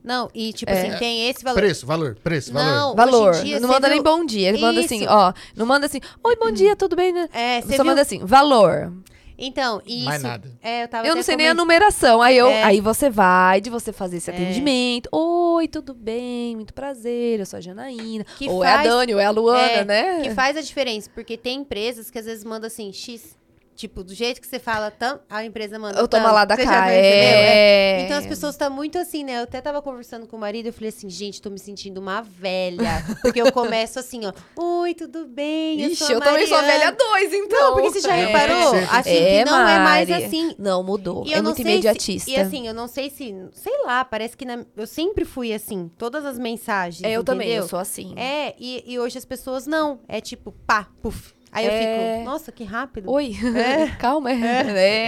[0.04, 0.86] Não, e tipo É.
[0.88, 1.56] assim, tem esse valor.
[1.58, 2.70] Preço, valor, preço, valor.
[2.70, 3.30] Não, Valor.
[3.30, 4.48] hoje em dia não manda nem viu- bom dia.
[4.50, 5.32] Ele manda assim, ó.
[5.56, 7.28] Não manda assim, oi, bom dia, tudo bem, né?
[7.32, 7.86] É, você Só viu?
[7.86, 8.92] manda assim, valor.
[9.38, 10.04] Então, isso...
[10.06, 10.50] Mais nada.
[10.62, 12.22] É, eu tava Eu não sei nem a numeração.
[12.22, 12.62] Aí, eu, É.
[12.62, 14.34] aí você vai de você fazer esse É.
[14.34, 15.08] atendimento.
[15.12, 16.54] Oi, tudo bem?
[16.56, 17.40] Muito prazer.
[17.40, 18.24] Eu sou a Janaína.
[18.38, 20.20] Que ou é a faz- Dani, ou é a Luana, É, né?
[20.22, 23.36] Que faz a diferença, porque tem empresas que às vezes mandam assim, X.
[23.76, 26.00] Tipo, do jeito que você fala, tam, a empresa manda.
[26.00, 26.62] Eu tomo lá da cá.
[26.62, 26.98] percebeu?
[26.98, 28.00] É.
[28.06, 29.38] Então as pessoas estão muito assim, né?
[29.38, 32.22] Eu até tava conversando com o marido, eu falei assim, gente, tô me sentindo uma
[32.22, 33.04] velha.
[33.20, 34.32] Porque eu começo assim, ó.
[34.80, 35.80] Oi, tudo bem?
[35.82, 37.60] Eu Ixi, sou a eu também sou a Mariana." velha dois, então.
[37.60, 38.24] Não, porque você já É.
[38.26, 38.72] reparou?
[38.90, 40.24] Assim, É, que não é mais Mari.
[40.24, 40.54] assim.
[40.58, 41.24] Não, mudou.
[41.26, 42.24] E é eu não muito sei imediatista.
[42.24, 43.34] Se, e assim, eu não sei se.
[43.52, 45.90] Sei lá, parece que na- eu sempre fui assim.
[45.98, 47.02] Todas as mensagens.
[47.04, 47.68] É, eu também, eu entendeu?
[47.68, 48.14] sou assim.
[48.16, 50.00] É, e, e hoje as pessoas não.
[50.08, 51.35] É tipo, pá, puf.
[51.56, 52.18] Aí eu É.
[52.18, 53.10] fico, nossa, que rápido.
[53.10, 53.32] Oi,
[53.98, 54.30] calma.
[54.30, 54.34] É.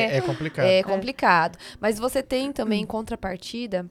[0.08, 0.66] É, é complicado.
[0.66, 1.58] É complicado.
[1.80, 3.88] Mas você tem também, em contrapartida,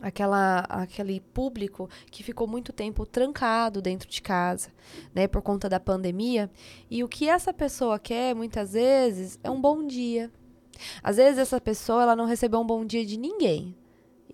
[0.00, 4.68] aquela, aquele público que ficou muito tempo trancado dentro de casa,
[5.14, 6.50] né, por conta da pandemia.
[6.90, 10.30] E o que essa pessoa quer, muitas vezes, é um bom dia.
[11.02, 13.74] Às vezes, essa pessoa ela não recebeu um bom dia de ninguém.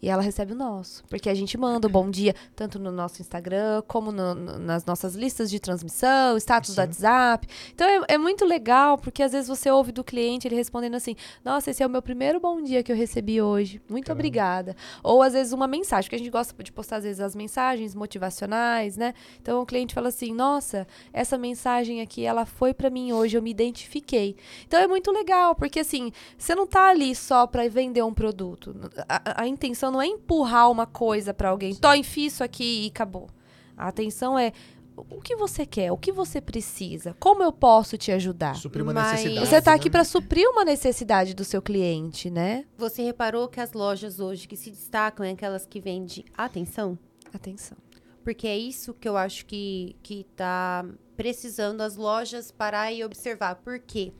[0.02, 1.04] E ela recebe o nosso.
[1.10, 4.84] Porque a gente manda o bom dia tanto no nosso Instagram, como no- no- nas
[4.84, 6.80] nossas listas de transmissão, status do Sim.
[6.80, 7.46] WhatsApp.
[7.74, 11.14] Então é, é muito legal, porque às vezes você ouve do cliente ele respondendo assim:
[11.44, 13.80] Nossa, esse é o meu primeiro bom dia que eu recebi hoje.
[13.90, 14.20] Muito Caramba.
[14.20, 14.76] obrigada.
[15.02, 17.94] Ou às vezes uma mensagem, porque a gente gosta de postar às vezes as mensagens
[17.94, 19.12] motivacionais, né?
[19.42, 23.42] Então o cliente fala assim: Nossa, essa mensagem aqui, ela foi pra mim hoje, eu
[23.42, 24.36] me identifiquei.
[24.66, 28.74] Então é muito legal, porque assim, você não tá ali só pra vender um produto.
[29.08, 29.46] A, a- a
[29.90, 31.74] intenção não é empurrar uma coisa pra alguém.
[31.74, 33.28] Tó, enfia isso aqui e acabou.
[33.76, 34.52] A atenção é
[34.96, 38.54] o que você quer, o que você precisa, como eu posso te ajudar.
[38.54, 39.46] Suprir uma Mas- necessidade.
[39.46, 39.76] Você tá né?
[39.76, 42.66] aqui pra suprir uma necessidade do seu cliente, né?
[42.76, 46.98] Você reparou que as lojas hoje que se destacam é aquelas que vendem atenção?
[47.32, 47.78] Atenção.
[48.22, 50.84] Porque é isso que eu acho que, que tá
[51.16, 53.54] precisando as lojas parar e observar.
[53.56, 54.12] Por quê?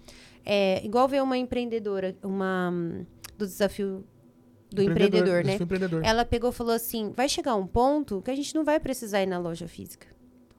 [0.45, 3.05] É, igual ver uma empreendedora, uma hum,
[3.37, 4.03] do desafio
[4.71, 5.43] do empreendedor, né?
[5.43, 6.05] desafio empreendedor.
[6.05, 9.23] Ela pegou e falou assim: vai chegar um ponto que a gente não vai precisar
[9.23, 10.07] ir na loja física.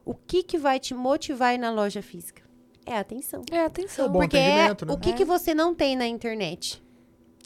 [0.04, 2.42] O que, que vai te motivar a ir na loja física?
[2.86, 3.44] É a atenção.
[3.52, 4.08] É, atenção.
[4.08, 4.76] É Porque é né?
[4.90, 5.14] o que, É.
[5.14, 6.84] que você não tem na internet?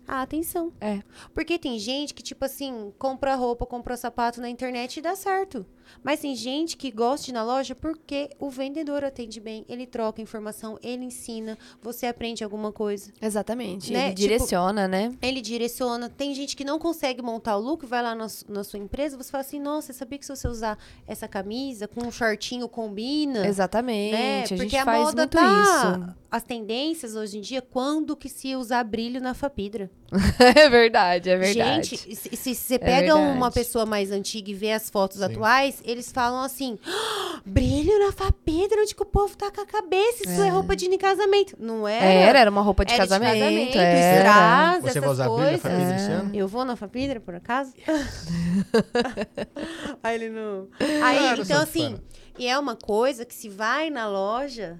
[0.07, 0.71] A atenção.
[0.79, 1.01] É.
[1.33, 5.65] Porque tem gente que, tipo assim, compra roupa, compra sapato na internet e dá certo.
[6.03, 9.85] Mas tem gente que gosta de ir na loja porque o vendedor atende bem, ele
[9.85, 13.11] troca informação, ele ensina, você aprende alguma coisa.
[13.21, 13.93] Exatamente.
[13.93, 14.07] Né?
[14.07, 15.13] Ele Tipo- direciona, né?
[15.21, 16.09] Ele direciona.
[16.09, 19.29] Tem gente que não consegue montar o look, vai lá na, na sua empresa, você
[19.31, 20.77] fala assim: nossa, sabia que se você usar
[21.07, 23.45] essa camisa com um shortinho combina?
[23.45, 24.11] Exatamente.
[24.13, 24.39] né?
[24.39, 25.61] A Porque gente a faz moda muito tá.
[25.61, 26.15] isso.
[26.31, 29.89] As tendências hoje em dia, quando que se usar brilho na Fapidra?
[30.55, 31.89] é verdade, é verdade.
[31.95, 33.37] Gente, se, você pega verdade.
[33.37, 35.23] uma pessoa mais antiga e vê as fotos Sim.
[35.25, 39.65] atuais, eles falam assim: "Ah, brilho na Fapidra, onde que o povo tá com a
[39.65, 40.23] cabeça?
[40.23, 41.55] Isso é, roupa de casamento.
[41.59, 42.05] Não era?
[42.05, 43.35] Era, era uma roupa de Era casamento.
[43.35, 43.81] era.
[43.81, 44.17] era.
[44.19, 45.61] strass, Você vai essas usar brilho na coisas.
[45.61, 45.95] família É.
[45.95, 46.35] esse ano?
[46.35, 47.73] Eu vou na Fapidra, por acaso?
[50.03, 50.67] Aí ele não.
[51.03, 52.01] Aí, Claro, então, assim, fã.
[52.37, 54.79] e é uma coisa que se vai na loja,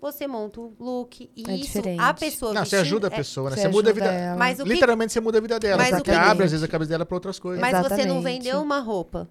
[0.00, 2.00] você monta o look e É isso, diferente.
[2.00, 3.56] a pessoa Não, você ajuda a é- pessoa, né?
[3.56, 4.06] Você Você muda a vida.
[4.06, 4.36] ela.
[4.36, 5.76] Mas o que, Literalmente você muda a vida dela.
[5.76, 7.60] Mas Você o que- abre, às vezes, a cabeça dela pra outras coisas.
[7.60, 8.22] mas você não Exatamente.
[8.24, 9.28] vendeu uma roupa.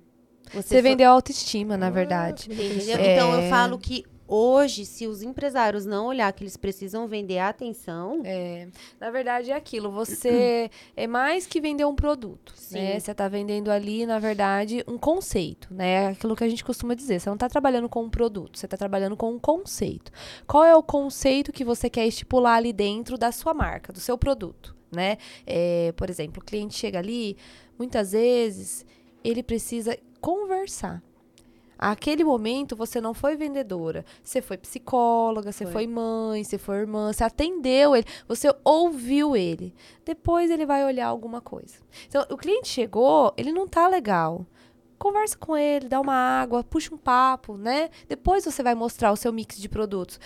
[0.53, 2.47] Você foi- vendeu autoestima, na verdade.
[2.51, 2.97] Entendeu?
[2.97, 3.13] É.
[3.15, 7.49] Então eu falo que hoje, se os empresários não olhar que eles precisam vender a
[7.49, 8.67] atenção, É,
[8.99, 12.93] na verdade é aquilo, você é mais que vender um produto, né?
[12.93, 12.99] Sim.
[12.99, 16.09] Você tá vendendo ali, na verdade, um conceito, né?
[16.09, 18.77] Aquilo que a gente costuma dizer, você não tá trabalhando com um produto, você tá
[18.77, 20.11] trabalhando com um conceito.
[20.45, 24.17] Qual é o conceito que você quer estipular ali dentro da sua marca, do seu
[24.17, 25.17] produto, né?
[25.45, 27.35] É, por exemplo, o cliente chega ali,
[27.77, 28.85] muitas vezes
[29.23, 31.01] ele precisa conversar.
[31.81, 35.71] Aquele momento você não foi vendedora, você foi psicóloga, você Foi.
[35.71, 39.73] foi mãe, você foi irmã, você atendeu ele, você ouviu ele.
[40.03, 41.75] Depois ele vai olhar alguma coisa.
[42.05, 44.45] Então, o cliente chegou, ele não tá legal.
[44.99, 47.89] Conversa com ele, dá uma água, puxa um papo, né?
[48.07, 50.19] Depois você vai mostrar o seu mix de produtos.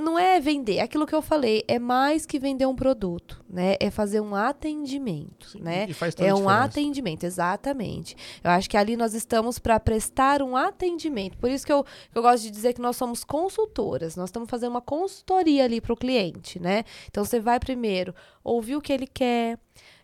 [0.00, 3.76] Não é vender, é aquilo que eu falei, é mais que vender um produto, né?
[3.78, 5.86] É fazer um atendimento, Sim, né?
[5.88, 5.92] E
[6.26, 8.16] É um atendimento, exatamente.
[8.42, 11.38] Eu acho que ali nós estamos para prestar um atendimento.
[11.38, 14.16] Por isso que eu, que eu gosto de dizer que nós somos consultoras.
[14.16, 16.82] Nós estamos fazendo uma consultoria ali para o cliente, né?
[17.08, 18.12] Então você vai primeiro
[18.42, 19.58] ouvir o que ele quer.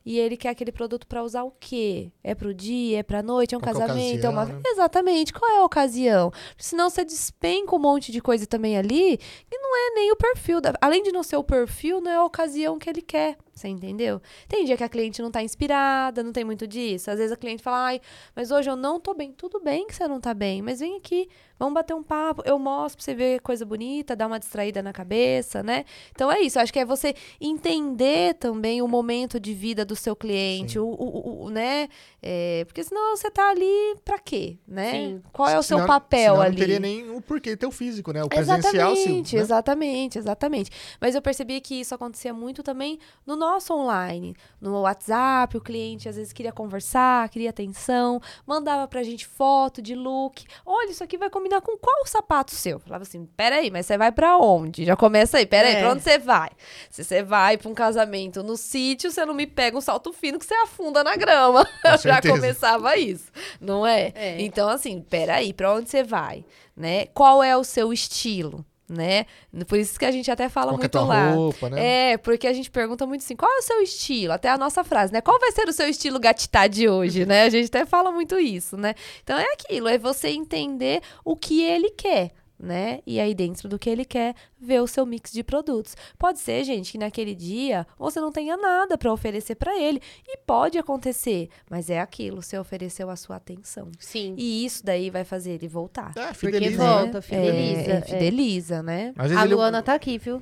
[0.04, 2.10] E ele quer aquele produto para usar o quê?
[2.22, 4.44] É pro dia, é pra noite, é um Qual é casamento, é uma.
[4.44, 4.60] né?
[4.66, 5.32] Exatamente.
[5.32, 6.32] Qual é a ocasião?
[6.56, 10.60] Senão você despenca um monte de coisa também ali que não é nem o perfil.
[10.60, 10.74] Da...
[10.80, 13.36] Além de não ser o perfil, não é a ocasião que ele quer.
[13.54, 14.20] Você entendeu?
[14.48, 17.10] Tem dia que a cliente não tá inspirada, não tem muito disso.
[17.10, 18.00] Às vezes a cliente fala, ai,
[18.34, 19.30] mas hoje eu não tô bem.
[19.32, 22.42] Tudo bem que você não tá bem, mas vem aqui, vamos bater um papo.
[22.46, 25.84] Eu mostro pra você ver coisa bonita, dar uma distraída na cabeça, né?
[26.12, 26.58] Então é isso.
[26.58, 30.78] Acho que é você entender também o momento de vida do seu cliente, Sim.
[30.78, 31.88] o, o, o- né?
[32.22, 34.92] É, porque senão você tá ali pra quê, né?
[34.92, 35.22] Sim.
[35.32, 36.50] Qual é o seu Senão- papel senão ali?
[36.52, 38.22] Não teria nem o porquê ter o físico, né?
[38.24, 39.02] O presencial, sim.
[39.02, 39.42] Exatamente, né?
[39.42, 40.70] exatamente, exatamente.
[41.00, 44.34] Mas eu percebi que isso acontecia muito também no nosso online.
[44.60, 49.94] No WhatsApp, o cliente às vezes queria conversar, queria atenção, mandava pra gente foto de
[49.94, 50.44] look.
[50.64, 52.72] Olha, isso aqui vai combinar com qual sapato seu?
[52.76, 54.84] Eu Falava assim, peraí, mas você vai pra onde?
[54.84, 55.80] Já começa aí, peraí, É.
[55.80, 56.50] pra onde você vai?
[56.90, 60.38] Se você vai pra um casamento no sítio, você não me pega um salto fino
[60.38, 61.66] que você afunda na grama.
[61.84, 62.34] Já certeza.
[62.34, 64.12] começava isso, não é?
[64.14, 64.40] É.
[64.40, 66.44] Então, assim, peraí, pra onde você vai?
[66.76, 67.06] Né?
[67.06, 68.64] Qual é o seu estilo?
[68.92, 69.24] Né?
[69.66, 71.30] Por isso que a gente até fala Qual é muito tua lá.
[71.30, 72.12] roupa, né?
[72.12, 74.34] É, porque a gente pergunta muito assim, qual é o seu estilo?
[74.34, 75.20] Até a nossa frase, né?
[75.22, 77.44] Qual vai ser o seu estilo gatitá de hoje, né?
[77.44, 78.94] A gente até fala muito isso, né?
[79.22, 82.32] Então é aquilo, é você entender o que ele quer,
[82.62, 83.00] né?
[83.04, 85.96] E aí dentro do que ele quer, ver o seu mix de produtos.
[86.16, 90.38] Pode ser, gente, que naquele dia você não tenha nada para oferecer para ele e
[90.38, 93.90] pode acontecer, mas é aquilo, você ofereceu a sua atenção.
[93.98, 94.34] sim.
[94.38, 96.12] E isso daí vai fazer ele voltar.
[96.16, 97.18] Ah, Porque fideliza, volta, né?
[97.18, 97.90] É, fideliza.
[97.90, 98.00] é, é.
[98.02, 99.12] fideliza, né?
[99.16, 100.40] Às vezes A ele- Luana tá aqui, viu?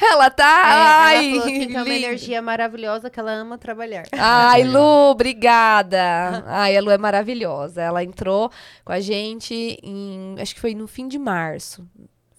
[0.00, 0.44] Ela tá.
[0.44, 4.04] É, ai, ela falou assim que é uma energia maravilhosa que ela ama trabalhar.
[4.12, 4.64] Ai.
[4.64, 6.44] Lu, obrigada.
[6.46, 7.82] Ai, a Lu é maravilhosa.
[7.82, 8.50] Ela entrou
[8.84, 10.36] com a gente em.
[10.40, 11.86] Acho que foi no fim de março.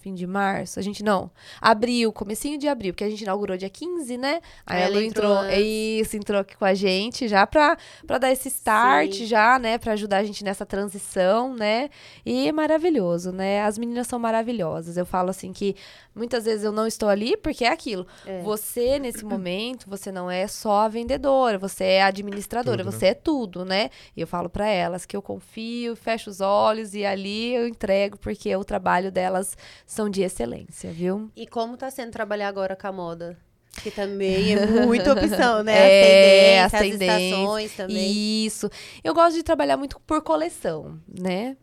[0.02, 1.30] Fim de março, a gente não.
[1.60, 4.40] Abril, comecinho de abril, porque a gente inaugurou dia 15, né?
[4.66, 7.78] Aí a Ela Lu entrou isso, entrou aqui com a gente já pra,
[8.08, 9.26] pra dar esse start, Sim.
[9.26, 9.78] já, né?
[9.78, 11.90] Pra ajudar a gente nessa transição, né?
[12.26, 13.62] E é maravilhoso, né?
[13.64, 14.96] As meninas são maravilhosas.
[14.96, 15.76] Eu falo assim que
[16.20, 18.06] muitas vezes eu não estou ali porque é aquilo.
[18.26, 18.42] É.
[18.44, 22.98] Você, nesse momento, você não é só a vendedora, você é a administradora, Tudo, né?
[22.98, 23.90] você é tudo, né?
[24.16, 28.20] E eu falo pra elas que eu confio, fecho os olhos e ali eu entrego,
[28.20, 31.32] porque o trabalho delas são de excelência, viu?
[31.36, 33.38] E como tá sendo trabalhar agora com a moda?
[33.82, 36.56] Que também é muita opção, né?
[36.56, 38.46] É, as as tendências, as estações também.
[38.46, 38.70] Isso.
[39.04, 41.56] Eu gosto de trabalhar muito por coleção, né?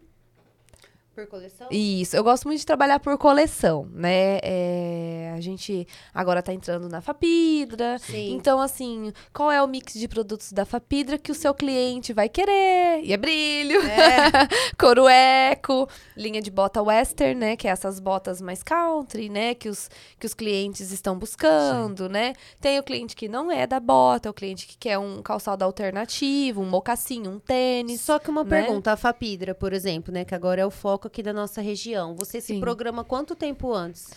[1.16, 1.66] Por coleção?
[1.70, 4.38] Isso, eu gosto muito de trabalhar por coleção, né?
[4.42, 7.98] É, a gente agora tá entrando na Fapidra.
[7.98, 8.34] Sim.
[8.34, 12.28] Então, assim, qual é o mix de produtos da Fapidra que o seu cliente vai
[12.28, 13.00] querer?
[13.02, 14.30] E é brilho, É.
[14.78, 17.56] couro eco, linha de bota western, né?
[17.56, 19.54] Que é essas botas mais country, né?
[19.54, 19.88] Que os,
[20.20, 22.34] que os clientes estão buscando, né?
[22.60, 26.60] Tem o cliente que não é da bota, o cliente que quer um calçado alternativo,
[26.60, 28.02] um mocassim, um tênis.
[28.02, 28.50] Só que uma né?
[28.50, 32.14] pergunta, a Fapidra, por exemplo, né, que agora é o foco aqui da nossa região.
[32.14, 32.60] Você se Sim.
[32.60, 34.10] programa quanto tempo antes?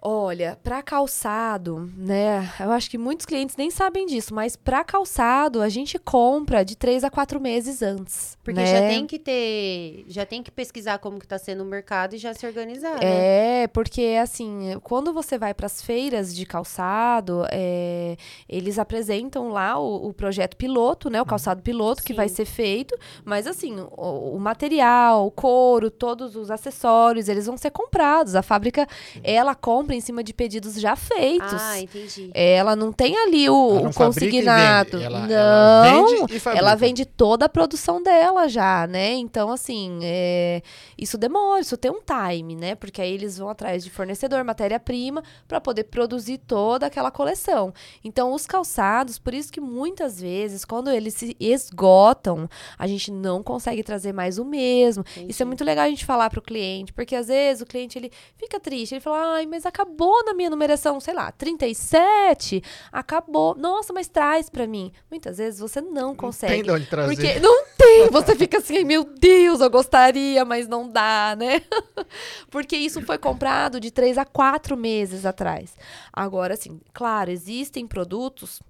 [0.00, 2.48] Olha, para calçado, né?
[2.60, 6.76] Eu acho que muitos clientes nem sabem disso, mas para calçado a gente compra de
[6.76, 8.38] três a quatro meses antes.
[8.44, 8.66] Porque né?
[8.66, 12.18] já tem que ter, já tem que pesquisar como que tá sendo o mercado e
[12.18, 13.64] já se organizar, né?
[13.64, 18.16] É, porque assim, quando você vai para as feiras de calçado, é,
[18.48, 21.20] eles apresentam lá o, o projeto piloto, né?
[21.20, 22.16] O calçado piloto que Sim.
[22.16, 27.56] vai ser feito, mas assim, o, o material, o couro, todos os acessórios, eles vão
[27.56, 28.36] ser comprados.
[28.36, 28.86] A fábrica,
[29.24, 31.52] ela compra em cima de pedidos já feitos.
[31.60, 32.30] Ah, entendi.
[32.34, 34.90] Ela não tem ali o, Ela o e consignado.
[34.92, 39.12] vende, ela- não, ela vende e ela vende toda a produção dela já, né?
[39.14, 40.62] Então, assim, é,
[40.96, 42.74] isso demora, isso tem um time, né?
[42.74, 47.72] Porque aí eles vão atrás de fornecedor, matéria-prima, para poder produzir toda aquela coleção.
[48.04, 52.48] Então, os calçados, por isso que muitas vezes, quando eles se esgotam,
[52.78, 55.04] a gente não consegue trazer mais o mesmo.
[55.08, 55.44] Isso é Entendi.
[55.44, 58.94] muito legal a gente falar pro cliente, porque às vezes o cliente ele fica triste,
[58.94, 63.54] ele fala: "Ai, mas acabou na minha numeração, sei lá, 37, acabou.
[63.56, 64.92] Nossa, mas traz pra mim".
[65.08, 66.62] Muitas vezes você não Tem consegue.
[66.62, 67.14] de onde trazer.
[67.14, 71.62] Porque não tem, você fica assim, meu Deus, eu gostaria, mas não dá, né?
[72.50, 75.76] Porque isso foi comprado de três a quatro meses atrás.
[76.12, 78.60] Agora, assim, claro, existem produtos,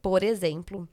[0.00, 0.88] por exemplo,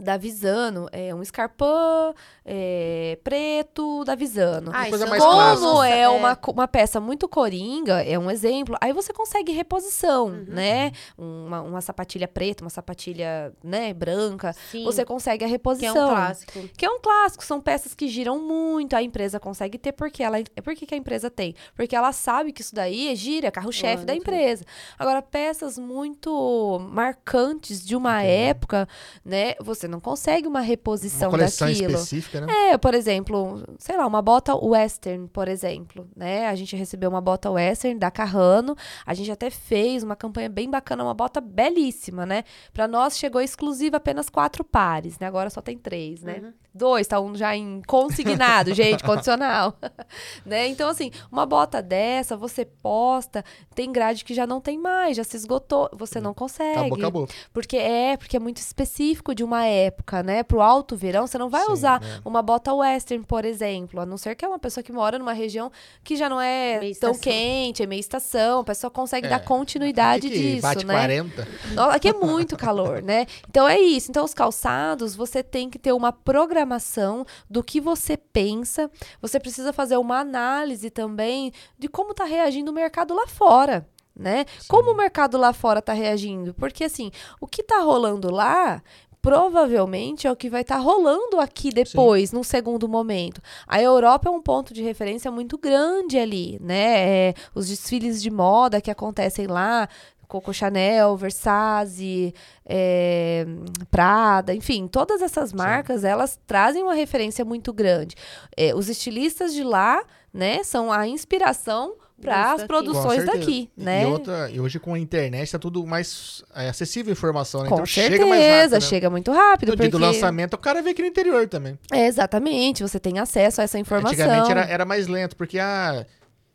[0.00, 2.14] da Visano, é um escarpão
[2.44, 4.70] é, preto da Visano.
[4.74, 5.22] Ah, coisa mais.
[5.22, 6.08] Como é, é.
[6.08, 10.44] Uma, uma peça muito coringa, é um exemplo, aí você consegue reposição, Uhum.
[10.48, 10.92] né?
[11.16, 15.94] Uma, uma sapatilha preta, uma sapatilha, né, branca, Sim, você consegue a que reposição.
[15.96, 16.68] é um clássico.
[16.76, 20.38] Que é um clássico, são peças que giram muito, a empresa consegue ter, porque ela.
[20.64, 21.54] Por que, que a empresa tem?
[21.74, 24.64] Porque ela sabe que isso daí é gira, é carro-chefe da empresa.
[24.98, 28.88] Agora, peças muito marcantes de uma época,
[29.24, 29.54] né?
[29.60, 31.92] Você não consegue uma Uma reposição coleção daquilo.
[31.94, 32.70] específica, né?
[32.70, 36.46] É, por exemplo, sei lá, uma bota western, por exemplo, né?
[36.46, 40.70] A gente recebeu uma bota western da Carrano, a gente até fez uma campanha bem
[40.70, 42.44] bacana, uma bota belíssima, né?
[42.72, 45.26] Pra nós chegou exclusiva apenas quatro pares, né?
[45.26, 46.40] Agora só tem três, né?
[46.42, 46.52] Uhum.
[46.72, 49.76] Dois, tá um já em consignado, gente, condicional.
[50.46, 50.68] né?
[50.68, 53.44] Então, assim, uma bota dessa, você posta,
[53.74, 56.78] tem grade que já não tem mais, já se esgotou, você não consegue.
[56.78, 57.28] Acabou, acabou.
[57.52, 59.79] Porque é, porque é muito específico de uma época,
[60.24, 60.42] né?
[60.42, 62.20] Pro alto verão, você não vai Sim, usar né?
[62.24, 65.32] uma bota western, por exemplo, a não ser que é uma pessoa que mora numa
[65.32, 65.70] região
[66.04, 67.20] que já não é Meia tão estação.
[67.20, 70.94] quente, é meia estação, a pessoa consegue É, dar continuidade Aqui que disso, bate né?
[70.94, 71.48] 40.
[71.74, 73.26] Nossa, Aqui é muito calor, né?
[73.48, 74.10] Então é isso.
[74.10, 78.90] Então, os calçados, você tem que ter uma programação do que você pensa.
[79.22, 83.86] Você precisa fazer uma análise também de como está reagindo o mercado lá fora.
[84.16, 84.44] Né?
[84.68, 86.52] Como o mercado lá fora está reagindo?
[86.54, 88.82] Porque assim, o que está rolando lá
[89.22, 93.42] provavelmente é o que vai estar rolando aqui depois, num segundo momento.
[93.66, 97.28] A Europa é um ponto de referência muito grande ali, né?
[97.28, 99.88] É, os desfiles de moda que acontecem lá,
[100.30, 102.32] Coco Chanel, Versace,
[102.64, 103.44] é,
[103.90, 108.14] Prada, enfim, todas essas marcas, elas trazem uma referência muito grande.
[108.56, 110.02] É, os estilistas de lá,
[110.32, 114.02] né, são a inspiração para as produções daqui, E- né?
[114.02, 117.68] E, outra, e hoje com a internet tá tudo mais é, acessível a informação, né?
[117.68, 118.72] Com então certeza, chega mais rápido.
[118.72, 118.80] né?
[118.80, 119.90] chega muito rápido, No dia porque...
[119.90, 121.78] do lançamento, o cara vê aqui no interior também.
[121.92, 124.10] É, exatamente, você tem acesso a essa informação.
[124.12, 126.04] Antigamente era, era mais lento, porque ah,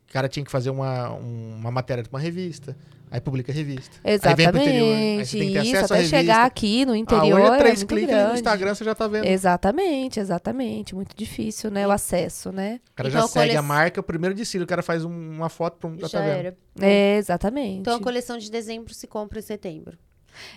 [0.09, 2.75] o cara tinha que fazer uma, um- uma matéria de uma revista,
[3.15, 3.97] aí publica a revista.
[4.03, 6.17] Aí vem pro interior, aí Exatamente, você tem que ter isso, acesso à até revista.
[6.17, 8.27] chegar aqui no Ah, interior hoje é é três muito cliques grande.
[8.29, 9.25] no Instagram, você já tá vendo.
[9.25, 12.79] Exatamente, exatamente, muito difícil, né, o acesso, né?
[12.91, 15.05] O cara Então, já a segue a colec- marca, o primeiro desfile, o cara faz
[15.05, 16.37] um- uma foto, pronto, já, Já tá vendo.
[16.39, 16.57] era.
[16.81, 17.79] É, exatamente.
[17.79, 19.97] Então a coleção de dezembro se compra em setembro.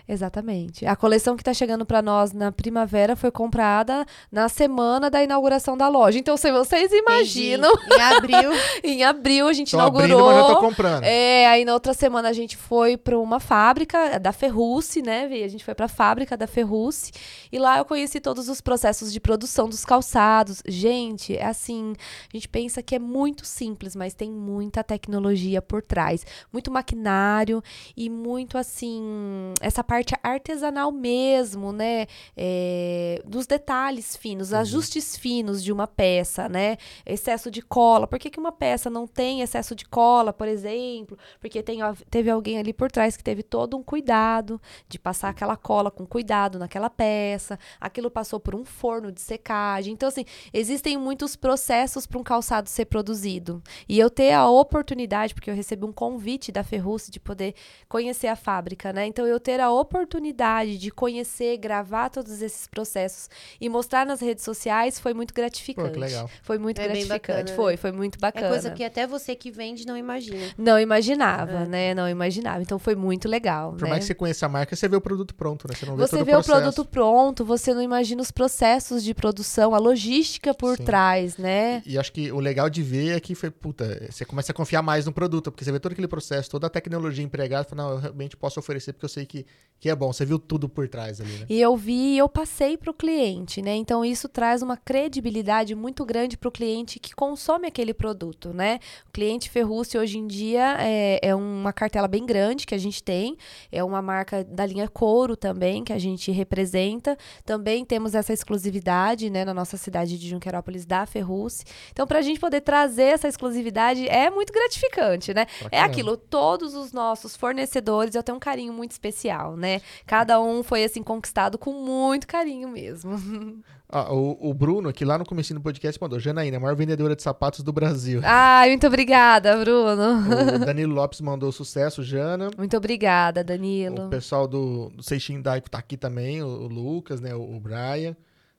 [0.09, 0.86] Exatamente.
[0.86, 5.76] A coleção que tá chegando para nós na primavera foi comprada na semana da inauguração
[5.76, 6.18] da loja.
[6.18, 7.94] Então, se vocês imaginam, Entendi.
[7.94, 8.50] Em abril.
[8.84, 10.32] em abril a gente Tô abrindo, inaugurou.
[10.34, 11.05] mas já tô comprando.
[11.05, 15.26] É, aí na outra semana a gente foi para uma fábrica da Ferrucci, né?
[15.26, 15.42] Vi?
[15.42, 17.12] A gente foi para a fábrica da Ferrucci
[17.52, 20.62] e lá eu conheci todos os processos de produção dos calçados.
[20.66, 21.94] Gente, é assim,
[22.32, 27.62] a gente pensa que é muito simples, mas tem muita tecnologia por trás, muito maquinário
[27.96, 32.07] e muito assim, essa parte artesanal mesmo, né?
[32.36, 36.77] É, dos detalhes finos, ajustes finos de uma peça, né?
[37.07, 38.07] Excesso de cola.
[38.07, 41.19] Por que, que uma peça não tem excesso de cola, por exemplo?
[41.40, 41.81] Porque tem,
[42.11, 46.07] teve alguém ali por trás que teve todo um cuidado de passar aquela cola com
[46.07, 47.59] cuidado naquela peça.
[47.81, 49.93] Aquilo passou por um forno de secagem.
[49.93, 53.62] Então, assim, existem muitos processos para um calçado ser produzido.
[53.89, 57.55] E eu ter a oportunidade, porque eu recebi um convite da Ferruce de poder
[57.89, 59.07] conhecer a fábrica, né?
[59.07, 63.28] Então, eu ter a oportunidade de conhecer, gravar todos esses processos
[63.60, 65.89] e mostrar nas redes sociais foi muito gratificante.
[65.89, 66.30] Pô, que legal.
[66.43, 67.18] Foi muito É gratificante.
[67.20, 67.76] bacana, foi, né?
[67.76, 68.48] foi muito É bacana.
[68.48, 70.52] coisa que até você que vende não imagina.
[70.56, 71.66] Não imaginava, É.
[71.66, 71.94] né?
[71.94, 72.62] Não imaginava.
[72.62, 73.72] Então foi muito legal.
[73.72, 73.90] Por né?
[73.90, 75.74] mais que você conheça a marca, você vê o produto pronto, né?
[75.74, 79.02] Você não vê Você todo vê o o produto pronto, você não imagina os processos
[79.05, 80.85] de produção, a logística por Sim.
[80.85, 81.82] trás, né?
[81.85, 84.82] E acho que o legal de ver é que foi, puta, você começa a confiar
[84.82, 87.82] mais no produto, porque você vê todo aquele processo, toda a tecnologia empregada, e fala,
[87.82, 89.44] não, eu realmente posso oferecer porque eu sei que,
[89.80, 90.12] que é bom.
[90.12, 91.46] Você viu tudo por trás ali, né?
[91.48, 93.74] E eu vi e eu passei para o cliente, né?
[93.76, 98.80] Então isso traz uma credibilidade muito grande para o cliente que consome aquele produto, né?
[99.08, 103.02] O cliente Ferrucci hoje em dia é, é uma cartela bem grande que a gente
[103.02, 103.36] tem,
[103.70, 107.16] é uma marca da linha couro também que a gente representa.
[107.44, 111.64] Também temos essa exclusividade, né, na nossa cidade de Junquerópolis da Ferrucci.
[111.92, 115.46] Então, para a gente poder trazer essa exclusividade é muito gratificante, né?
[115.70, 119.81] É aquilo, todos os nossos fornecedores, eu tenho um carinho muito especial, né?
[120.06, 123.16] Cada um foi assim conquistado com muito carinho mesmo.
[123.90, 127.16] Ah, o, o Bruno, que lá no começo do podcast, mandou, Janaína, a maior vendedora
[127.16, 128.20] de sapatos do Brasil.
[128.23, 130.56] Ai, muito obrigada, Bruno.
[130.56, 132.51] o Danilo Lopes mandou sucesso, Jana.
[132.59, 134.10] Muito obrigada, O Danilo.
[134.10, 137.35] pessoal do, do Seixin Daico tá aqui também, o, o Lucas, né?
[137.35, 138.15] O, o Brian.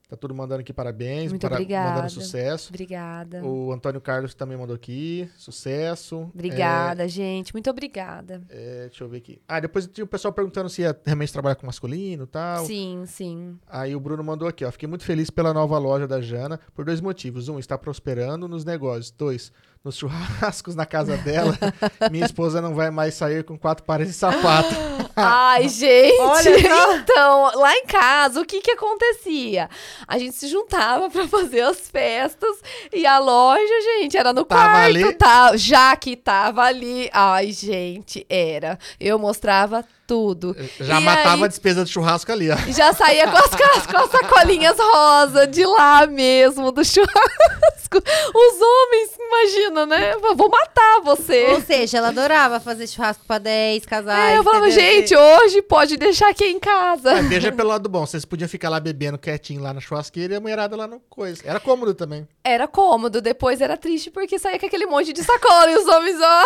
[0.09, 1.89] Tá tudo mandando aqui parabéns, Muito para- obrigada.
[1.91, 2.69] mandando sucesso.
[2.71, 3.45] Obrigada.
[3.45, 6.31] O Antônio Carlos também mandou aqui, sucesso.
[6.33, 7.53] Obrigada, gente.
[7.53, 8.41] Muito obrigada.
[8.49, 9.39] É, deixa eu ver aqui.
[9.47, 12.65] Ah, depois tinha o pessoal perguntando se ia realmente trabalhar com masculino e tal.
[12.65, 13.55] Sim, sim.
[13.67, 14.71] Aí o Bruno mandou aqui, ó.
[14.71, 17.47] Fiquei muito feliz pela nova loja da Jana por dois motivos.
[17.47, 19.11] Um, está prosperando nos negócios.
[19.11, 19.51] Dois,
[19.83, 21.57] nos churrascos na casa dela,
[22.11, 24.69] minha esposa não vai mais sair com quatro pares de sapato.
[25.15, 26.19] Ai, gente.
[26.19, 26.95] Olha.
[26.97, 29.69] Então, lá em casa, o que que acontecia?
[30.07, 32.61] A gente se juntava pra fazer as festas
[32.93, 35.13] e a loja, gente, era no Tava quarto, ali?
[35.13, 35.57] tá?
[35.57, 37.09] Já que tava ali.
[37.11, 38.77] Ai, gente, era.
[38.99, 40.55] Eu mostrava tudo.
[40.79, 42.55] Já E matava aí- a despesa do churrasco ali, ó.
[42.73, 47.97] Já saía com as, com as sacolinhas rosa de lá mesmo, do churrasco.
[47.97, 50.15] Os homens, imagina, né?
[50.35, 51.47] Vou matar você.
[51.53, 54.33] Ou seja, ela adorava fazer churrasco pra 10 casais.
[54.33, 57.13] É, eu falava, gente, hoje pode deixar aqui em casa.
[57.13, 60.37] Mas veja pelo lado bom, vocês podiam ficar lá bebendo quietinho lá na churrasqueira e
[60.37, 61.41] a mulherada lá no coisa.
[61.45, 62.27] Era cômodo também.
[62.43, 66.17] Era cômodo, depois era triste porque saía com aquele monte de sacola e os homens,
[66.19, 66.41] ó.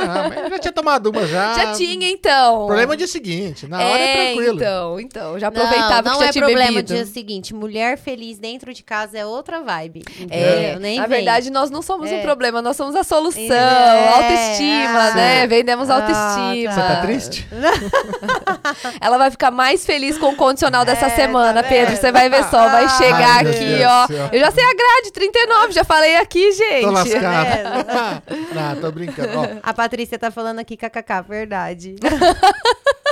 [0.00, 1.54] Ah, mas já tinha tomado uma já.
[1.54, 2.62] Já tinha, então.
[2.64, 3.66] O problema é o dia seguinte.
[3.66, 4.56] Na hora é, tranquilo.
[4.56, 5.38] então, então.
[5.38, 6.94] Já Não, aproveitava não que já é tinha problema bebido.
[6.94, 7.54] dia seguinte.
[7.54, 10.02] Mulher feliz dentro de casa é outra vibe.
[10.30, 10.76] É?
[10.78, 11.16] Nem na vem.
[11.18, 12.16] verdade, nós não somos É.
[12.16, 15.40] um problema, nós somos a solução, É, autoestima, ah, né?
[15.42, 15.46] sim.
[15.48, 16.72] Vendemos Ah, autoestima.
[16.72, 17.48] Você tá triste?
[19.00, 21.96] Ela vai ficar mais feliz com o condicional dessa É, semana, tá Pedro.
[21.96, 24.06] Você vai ver só, vai chegar meu aqui, Deus ó.
[24.06, 24.28] céu.
[24.32, 26.82] Eu já sei a grade, 39, já falei aqui, gente.
[26.82, 27.46] Tô lascado.
[27.46, 28.22] É.
[28.54, 29.38] não, tô brincando.
[29.38, 31.96] Ó, A Patrícia tá falando aqui, kkk, verdade.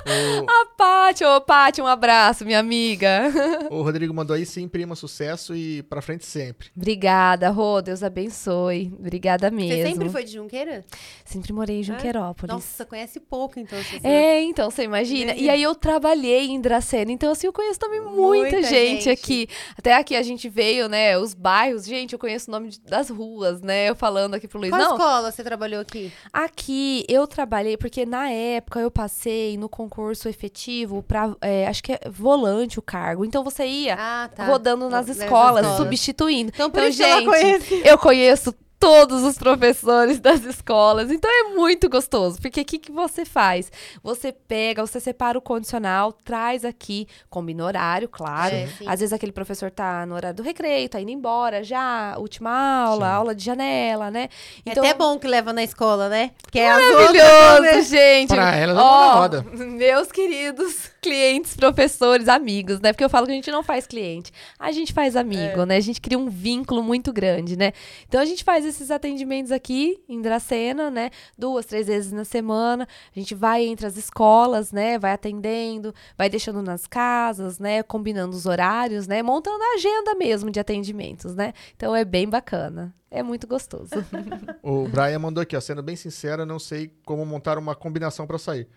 [0.07, 3.23] o, A Paty, ô Paty, um abraço, minha amiga.
[3.70, 6.69] o Rodrigo mandou aí sim, prima, sucesso e pra frente sempre.
[6.77, 8.93] Obrigada, Rô, Deus abençoe.
[8.99, 9.77] Obrigada mesmo.
[9.77, 10.85] Você sempre foi de Junqueira?
[11.24, 12.53] Sempre morei em Junquerópolis.
[12.53, 13.79] Nossa, conhece pouco, então.
[13.79, 15.35] você- É, então, você imagina.
[15.35, 19.11] E aí eu trabalhei em Dracena, então assim, eu conheço também muita, Muita gente, gente.
[19.11, 19.49] aqui.
[19.79, 23.09] Até aqui a gente veio, né, os bairros, gente, eu conheço o nome de- das
[23.09, 24.70] ruas, né, eu falando aqui pro Luiz.
[24.70, 26.12] Qual Não, escola você trabalhou aqui?
[26.33, 29.91] aqui eu trabalhei, porque na época eu passei no concurso
[30.28, 34.47] efetivo pra, é, acho que é volante o cargo, então você ia Ah, tá.
[34.47, 35.77] rodando nas Nas escolas, escolas.
[35.77, 36.51] substituindo.
[36.55, 41.09] Então, por Então, isso que ela gente, eu conheço todos os professores das escolas.
[41.12, 42.40] Então é muito gostoso.
[42.42, 43.70] Porque o que, que você faz?
[44.02, 48.56] Você pega, você separa o condicional, traz aqui, combina horário, claro.
[48.56, 48.68] É.
[48.84, 53.06] Às vezes aquele professor tá no horário do recreio, tá indo embora já, última aula,
[53.06, 53.12] Sim.
[53.12, 54.28] aula de janela, né?
[54.66, 56.32] É até bom que leva na escola, né?
[56.42, 58.30] Porque é Maravilhoso, outras, gente.
[58.30, 59.46] Pra ela na roda.
[59.52, 62.92] Meus queridos clientes, professores, amigos, né?
[62.92, 65.76] Porque eu falo que a gente não faz cliente, a gente faz amigo, né?
[65.76, 67.72] A gente cria um vínculo muito grande, né?
[68.09, 71.11] Então a gente faz esses atendimentos aqui em Dracena, né?
[71.39, 72.86] Duas, três vezes na semana.
[73.15, 74.99] A gente vai entre as escolas, né?
[74.99, 77.82] Vai atendendo, vai deixando nas casas, né?
[77.82, 79.23] Combinando os horários, né?
[79.23, 81.53] Montando a agenda mesmo de atendimentos, né?
[81.77, 82.94] Então é bem bacana.
[83.11, 83.90] É muito gostoso.
[84.62, 85.61] O Brian mandou aqui, ó.
[85.61, 88.69] Sendo bem sincero, eu não sei como montar uma combinação pra sair.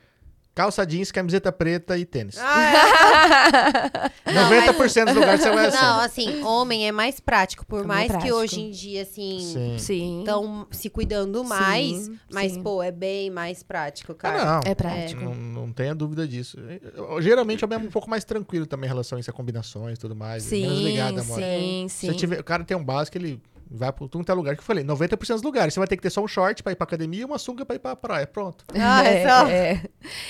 [0.55, 2.37] Calça jeans, camiseta preta e tênis.
[2.39, 4.31] Ah, é.
[4.33, 5.77] Não, 90% dos lugares você vai assim.
[5.77, 8.35] Não, assim, homem é mais prático, por É mais mais que prático.
[8.37, 9.75] hoje em dia, assim, Sim.
[9.77, 10.19] Sim.
[10.19, 12.63] estão se cuidando mais, Sim, mas, sim.
[12.63, 14.41] pô, é bem mais prático, cara.
[14.41, 14.71] Ah, não.
[14.71, 15.23] É prático.
[15.23, 16.57] Não, não tenha dúvida disso.
[16.95, 19.97] Eu- geralmente eu mesmo um pouco mais tranquilo também em relação a isso, a combinações
[19.97, 20.49] e tudo mais.
[20.49, 21.41] menos Sim, ligado à moda.
[21.41, 22.07] sim, Se sim.
[22.07, 24.61] eu tiver, o cara tem um básico, ele vai pra tudo quanto é lugar que
[24.61, 24.83] eu falei.
[24.83, 25.73] 90% dos lugares.
[25.73, 27.65] Você vai ter que ter só um short pra ir pra academia e uma sunga
[27.65, 28.27] pra ir pra praia.
[28.27, 28.63] Pronto.
[28.79, 29.81] Ah, é só- É,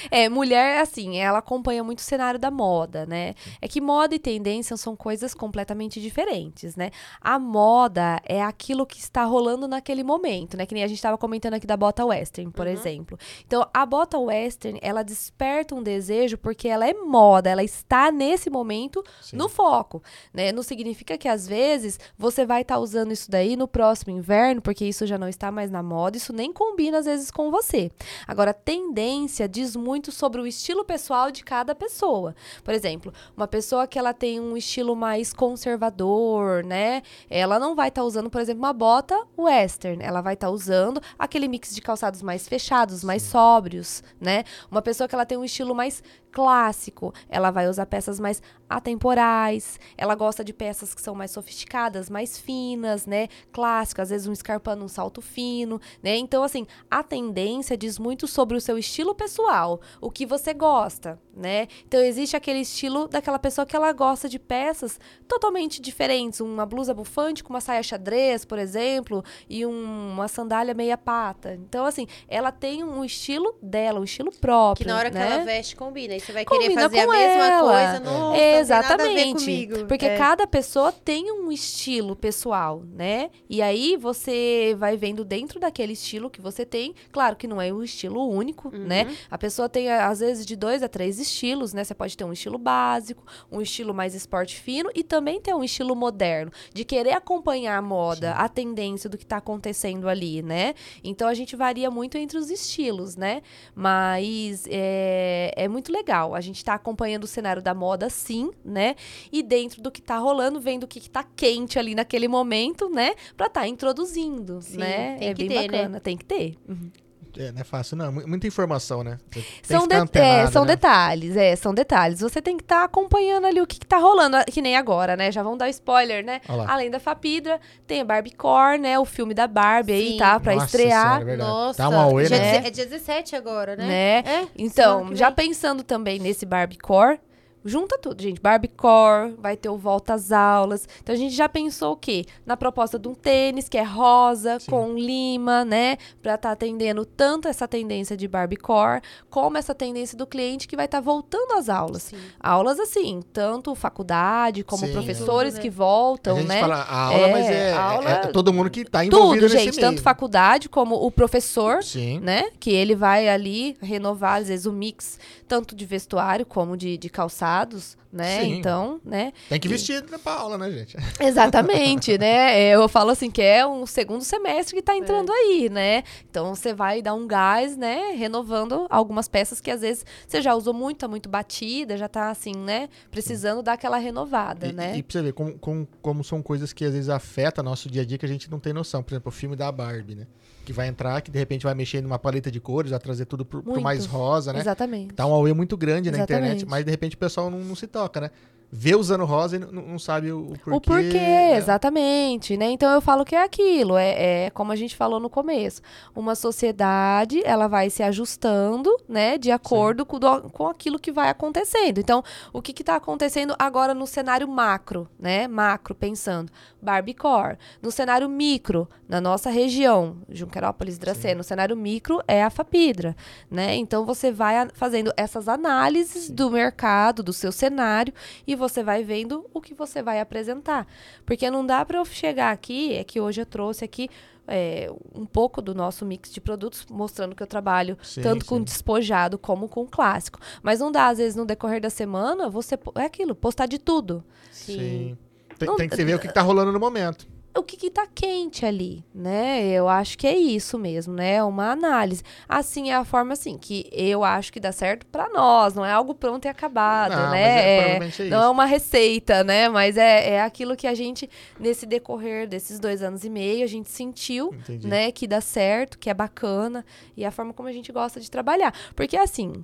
[0.09, 3.33] é, mulher, assim, ela acompanha muito o cenário da moda, né?
[3.61, 6.91] É que moda e tendência são coisas completamente diferentes, né?
[7.21, 10.65] A moda é aquilo que está rolando naquele momento, né?
[10.65, 13.17] Que nem a gente estava comentando aqui da bota western, por exemplo.
[13.45, 18.49] Então, a bota western, ela desperta um desejo porque ela é moda, ela está nesse
[18.49, 19.35] momento Sim.
[19.37, 20.01] no foco,
[20.33, 20.51] né?
[20.51, 24.85] Não significa que às vezes você vai estar usando isso daí no próximo inverno, porque
[24.85, 27.91] isso já não está mais na moda, isso nem combina às vezes com você.
[28.27, 32.35] Agora, tendência diz muito sobre o estilo pessoal de cada pessoa.
[32.63, 37.01] Por exemplo, uma pessoa que ela tem um estilo mais conservador, né?
[37.29, 41.47] Ela não vai estar usando, por exemplo, uma bota western, ela vai estar usando aquele
[41.47, 44.43] mix de calçados mais fechados, mais sóbrios, né?
[44.69, 46.03] Uma pessoa que ela tem um estilo mais
[46.39, 52.09] clássico, ela vai usar peças mais atemporais, ela gosta de peças que são mais sofisticadas,
[52.09, 53.29] mais finas, né?
[53.51, 56.15] Clássico, às vezes um escarpando, um salto fino, né?
[56.17, 61.19] Então, assim, a tendência diz muito sobre o seu estilo pessoal, o que você gosta,
[61.33, 61.67] né?
[61.87, 66.93] Então, existe aquele estilo daquela pessoa que ela gosta de peças totalmente diferentes, uma blusa
[66.93, 71.53] bufante com uma saia xadrez, por exemplo, e um- uma sandália meia pata.
[71.53, 75.31] Então, assim, ela tem um estilo dela, um estilo próprio, Que na hora que né?
[75.31, 76.13] ela veste, combina.
[76.25, 77.71] Você vai Combina querer fazer a mesma ela.
[77.71, 77.99] coisa.
[78.11, 79.67] Nossa, Exatamente.
[79.87, 80.17] Porque É.
[80.17, 83.29] cada pessoa tem um estilo pessoal, né?
[83.49, 86.93] E aí você vai vendo dentro daquele estilo que você tem.
[87.11, 88.85] Claro que não é um estilo único, Uhum.
[88.85, 89.15] né?
[89.29, 91.83] A pessoa tem, às vezes, de dois a três estilos, né?
[91.83, 95.63] Você pode ter um estilo básico, um estilo mais esporte fino e também ter um
[95.63, 100.73] estilo moderno, de querer acompanhar a moda, a tendência do que tá acontecendo ali, né?
[101.03, 103.41] Então a gente varia muito entre os estilos, né?
[103.75, 106.14] Mas é, é muito legal.
[106.23, 108.95] A gente tá acompanhando o cenário da moda, sim, né?
[109.31, 112.89] E dentro do que tá rolando, vendo o que, que tá quente ali naquele momento,
[112.89, 113.13] né?
[113.35, 115.17] Pra tá introduzindo, Sim, né?
[115.17, 115.77] tem é que bem ter, né?
[115.77, 115.99] bacana.
[115.99, 116.55] Tem que ter.
[116.67, 116.91] Uhum.
[117.37, 118.11] É, não é fácil, não.
[118.11, 119.17] Mu- Muita informação, né?
[119.31, 120.75] Tem que São, de- antenado, é, são né?
[120.75, 122.19] detalhes, é, são detalhes.
[122.21, 125.31] Você tem que estar acompanhando ali o que, que tá rolando, que nem agora, né?
[125.31, 126.41] Já vão dar spoiler, né?
[126.67, 128.97] Além da Fapidra, tem a Barbiecore, né?
[128.99, 130.17] O filme da Barbie aí, Sim.
[130.17, 130.39] tá?
[130.39, 131.19] Pra Nossa estrear.
[131.19, 131.37] Senhora, é.
[131.37, 132.57] Nossa, Dá um auê, dia né?
[132.65, 133.85] é dia 17 agora, né?
[133.85, 134.23] né?
[134.25, 137.19] É, Então, já pensando também nesse Barbiecore,
[137.65, 138.39] junta tudo, gente.
[138.39, 140.87] Barbiecore, vai ter o Volta às Aulas.
[141.01, 142.25] Então a gente já pensou o quê?
[142.45, 144.69] Na proposta de um tênis que é rosa, Sim.
[144.71, 145.97] com lima, né?
[146.21, 150.85] Pra estar atendendo tanto essa tendência de Barbiecore, como essa tendência do cliente que vai
[150.85, 152.03] estar voltando às aulas.
[152.03, 152.17] Sim.
[152.39, 154.91] Aulas assim, tanto faculdade, como Sim.
[154.93, 155.61] professores Tudo, né?
[155.61, 156.59] que A voltam, gente né?
[156.59, 159.65] fala a aula, É, mas é, aula- é todo mundo que tá envolvido Tudo, nesse
[159.65, 159.87] gente, meio.
[159.89, 162.19] tanto faculdade como o professor, Sim.
[162.19, 162.49] né?
[162.59, 167.09] Que ele vai ali renovar, às vezes, o mix tanto de vestuário como de, de
[167.09, 168.41] calçados, né?
[168.41, 168.53] Sim.
[168.57, 169.33] Então, né?
[169.49, 170.95] Tem que vestir pra aula, né, gente?
[171.19, 172.59] Exatamente, né?
[172.59, 174.97] É, Eu falo assim que é um segundo semestre que tá É.
[174.97, 176.03] entrando aí, né?
[176.29, 178.11] Então você vai dar um gás, né?
[178.17, 182.29] Renovando algumas peças que às vezes você já usou muito, tá muito batida, já tá
[182.29, 182.87] assim, né?
[183.11, 184.97] Precisando dar aquela renovada, E, né?
[184.97, 188.01] e pra você ver como, como, como são coisas que às vezes afetam nosso dia
[188.01, 189.03] a dia que a gente não tem noção.
[189.03, 190.27] Por exemplo, o filme da Barbie, né?
[190.65, 193.45] Que vai entrar, que de repente vai mexer numa paleta de cores, vai trazer tudo
[193.45, 194.59] pro, pro mais rosa, né?
[194.61, 195.13] Exatamente.
[195.13, 196.65] Tá um auê muito grande na internet, Exatamente.
[196.65, 198.31] mas de repente o pessoal não, não se toca, né?
[198.77, 200.71] Vê usando rosa e não, não sabe o, o porquê.
[200.71, 201.55] O porquê, né?
[201.55, 202.65] exatamente, né?
[202.71, 205.81] Então eu falo que é aquilo, é, é como a gente falou no começo.
[206.15, 211.29] Uma sociedade, ela vai se ajustando, né, de acordo com, do- com aquilo que vai
[211.29, 211.99] acontecendo.
[211.99, 212.21] Então,
[212.51, 215.47] o que está acontecendo agora no cenário macro, né?
[215.47, 216.51] Macro, pensando.
[216.81, 217.57] Barbiecore.
[217.81, 223.15] No cenário micro, na nossa região, Junquerópolis, Dracena, no cenário micro é a Fapidra,
[223.49, 223.75] né?
[223.75, 228.13] Então você vai fazendo essas análises do mercado, do seu cenário
[228.47, 230.87] e você vai vendo o que você vai apresentar.
[231.25, 234.09] Porque não dá para eu chegar aqui, é que hoje eu trouxe aqui
[234.47, 238.57] é, um pouco do nosso mix de produtos, mostrando que eu trabalho Sim, tanto com
[238.57, 238.63] sim.
[238.63, 240.39] despojado como com clássico.
[240.61, 242.77] Mas não dá, às vezes, no decorrer da semana, você.
[242.95, 244.23] É aquilo, postar de tudo.
[244.51, 245.17] Sim.
[245.57, 247.27] Tem, Não- tem que ver o que que tá rolando no momento.
[247.57, 249.65] O que, que tá quente ali, né?
[249.67, 251.43] Eu acho que é isso mesmo, né?
[251.43, 252.21] Uma análise.
[252.49, 255.91] Assim é a forma assim que eu acho que dá certo pra nós, não é
[255.91, 257.41] algo pronto e acabado, Não, né?
[257.43, 259.69] é, É- é não é uma receita, né?
[259.69, 261.29] Mas é, é aquilo que a gente,
[261.59, 264.87] nesse decorrer desses dois anos e meio, a gente sentiu, Entendi.
[264.87, 265.11] né?
[265.11, 268.29] Que dá certo, que é bacana e é a forma como a gente gosta de
[268.29, 268.73] trabalhar.
[268.95, 269.63] Porque assim,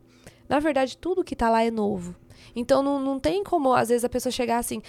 [0.49, 2.13] Na verdade, tudo que tá lá é novo.
[2.53, 4.81] Então não, não tem como, às vezes, a pessoa chegar assim,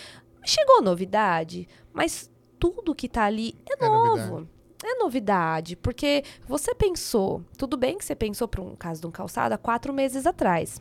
[0.44, 2.28] chegou novidade, mas
[2.62, 4.06] tudo que tá ali é, É novo.
[4.06, 4.48] novidade.
[4.84, 9.10] É novidade, porque você pensou, tudo bem que você pensou para um caso de um
[9.10, 10.80] calçado há quatro meses atrás,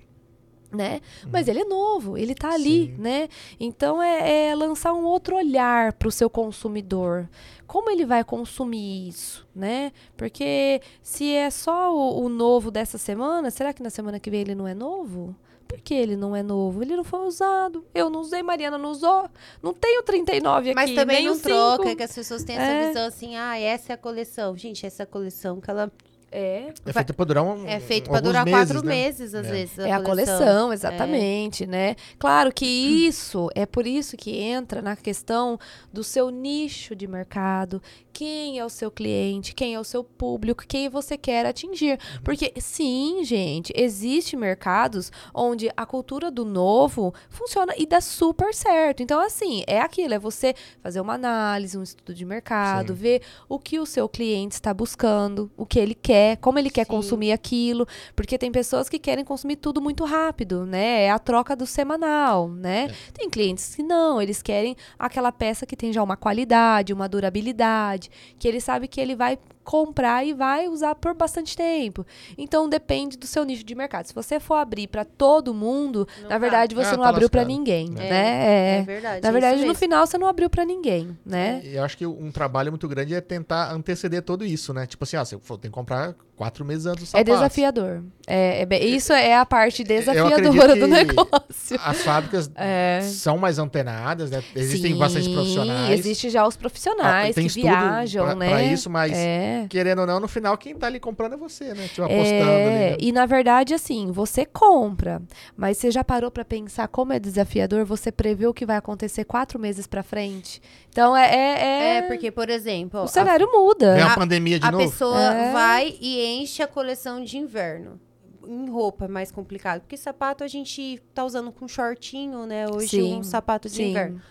[0.72, 1.02] né?
[1.32, 2.96] Mas ele é novo, ele tá ali, Sim.
[3.02, 3.30] né?
[3.60, 7.28] Então é, é lançar um outro olhar para o seu consumidor.
[7.66, 9.92] Como ele vai consumir isso, né?
[10.16, 14.42] Porque se é só o, o novo dessa semana, será que na semana que vem
[14.42, 15.36] ele não é novo?
[15.82, 16.84] Por que ele não é novo?
[16.84, 17.84] Ele não foi usado.
[17.94, 19.28] Eu não usei, Mariana não usou.
[19.64, 22.88] Não tenho 39 aqui, Mas também nem não troca, que as pessoas têm essa É.
[22.88, 24.56] visão assim, ah, essa é a coleção.
[24.56, 25.92] Gente, essa coleção que ela
[26.32, 28.96] É, É feito pra durar um, é feito pra alguns durar meses, quatro né?
[28.96, 29.52] meses, às É.
[29.52, 29.80] vezes.
[29.80, 31.96] É a coleção, exatamente, né?
[32.18, 35.60] Claro que isso é por isso que entra na questão
[35.92, 37.82] do seu nicho de mercado,
[38.14, 42.00] quem é o seu cliente, quem é o seu público, quem você quer atingir.
[42.24, 49.04] Porque sim, gente, existe mercados onde a cultura do novo funciona e dá super certo.
[49.04, 53.00] Então assim, é aquilo, é você fazer uma análise, um estudo de mercado, Sim.
[53.00, 56.86] ver o que o seu cliente está buscando, o que ele quer, como ele quer
[56.86, 56.92] Sim.
[56.92, 61.04] consumir aquilo, porque tem pessoas que querem consumir tudo muito rápido, né?
[61.04, 62.86] É a troca do semanal, né?
[62.86, 63.12] É.
[63.14, 68.10] Tem clientes que não, eles querem aquela peça que tem já uma qualidade, uma durabilidade,
[68.40, 72.06] que ele sabe que ele vai comprar e vai usar por bastante tempo.
[72.38, 74.06] Então depende do seu nicho de mercado.
[74.08, 77.30] Se você for abrir para todo mundo, Não na verdade você Ah, não tá abriu
[77.30, 77.58] para lascado.
[77.58, 78.10] ninguém, É.
[78.10, 78.78] né?
[78.80, 79.22] É verdade.
[79.22, 79.76] Na é verdade, no mesmo.
[79.76, 81.62] final você não abriu para ninguém, né?
[81.64, 84.86] E eu acho que um trabalho muito grande é tentar anteceder tudo isso, né?
[84.86, 87.32] Tipo assim, ah, você for- tem que comprar quatro meses antes do É sapato.
[87.32, 88.04] desafiador.
[88.26, 91.78] É, é bem- isso é a parte desafiadora do negócio.
[91.86, 93.00] As fábricas É.
[93.04, 94.44] são mais antenadas, né?
[94.56, 96.00] Existem Sim, bastante profissionais.
[96.00, 98.50] Existe já os profissionais Ah, que viajam, pra, né?
[98.50, 99.68] pra isso, mas É.
[99.70, 101.88] querendo ou não, no final, quem tá ali comprando é você, né?
[101.88, 102.52] Tipo, apostando ali.
[102.52, 102.98] É, né?
[103.00, 105.22] e na verdade, assim, você compra,
[105.56, 109.26] mas você já parou pra pensar como é desafiador você prever o que vai acontecer
[109.26, 110.60] quatro meses pra frente?
[110.90, 111.22] Então é.
[111.32, 113.94] É, é- É, porque, por exemplo, o a- cenário muda.
[113.94, 114.84] Vem uma a- pandemia de a novo.
[114.90, 115.52] pessoa É.
[115.54, 118.00] vai e enche a coleção de inverno.
[118.48, 119.82] Em roupa é mais complicado.
[119.82, 122.66] Porque sapato a gente tá usando com shortinho, né?
[122.68, 123.90] Hoje Sim, um sapato de sim.
[123.92, 124.22] inverno.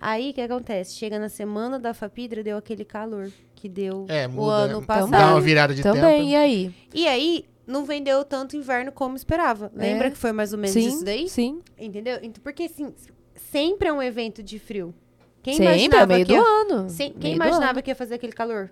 [0.00, 0.96] Aí o que acontece?
[0.96, 4.52] Chega na semana da Fapidra, deu aquele calor que deu É, o muda.
[4.52, 4.86] ano né?
[4.86, 5.10] passado.
[5.12, 6.30] Dá uma virada de Também, tempo.
[6.30, 6.74] e aí?
[6.92, 9.70] E aí, não vendeu tanto inverno como esperava.
[9.72, 10.10] Lembra É.
[10.10, 11.28] que foi mais ou menos sim, isso daí?
[11.28, 11.60] sim.
[11.78, 12.18] Entendeu?
[12.20, 12.92] Então, Porque, assim,
[13.36, 14.92] sempre é um evento de frio.
[15.40, 16.42] Quem sempre, é imaginava meio que do ia...
[16.42, 16.90] ano.
[16.90, 17.82] Sem- Quem meio imaginava ano.
[17.84, 18.70] que ia fazer aquele calor?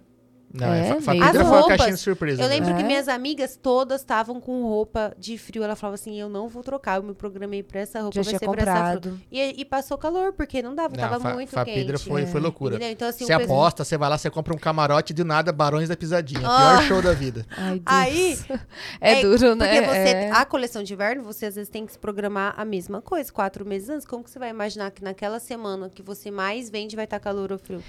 [0.52, 1.68] Não, É, é, fa- foi uma ano.
[1.68, 2.42] caixinha de surpresa.
[2.42, 2.54] Eu né?
[2.56, 2.84] lembro que É.
[2.84, 5.62] minhas amigas todas estavam com roupa de frio.
[5.62, 8.28] Ela falava assim: eu não vou trocar, eu me programei pra essa roupa, Já vai
[8.30, 9.20] tinha ser pra essa comprado.
[9.30, 12.08] E, e passou calor, porque não dava, Não, tava Fa- muito Fapidra quente.
[12.08, 12.74] foi, foi loucura.
[12.74, 12.92] Entendeu?
[12.92, 15.96] Então, assim, Você aposta, você vai lá, você compra um camarote de nada, Barões da
[15.96, 16.42] Pisadinha.
[16.44, 16.78] Ah.
[16.78, 17.46] Pior show da vida.
[17.56, 17.82] Ai, Deus.
[17.86, 18.38] Aí,
[19.00, 19.66] É, é, duro, né?
[19.68, 20.30] Porque você, É.
[20.32, 23.64] a coleção de inverno, você às vezes tem que se programar a mesma coisa, quatro
[23.64, 24.04] meses antes.
[24.06, 27.52] Como que você vai imaginar que naquela semana que você mais vende vai estar calor
[27.52, 27.80] ou frio?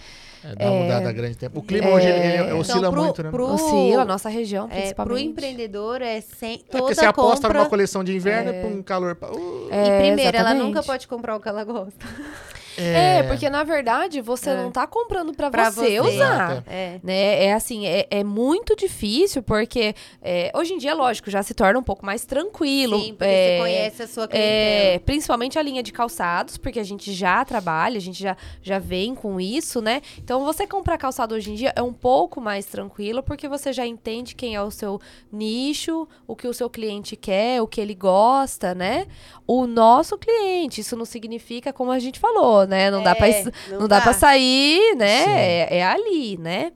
[0.44, 0.84] É, dá uma É.
[0.84, 1.60] mudada grande tempo.
[1.60, 3.30] O clima hoje ele, ele Então, oscila pro- muito, né?
[3.30, 4.96] pro- Oscila, a nossa região, É, principalmente.
[5.16, 7.60] pro empreendedor é sem É toda porque você aposta compra...
[7.60, 8.62] numa coleção de inverno é.
[8.62, 9.18] pra um calor.
[9.22, 10.64] Uh, É, e primeiro, ela exatamente.
[10.66, 12.06] nunca pode comprar o que ela gosta.
[12.78, 14.56] É, porque na verdade você É.
[14.56, 16.16] não tá comprando pra, Pra você, você.
[16.16, 16.64] usar.
[16.68, 17.00] É.
[17.04, 17.46] Né?
[17.46, 21.80] É assim, é, é muito difícil, porque é, hoje em dia, lógico, já se torna
[21.80, 23.00] um pouco mais tranquilo.
[23.00, 25.00] Sim, porque é, você conhece a sua é, clientela.
[25.06, 29.14] principalmente a linha de calçados, porque a gente já trabalha, a gente já, já vem
[29.16, 30.02] com isso, né?
[30.18, 33.86] Então, você comprar calçado hoje em dia é um pouco mais tranquilo, porque você já
[33.86, 35.00] entende quem é o seu
[35.32, 39.08] nicho, o que o seu cliente quer, o que ele gosta, né?
[39.48, 42.90] O nosso cliente, isso não significa, como a gente falou, né?
[42.92, 44.02] Não dá pra É, es- não não dá dá.
[44.04, 45.24] para sair, né?
[45.28, 46.72] É, é ali, né?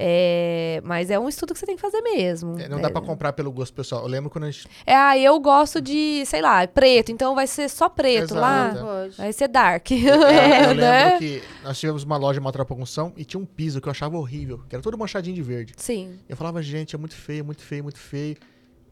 [0.00, 2.56] É, mas é um estudo que você tem que fazer mesmo.
[2.56, 4.02] É, não é, dá pra comprar pelo gosto pessoal.
[4.02, 4.68] Eu lembro quando a gente.
[4.86, 8.40] É, ah, eu gosto de, sei lá, preto, então vai ser só preto Exato.
[8.40, 9.08] lá.
[9.18, 9.90] Vai ser dark.
[9.90, 11.18] Eu, eu lembro né?
[11.18, 14.16] que nós tivemos uma loja em Maltrapalha Construção e tinha um piso que eu achava
[14.16, 15.72] horrível, que era todo manchadinho de verde.
[15.76, 16.16] Sim.
[16.28, 18.36] Eu falava, gente, é muito feio, muito feio, muito feio.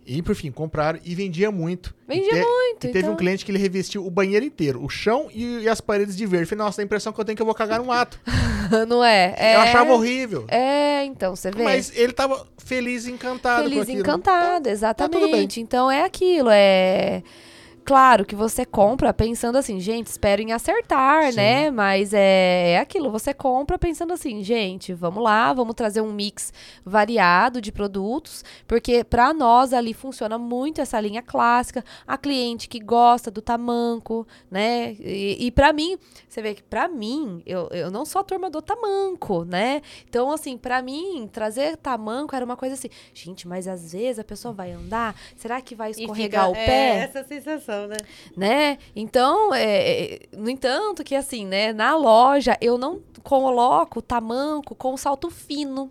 [0.07, 1.93] E, por fim, compraram e vendia muito.
[2.07, 3.15] Vendia e te- muito, E teve então.
[3.15, 6.25] um cliente que ele revestiu o banheiro inteiro, o chão e, e as paredes de
[6.25, 6.47] verde.
[6.47, 8.21] Falei, nossa, a impressão que eu tenho que eu vou cagar num ato.
[8.89, 9.35] Não é?
[9.37, 9.55] é?
[9.57, 10.45] Eu achava horrível.
[10.49, 11.63] É, então, você vê.
[11.65, 14.01] Mas ele tava feliz e encantado Feliz, aquilo.
[14.01, 14.73] encantado, tudo bem.
[14.73, 15.61] exatamente.
[15.61, 17.23] Então é aquilo, é.
[17.87, 21.37] Claro que você compra pensando assim, gente, espero em acertar, Sim.
[21.37, 21.71] né?
[21.71, 26.53] Mas é, é aquilo, você compra pensando assim, gente, vamos lá, vamos trazer um mix
[26.85, 32.81] variado de produtos, porque para nós ali funciona muito essa linha clássica, a cliente que
[32.81, 34.97] gosta do tamanco, né?
[34.99, 35.97] E, e para mim,
[36.29, 39.81] você vê que para mim, eu, eu não sou a turma do tamanco, né?
[40.09, 44.25] Então, assim, para mim, trazer tamanco era uma coisa assim, gente, mas às vezes a
[44.25, 46.97] pessoa vai andar, será que vai escorregar fica- o é, pé?
[47.05, 47.97] essa sensação, né?
[48.37, 48.79] né?
[48.95, 54.97] Então, é, é, no entanto, que assim, né, na loja eu não coloco tamanco com
[54.97, 55.91] salto fino.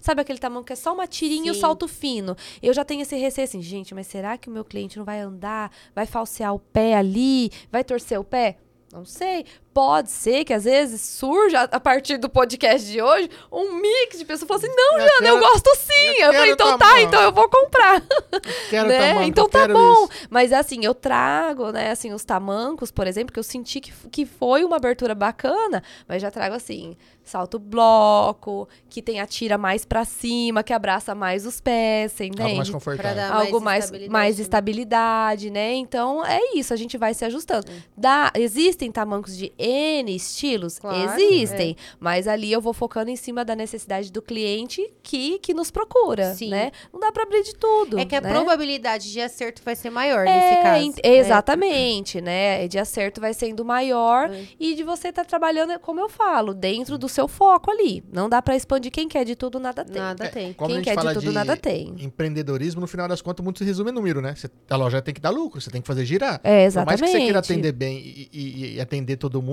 [0.00, 1.60] Sabe aquele tamanco que é só uma tirinha e o Sim.
[1.60, 2.36] salto fino?
[2.62, 5.20] Eu já tenho esse receio assim, gente, mas será que o meu cliente não vai
[5.20, 8.58] andar, vai falsear o pé ali, vai torcer o pé?
[8.92, 9.46] Não sei.
[9.80, 14.26] Pode ser que às vezes surja a partir do podcast de hoje um mix de
[14.26, 15.92] pessoas falando assim: não, Eu Jana, eu quero- gosto sim.
[16.20, 17.00] eu Eu, falei, então tá, tamanco.
[17.06, 18.02] então eu vou comprar
[18.68, 18.98] Quero né?
[19.08, 20.04] tamanco, então tá quero bom.
[20.04, 20.08] isso.
[20.28, 24.26] Mas assim, eu trago, né, assim, os tamancos, por exemplo, que eu senti que, que
[24.26, 26.94] foi uma abertura bacana, mas já trago assim,
[27.24, 32.24] salto bloco, que tem a tira mais pra cima, que abraça mais os pés, você
[32.24, 32.72] Algo mais entende?
[32.72, 33.14] confortável.
[33.14, 34.42] Pra dar- Algo mais mais, estabilidade mais também.
[34.44, 35.72] estabilidade, né?
[35.74, 37.66] Então é isso, a gente vai se ajustando.
[37.96, 40.78] Dá, existem tamancos de N estilos?
[40.78, 41.76] Claro, existem.
[41.98, 46.34] Mas ali eu vou focando em cima da necessidade do cliente que, que nos procura,
[46.34, 46.50] Sim.
[46.50, 46.70] né?
[46.92, 47.98] Não dá pra abrir de tudo.
[47.98, 48.30] É que a né?
[48.32, 50.84] probabilidade de acerto vai ser maior É, nesse caso.
[50.84, 52.66] ent- Exatamente, né?
[52.68, 54.44] De acerto vai sendo maior É.
[54.58, 58.02] e de você estar trabalhando, como eu falo, dentro do seu foco ali.
[58.12, 60.00] Não dá pra expandir quem quer de tudo, nada tem.
[60.00, 60.52] Nada tem.
[60.52, 61.94] Como Quem quer de tudo, nada tem.
[61.98, 64.34] Empreendedorismo, no final das contas, muito se resume em número, né?
[64.34, 66.40] Você- a loja tem que dar lucro, você tem que fazer girar.
[66.44, 67.52] É, Por mais que você queira exatamente.
[67.52, 69.49] atender bem e, e- e atender todo mundo,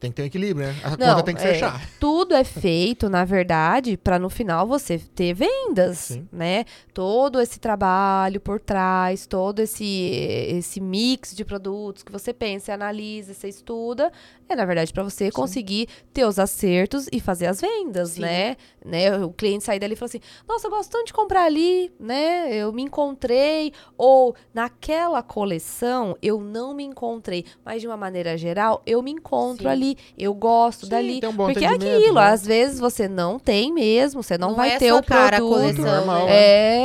[0.00, 0.74] tem que ter um equilíbrio, né?
[0.82, 1.88] A Não, conta tem que é, fechar.
[2.00, 6.26] Tudo é feito, na verdade, para no final você ter vendas, Sim.
[6.32, 6.64] né?
[6.94, 13.34] Todo esse trabalho por trás, todo esse esse mix de produtos que você pensa, analisa,
[13.34, 14.10] você estuda,
[14.52, 18.22] é na verdade para você conseguir ter os acertos e fazer as vendas, Sim.
[18.22, 18.56] né?
[18.84, 19.16] né?
[19.24, 22.54] O cliente sair dali e falar assim: "Nossa, eu gosto tanto de comprar ali, né?
[22.54, 28.82] Eu me encontrei ou naquela coleção eu não me encontrei, mas de uma maneira geral,
[28.86, 29.68] eu me encontro Sim.
[29.70, 32.28] ali, eu gosto Sim, dali, tem um bom porque é aquilo, né?
[32.28, 35.40] às vezes você não tem mesmo, você não, Não vai é ter o cara a
[35.40, 35.54] produto.
[35.58, 36.32] coleção, Normal, né?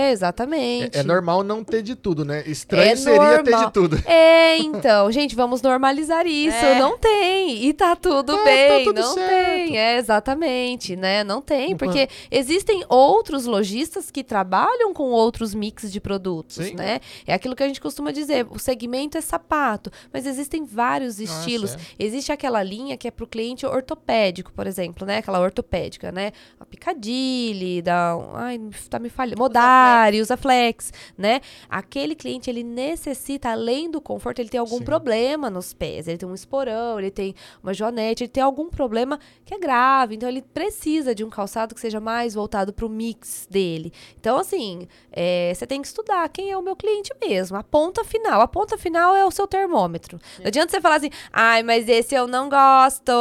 [0.10, 0.98] É, exatamente.
[0.98, 2.44] É, é normal não ter de tudo, né?
[2.46, 3.66] Estranho É seria ter normal.
[3.68, 4.04] de tudo.
[4.06, 6.58] É, então, gente, vamos normalizar isso.
[6.58, 6.80] É.
[6.80, 7.55] Não tem.
[7.56, 8.84] E tá tudo É, tá bem.
[8.86, 9.30] tudo não certo.
[9.30, 9.78] tem.
[9.78, 11.24] É, exatamente, né?
[11.24, 11.72] Não tem.
[11.72, 11.78] Uhum.
[11.78, 16.76] Porque existem outros lojistas que trabalham com outros mix de produtos, Sim.
[16.76, 17.00] né?
[17.26, 18.46] É aquilo que a gente costuma dizer.
[18.50, 21.76] O segmento é sapato, mas existem vários Nossa, estilos.
[21.76, 21.78] é.
[22.00, 25.18] Existe aquela linha que é pro cliente ortopédico, por exemplo, né?
[25.18, 26.32] Aquela ortopédica, né?
[26.60, 28.16] A Picadilly, da...
[28.34, 28.60] Ai,
[28.90, 29.38] tá me falhando.
[29.40, 31.42] Modari, usa flex, né?
[31.70, 34.84] Aquele cliente, ele necessita, além do conforto, ele tem algum Sim.
[34.84, 36.08] problema nos pés.
[36.08, 40.16] Ele tem um esporão, ele tem uma joanete, ele tem algum problema que é grave.
[40.16, 43.92] Então, ele precisa de um calçado que seja mais voltado pro mix dele.
[44.20, 47.58] Então, assim, é, você tem que estudar quem é o meu cliente mesmo.
[47.58, 48.42] A ponta final.
[48.42, 50.20] A ponta final é o seu termômetro.
[50.40, 53.12] Não adianta você falar assim, ai, mas esse eu não gosto.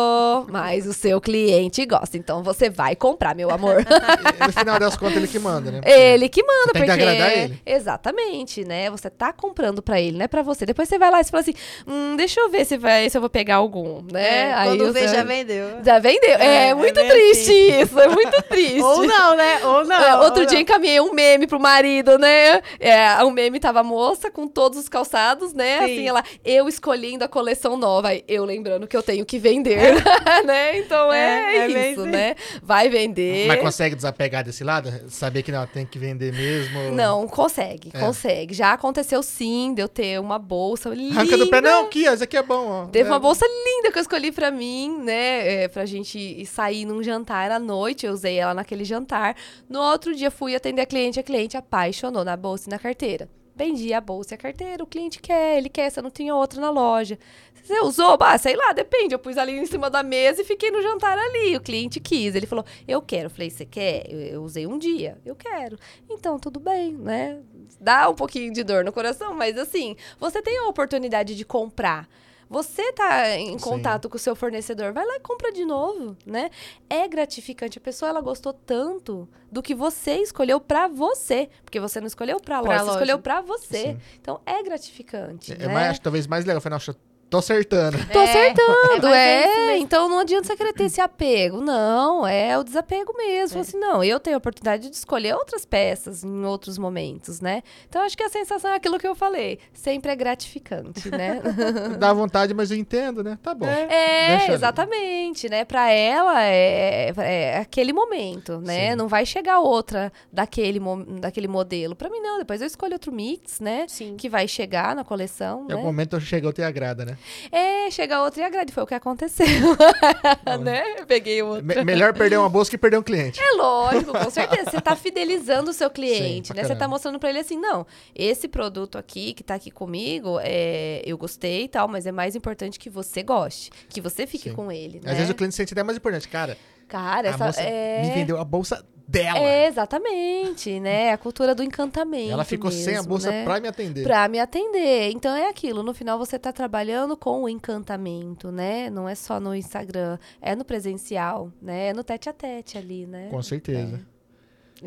[0.50, 2.16] Mas o seu cliente gosta.
[2.16, 3.76] Então, você vai comprar, meu amor.
[4.34, 5.80] E no final das contas, ele que manda, né?
[5.84, 7.02] Ele que manda, Você tem que porque...
[7.02, 7.60] agradar ele.
[7.64, 8.90] Exatamente, né?
[8.90, 10.66] Você tá comprando pra ele, não é pra você.
[10.66, 11.54] Depois você vai lá e você fala assim,
[11.86, 14.50] hum, deixa eu ver se, vai, se eu vou pegar algum, né?
[14.50, 15.68] É, quando vê, você- já vendeu.
[15.84, 16.30] Já vendeu.
[16.30, 17.80] É, É, é muito bem triste assim.
[17.82, 18.80] isso, é muito triste.
[18.80, 19.60] Ou não, né?
[19.64, 19.96] Ou não.
[20.02, 20.62] É, outro ou dia não.
[20.62, 22.60] encaminhei um meme pro marido, né?
[22.80, 25.78] É, o meme tava a moça com todos os calçados, né?
[25.78, 25.84] Sim.
[25.84, 29.94] Assim, ela, eu escolhendo a coleção nova, aí eu lembrando que eu tenho que vender,
[30.44, 30.78] né?
[30.78, 32.10] Então é, É, é isso, assim.
[32.10, 32.34] né?
[32.62, 33.46] Vai vender.
[33.48, 34.92] Mas consegue desapegar desse lado?
[35.08, 36.92] Saber que não, tem que vender mesmo?
[36.92, 37.98] Não, consegue, É.
[37.98, 38.54] consegue.
[38.54, 41.20] Já aconteceu sim de eu ter uma bolsa linda.
[41.20, 42.86] Arranca do pé, não, aqui, ó, esse aqui é bom, ó.
[42.86, 43.12] Teve É.
[43.12, 45.64] uma bolsa linda que eu escolhi pra mim, né?
[45.64, 48.06] É, pra gente ir sair num jantar à noite.
[48.06, 49.36] Eu usei ela naquele jantar.
[49.68, 51.18] No outro dia fui atender a cliente.
[51.18, 53.28] A cliente apaixonou na bolsa e na carteira.
[53.56, 54.82] Vendi a bolsa e a carteira.
[54.82, 55.90] O cliente quer, ele quer.
[55.90, 57.18] Você não tinha outra na loja.
[57.62, 58.18] Você usou?
[58.20, 59.14] Ah, sei lá, depende.
[59.14, 61.56] Eu pus ali em cima da mesa e fiquei no jantar ali.
[61.56, 62.34] O cliente quis.
[62.34, 63.26] Ele falou, eu quero.
[63.26, 64.04] Eu falei, você quer?
[64.08, 65.18] Eu, eu usei um dia.
[65.24, 65.78] Eu quero.
[66.10, 67.38] Então, tudo bem, né?
[67.80, 72.08] Dá um pouquinho de dor no coração, mas assim, você tem a oportunidade de comprar.
[72.54, 73.64] Você tá em Sim.
[73.64, 76.50] contato com o seu fornecedor, vai lá e compra de novo, né?
[76.88, 77.78] É gratificante.
[77.78, 82.38] A pessoa ela gostou tanto do que você escolheu pra você, porque você não escolheu
[82.40, 82.98] pra, Pra loja, você loja.
[83.00, 83.82] escolheu pra você.
[83.82, 83.98] Sim.
[84.20, 85.74] Então é gratificante, É né?
[85.74, 86.58] mais, talvez mais legal.
[86.58, 86.96] Eu falei, nossa,
[87.34, 87.98] tô acertando.
[88.12, 89.78] Tô acertando, é, é é.
[89.78, 91.60] então não adianta você querer ter esse apego.
[91.60, 93.54] Não, é o desapego mesmo.
[93.54, 97.62] Fala Assim, não, eu tenho a oportunidade de escolher outras peças em outros momentos, né?
[97.88, 99.58] Então acho que a sensação é aquilo que eu falei.
[99.72, 101.42] Sempre é gratificante, né?
[101.98, 103.36] Dá vontade, mas eu entendo, né?
[103.42, 103.66] Tá bom.
[103.66, 104.54] É, Deixa ali.
[104.54, 105.64] exatamente, né?
[105.64, 108.90] Pra ela é, é aquele momento, né?
[108.90, 108.96] Sim.
[108.96, 110.80] Não vai chegar outra daquele,
[111.20, 111.96] daquele modelo.
[111.96, 112.38] Pra mim, não.
[112.38, 113.86] Depois eu escolho outro mix, né?
[113.88, 114.16] Sim.
[114.16, 115.74] Que vai chegar na coleção, Em né?
[115.74, 117.18] algum momento eu chego e agrada, né?
[117.50, 118.72] É, chega outra e agrade.
[118.72, 119.46] Foi o que aconteceu,
[120.62, 121.04] né?
[121.06, 121.62] Peguei outra.
[121.62, 123.40] Me- melhor perder uma bolsa que perder um cliente.
[123.40, 124.70] É lógico, com certeza.
[124.70, 126.62] Você tá fidelizando o seu cliente, Sim, né?
[126.62, 126.88] Você tá caramba.
[126.88, 131.64] mostrando pra ele assim, não, esse produto aqui, que tá aqui comigo, é, eu gostei
[131.64, 134.54] e tal, mas é mais importante que você goste, que você fique Sim.
[134.54, 135.10] com ele, né?
[135.10, 136.28] Às vezes o cliente sente até mais importante.
[136.28, 136.56] Cara,
[136.88, 138.02] Cara, a essa moça é...
[138.02, 139.38] me vendeu a bolsa dela.
[139.38, 141.12] É, exatamente, né?
[141.12, 143.44] A cultura do encantamento Ela ficou sem a mesmo, bolsa né?
[143.44, 144.02] pra me atender.
[144.02, 145.10] Pra me atender.
[145.10, 148.90] Então é aquilo, no final você tá trabalhando com o encantamento, né?
[148.90, 151.88] Não é só no Instagram, é no presencial, né?
[151.88, 153.28] É no tete a tete ali, né?
[153.30, 154.00] Com certeza.
[154.10, 154.13] É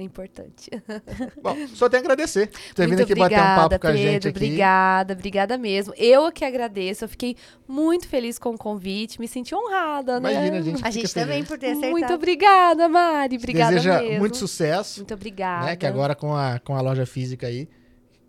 [0.04, 0.70] importante.
[1.42, 3.88] Bom, só tenho a agradecer por ter vindo Muito aqui bater um obrigada, papo com
[3.88, 4.38] a Pedro, gente aqui.
[4.38, 5.94] Obrigada, obrigada mesmo.
[5.98, 7.06] Eu que agradeço.
[7.06, 7.36] Eu fiquei
[7.68, 10.32] muito feliz com o convite, me senti honrada, né?
[10.32, 10.86] Imagina, a gente.
[10.88, 11.92] A gente também por ter acertado.
[11.92, 13.38] Muito obrigada, Mari.
[13.38, 14.20] Obrigada Deseja mesmo.
[14.20, 15.66] muito sucesso, Muito obrigada.
[15.66, 15.76] né?
[15.76, 17.68] Que agora com a, com a loja física aí,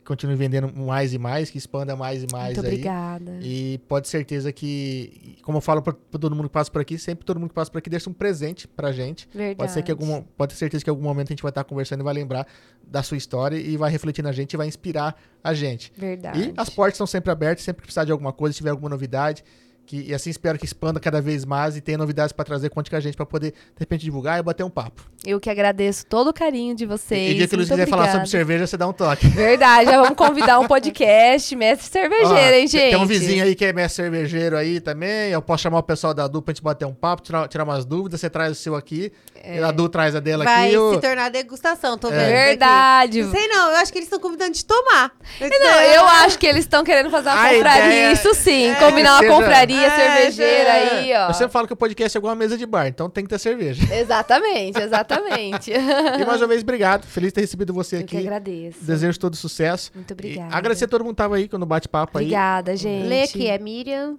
[0.09, 2.67] continue vendendo mais e mais, que expanda mais e mais Muito aí.
[2.67, 3.39] obrigada.
[3.43, 7.27] E pode certeza que, como eu falo pra todo mundo que passa por aqui, sempre
[7.27, 9.29] todo mundo que passa por aqui deixa um presente pra gente.
[9.33, 9.57] Verdade.
[9.57, 11.63] Pode ser que algum, pode ter certeza que em algum momento a gente vai estar
[11.63, 12.47] conversando e vai lembrar
[12.83, 15.15] da sua história e vai refletir na gente e vai inspirar
[15.45, 15.93] a gente.
[15.95, 16.41] Verdade.
[16.41, 18.89] E as portas estão sempre abertas, sempre que precisar de alguma coisa, se tiver alguma
[18.89, 19.45] novidade.
[19.89, 22.91] Que, e assim espero que expanda cada vez mais e tenha novidades pra trazer, conte
[22.91, 25.01] com a gente pra poder, de repente, divulgar e bater um papo.
[25.25, 27.31] Eu que agradeço todo o carinho de vocês.
[27.31, 28.27] e dia que o Luiz quiser falar obrigada.
[28.27, 29.27] sobre cerveja, você dá um toque.
[29.29, 32.91] Verdade, já vamos convidar um podcast, mestre cervejeiro, Ó, hein, gente?
[32.91, 35.31] Tem um vizinho aí que é mestre cervejeiro aí também.
[35.31, 37.87] Eu posso chamar o pessoal da Du pra gente bater um papo, tirar, tirar umas
[37.87, 38.21] dúvidas.
[38.21, 39.11] Você traz o seu aqui,
[39.43, 39.63] É.
[39.63, 40.77] a Du traz a dela Vai aqui.
[40.77, 42.11] o- se tornar degustação, tô É.
[42.11, 42.21] vendo.
[42.21, 42.45] isso aqui.
[42.49, 43.23] Verdade.
[43.23, 45.13] Não sei não, eu acho que eles estão convidando de tomar.
[45.41, 48.67] Não, eu acho que eles estão querendo fazer uma A confraria, ideia isso sim.
[48.71, 51.29] é combinar uma seja- confraria É, cervejeira aí, ó.
[51.29, 53.31] Eu sempre falo que o podcast é igual uma mesa de bar, então tem que
[53.31, 53.83] ter cerveja.
[53.95, 55.71] Exatamente, exatamente.
[55.73, 57.05] e mais uma vez, obrigado.
[57.07, 58.27] Feliz de ter recebido você Eu que aqui.
[58.27, 58.79] agradeço.
[58.85, 59.91] Desejo todo sucesso.
[59.95, 60.55] Muito E obrigada.
[60.57, 62.25] agradecer a todo mundo que tava aí quando bate-papo aí.
[62.25, 63.07] Obrigada, gente.
[63.07, 64.19] Lê aqui, é Miriam.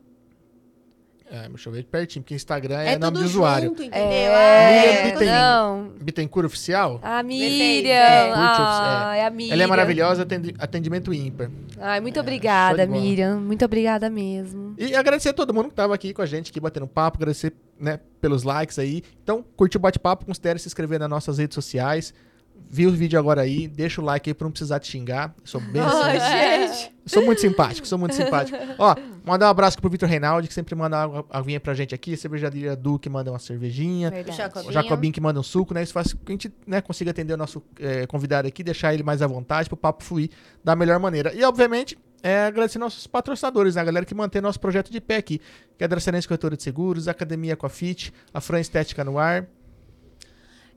[1.32, 3.70] É, deixa eu ver pertinho, porque Instagram É, é, nome de usuário.
[3.70, 4.08] junto, entendeu?
[4.08, 5.28] É, Miriam Bittencourt.
[5.30, 5.90] não.
[6.02, 7.00] Bittencourt Oficial?
[7.04, 7.92] A Miriam.
[7.94, 8.32] é.
[8.36, 9.54] Ah, é a Miriam.
[9.54, 11.52] Ela é maravilhosa, atendi- atendimento ímpar.
[11.80, 12.92] Ai, muito É, obrigada, de.
[12.92, 13.40] Miriam.
[13.40, 14.74] Muito obrigada mesmo.
[14.78, 17.54] E agradecer a todo mundo que tava aqui com a gente, aqui batendo papo, agradecer
[17.80, 19.04] né, pelos likes aí.
[19.24, 22.12] Então, curtiu o bate-papo, considere se inscrever nas nossas redes sociais.
[22.72, 25.34] Viu o vídeo agora aí, deixa o like aí pra não precisar te xingar.
[25.40, 26.90] Eu sou bem assim.
[27.06, 28.58] Eu Sou muito simpático, sou muito simpático.
[28.78, 28.96] Ó,
[29.30, 32.18] mandar um abraço pro Vitor Reinaldi, que sempre manda água- aguinha pra gente aqui.
[32.18, 34.10] Cervejaria Du, que manda uma cervejinha.
[34.10, 34.32] Verdade.
[34.32, 34.70] O Jacobinho.
[34.70, 35.84] O Jacobinho que manda um suco, né?
[35.84, 38.94] Isso faz com que a gente né, consiga atender o nosso eh, convidado aqui, deixar
[38.94, 40.30] ele mais à vontade pro papo fluir
[40.64, 41.34] da melhor maneira.
[41.34, 43.82] E, obviamente, é, agradecer nossos patrocinadores, né?
[43.82, 45.40] A galera que mantém nosso projeto de pé aqui.
[45.78, 49.48] Que é a Dracenense Corretora de Seguros, a Academia Coafit, a Fran Estética no Ar.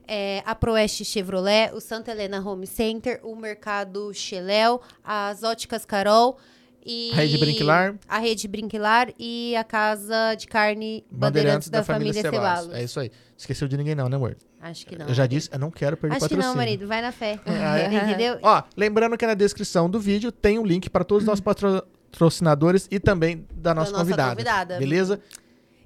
[0.07, 6.37] É, a Proeste Chevrolet, o Santa Helena Home Center, o Mercado Cheléu, as Óticas Carol
[6.85, 7.11] e...
[7.11, 7.95] A Rede Brinquilar.
[8.07, 12.73] A Rede Brinquilar e a Casa de Carne Bandeirantes, da, Família Ceballos.
[12.73, 13.11] É isso aí.
[13.37, 14.37] Esqueceu de ninguém não, né, amor?
[14.61, 15.07] Acho que não.
[15.07, 16.49] Eu já disse, eu não quero perder Acho que patrocínio.
[16.49, 16.87] não, marido.
[16.87, 17.39] Vai na fé.
[17.45, 17.87] Ah, é?
[17.93, 18.39] Entendeu?
[18.41, 22.87] Ó, lembrando que na descrição do vídeo tem um link para todos os nossos patrocinadores
[22.89, 24.77] e também da nossa, nossa convidada, convidada.
[24.77, 25.21] Beleza?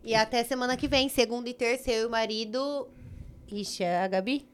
[0.03, 2.87] E até semana que vem, segunda e terça, eu e o marido...
[3.51, 4.45] Ixi, é a Gabi?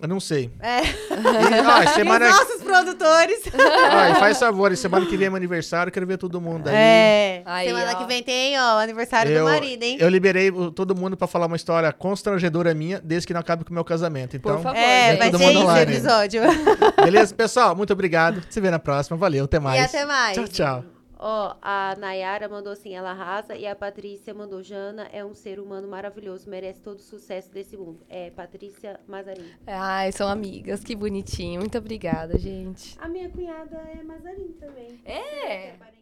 [0.00, 0.50] Eu não sei.
[0.60, 0.80] É.
[0.80, 3.40] E, ó, semana, Os nossos produtores.
[3.52, 6.74] ó, e faz favor, semana que vem é meu aniversário, quero ver todo mundo aí.
[6.74, 7.42] É.
[7.44, 7.94] Aí, semana ó.
[7.96, 9.98] que vem tem, ó, o aniversário eu, do marido, hein?
[10.00, 13.70] eu liberei todo mundo pra falar uma história constrangedora minha, desde que não acabe com
[13.70, 14.36] o meu casamento.
[14.36, 14.78] Então, Por favor.
[14.78, 15.92] É, vai ser isso online.
[15.92, 16.42] episódio.
[17.04, 17.76] beleza, pessoal?
[17.76, 18.42] Muito obrigado.
[18.48, 19.16] Se vê na próxima.
[19.16, 19.80] Valeu, até mais.
[19.80, 20.36] E até mais.
[20.36, 20.99] Tchau, tchau.
[21.22, 23.54] Ó, a Nayara mandou assim, ela arrasa.
[23.54, 27.76] E a Patrícia mandou, Jana é um ser humano maravilhoso, merece todo o sucesso desse
[27.76, 28.00] mundo.
[28.08, 29.52] É, Patrícia Mazarin.
[29.66, 31.60] Ai, são amigas, que bonitinho.
[31.60, 32.96] Muito obrigada, gente.
[32.98, 34.98] A minha cunhada é Mazarin também.
[35.04, 35.72] É?
[35.78, 35.99] parente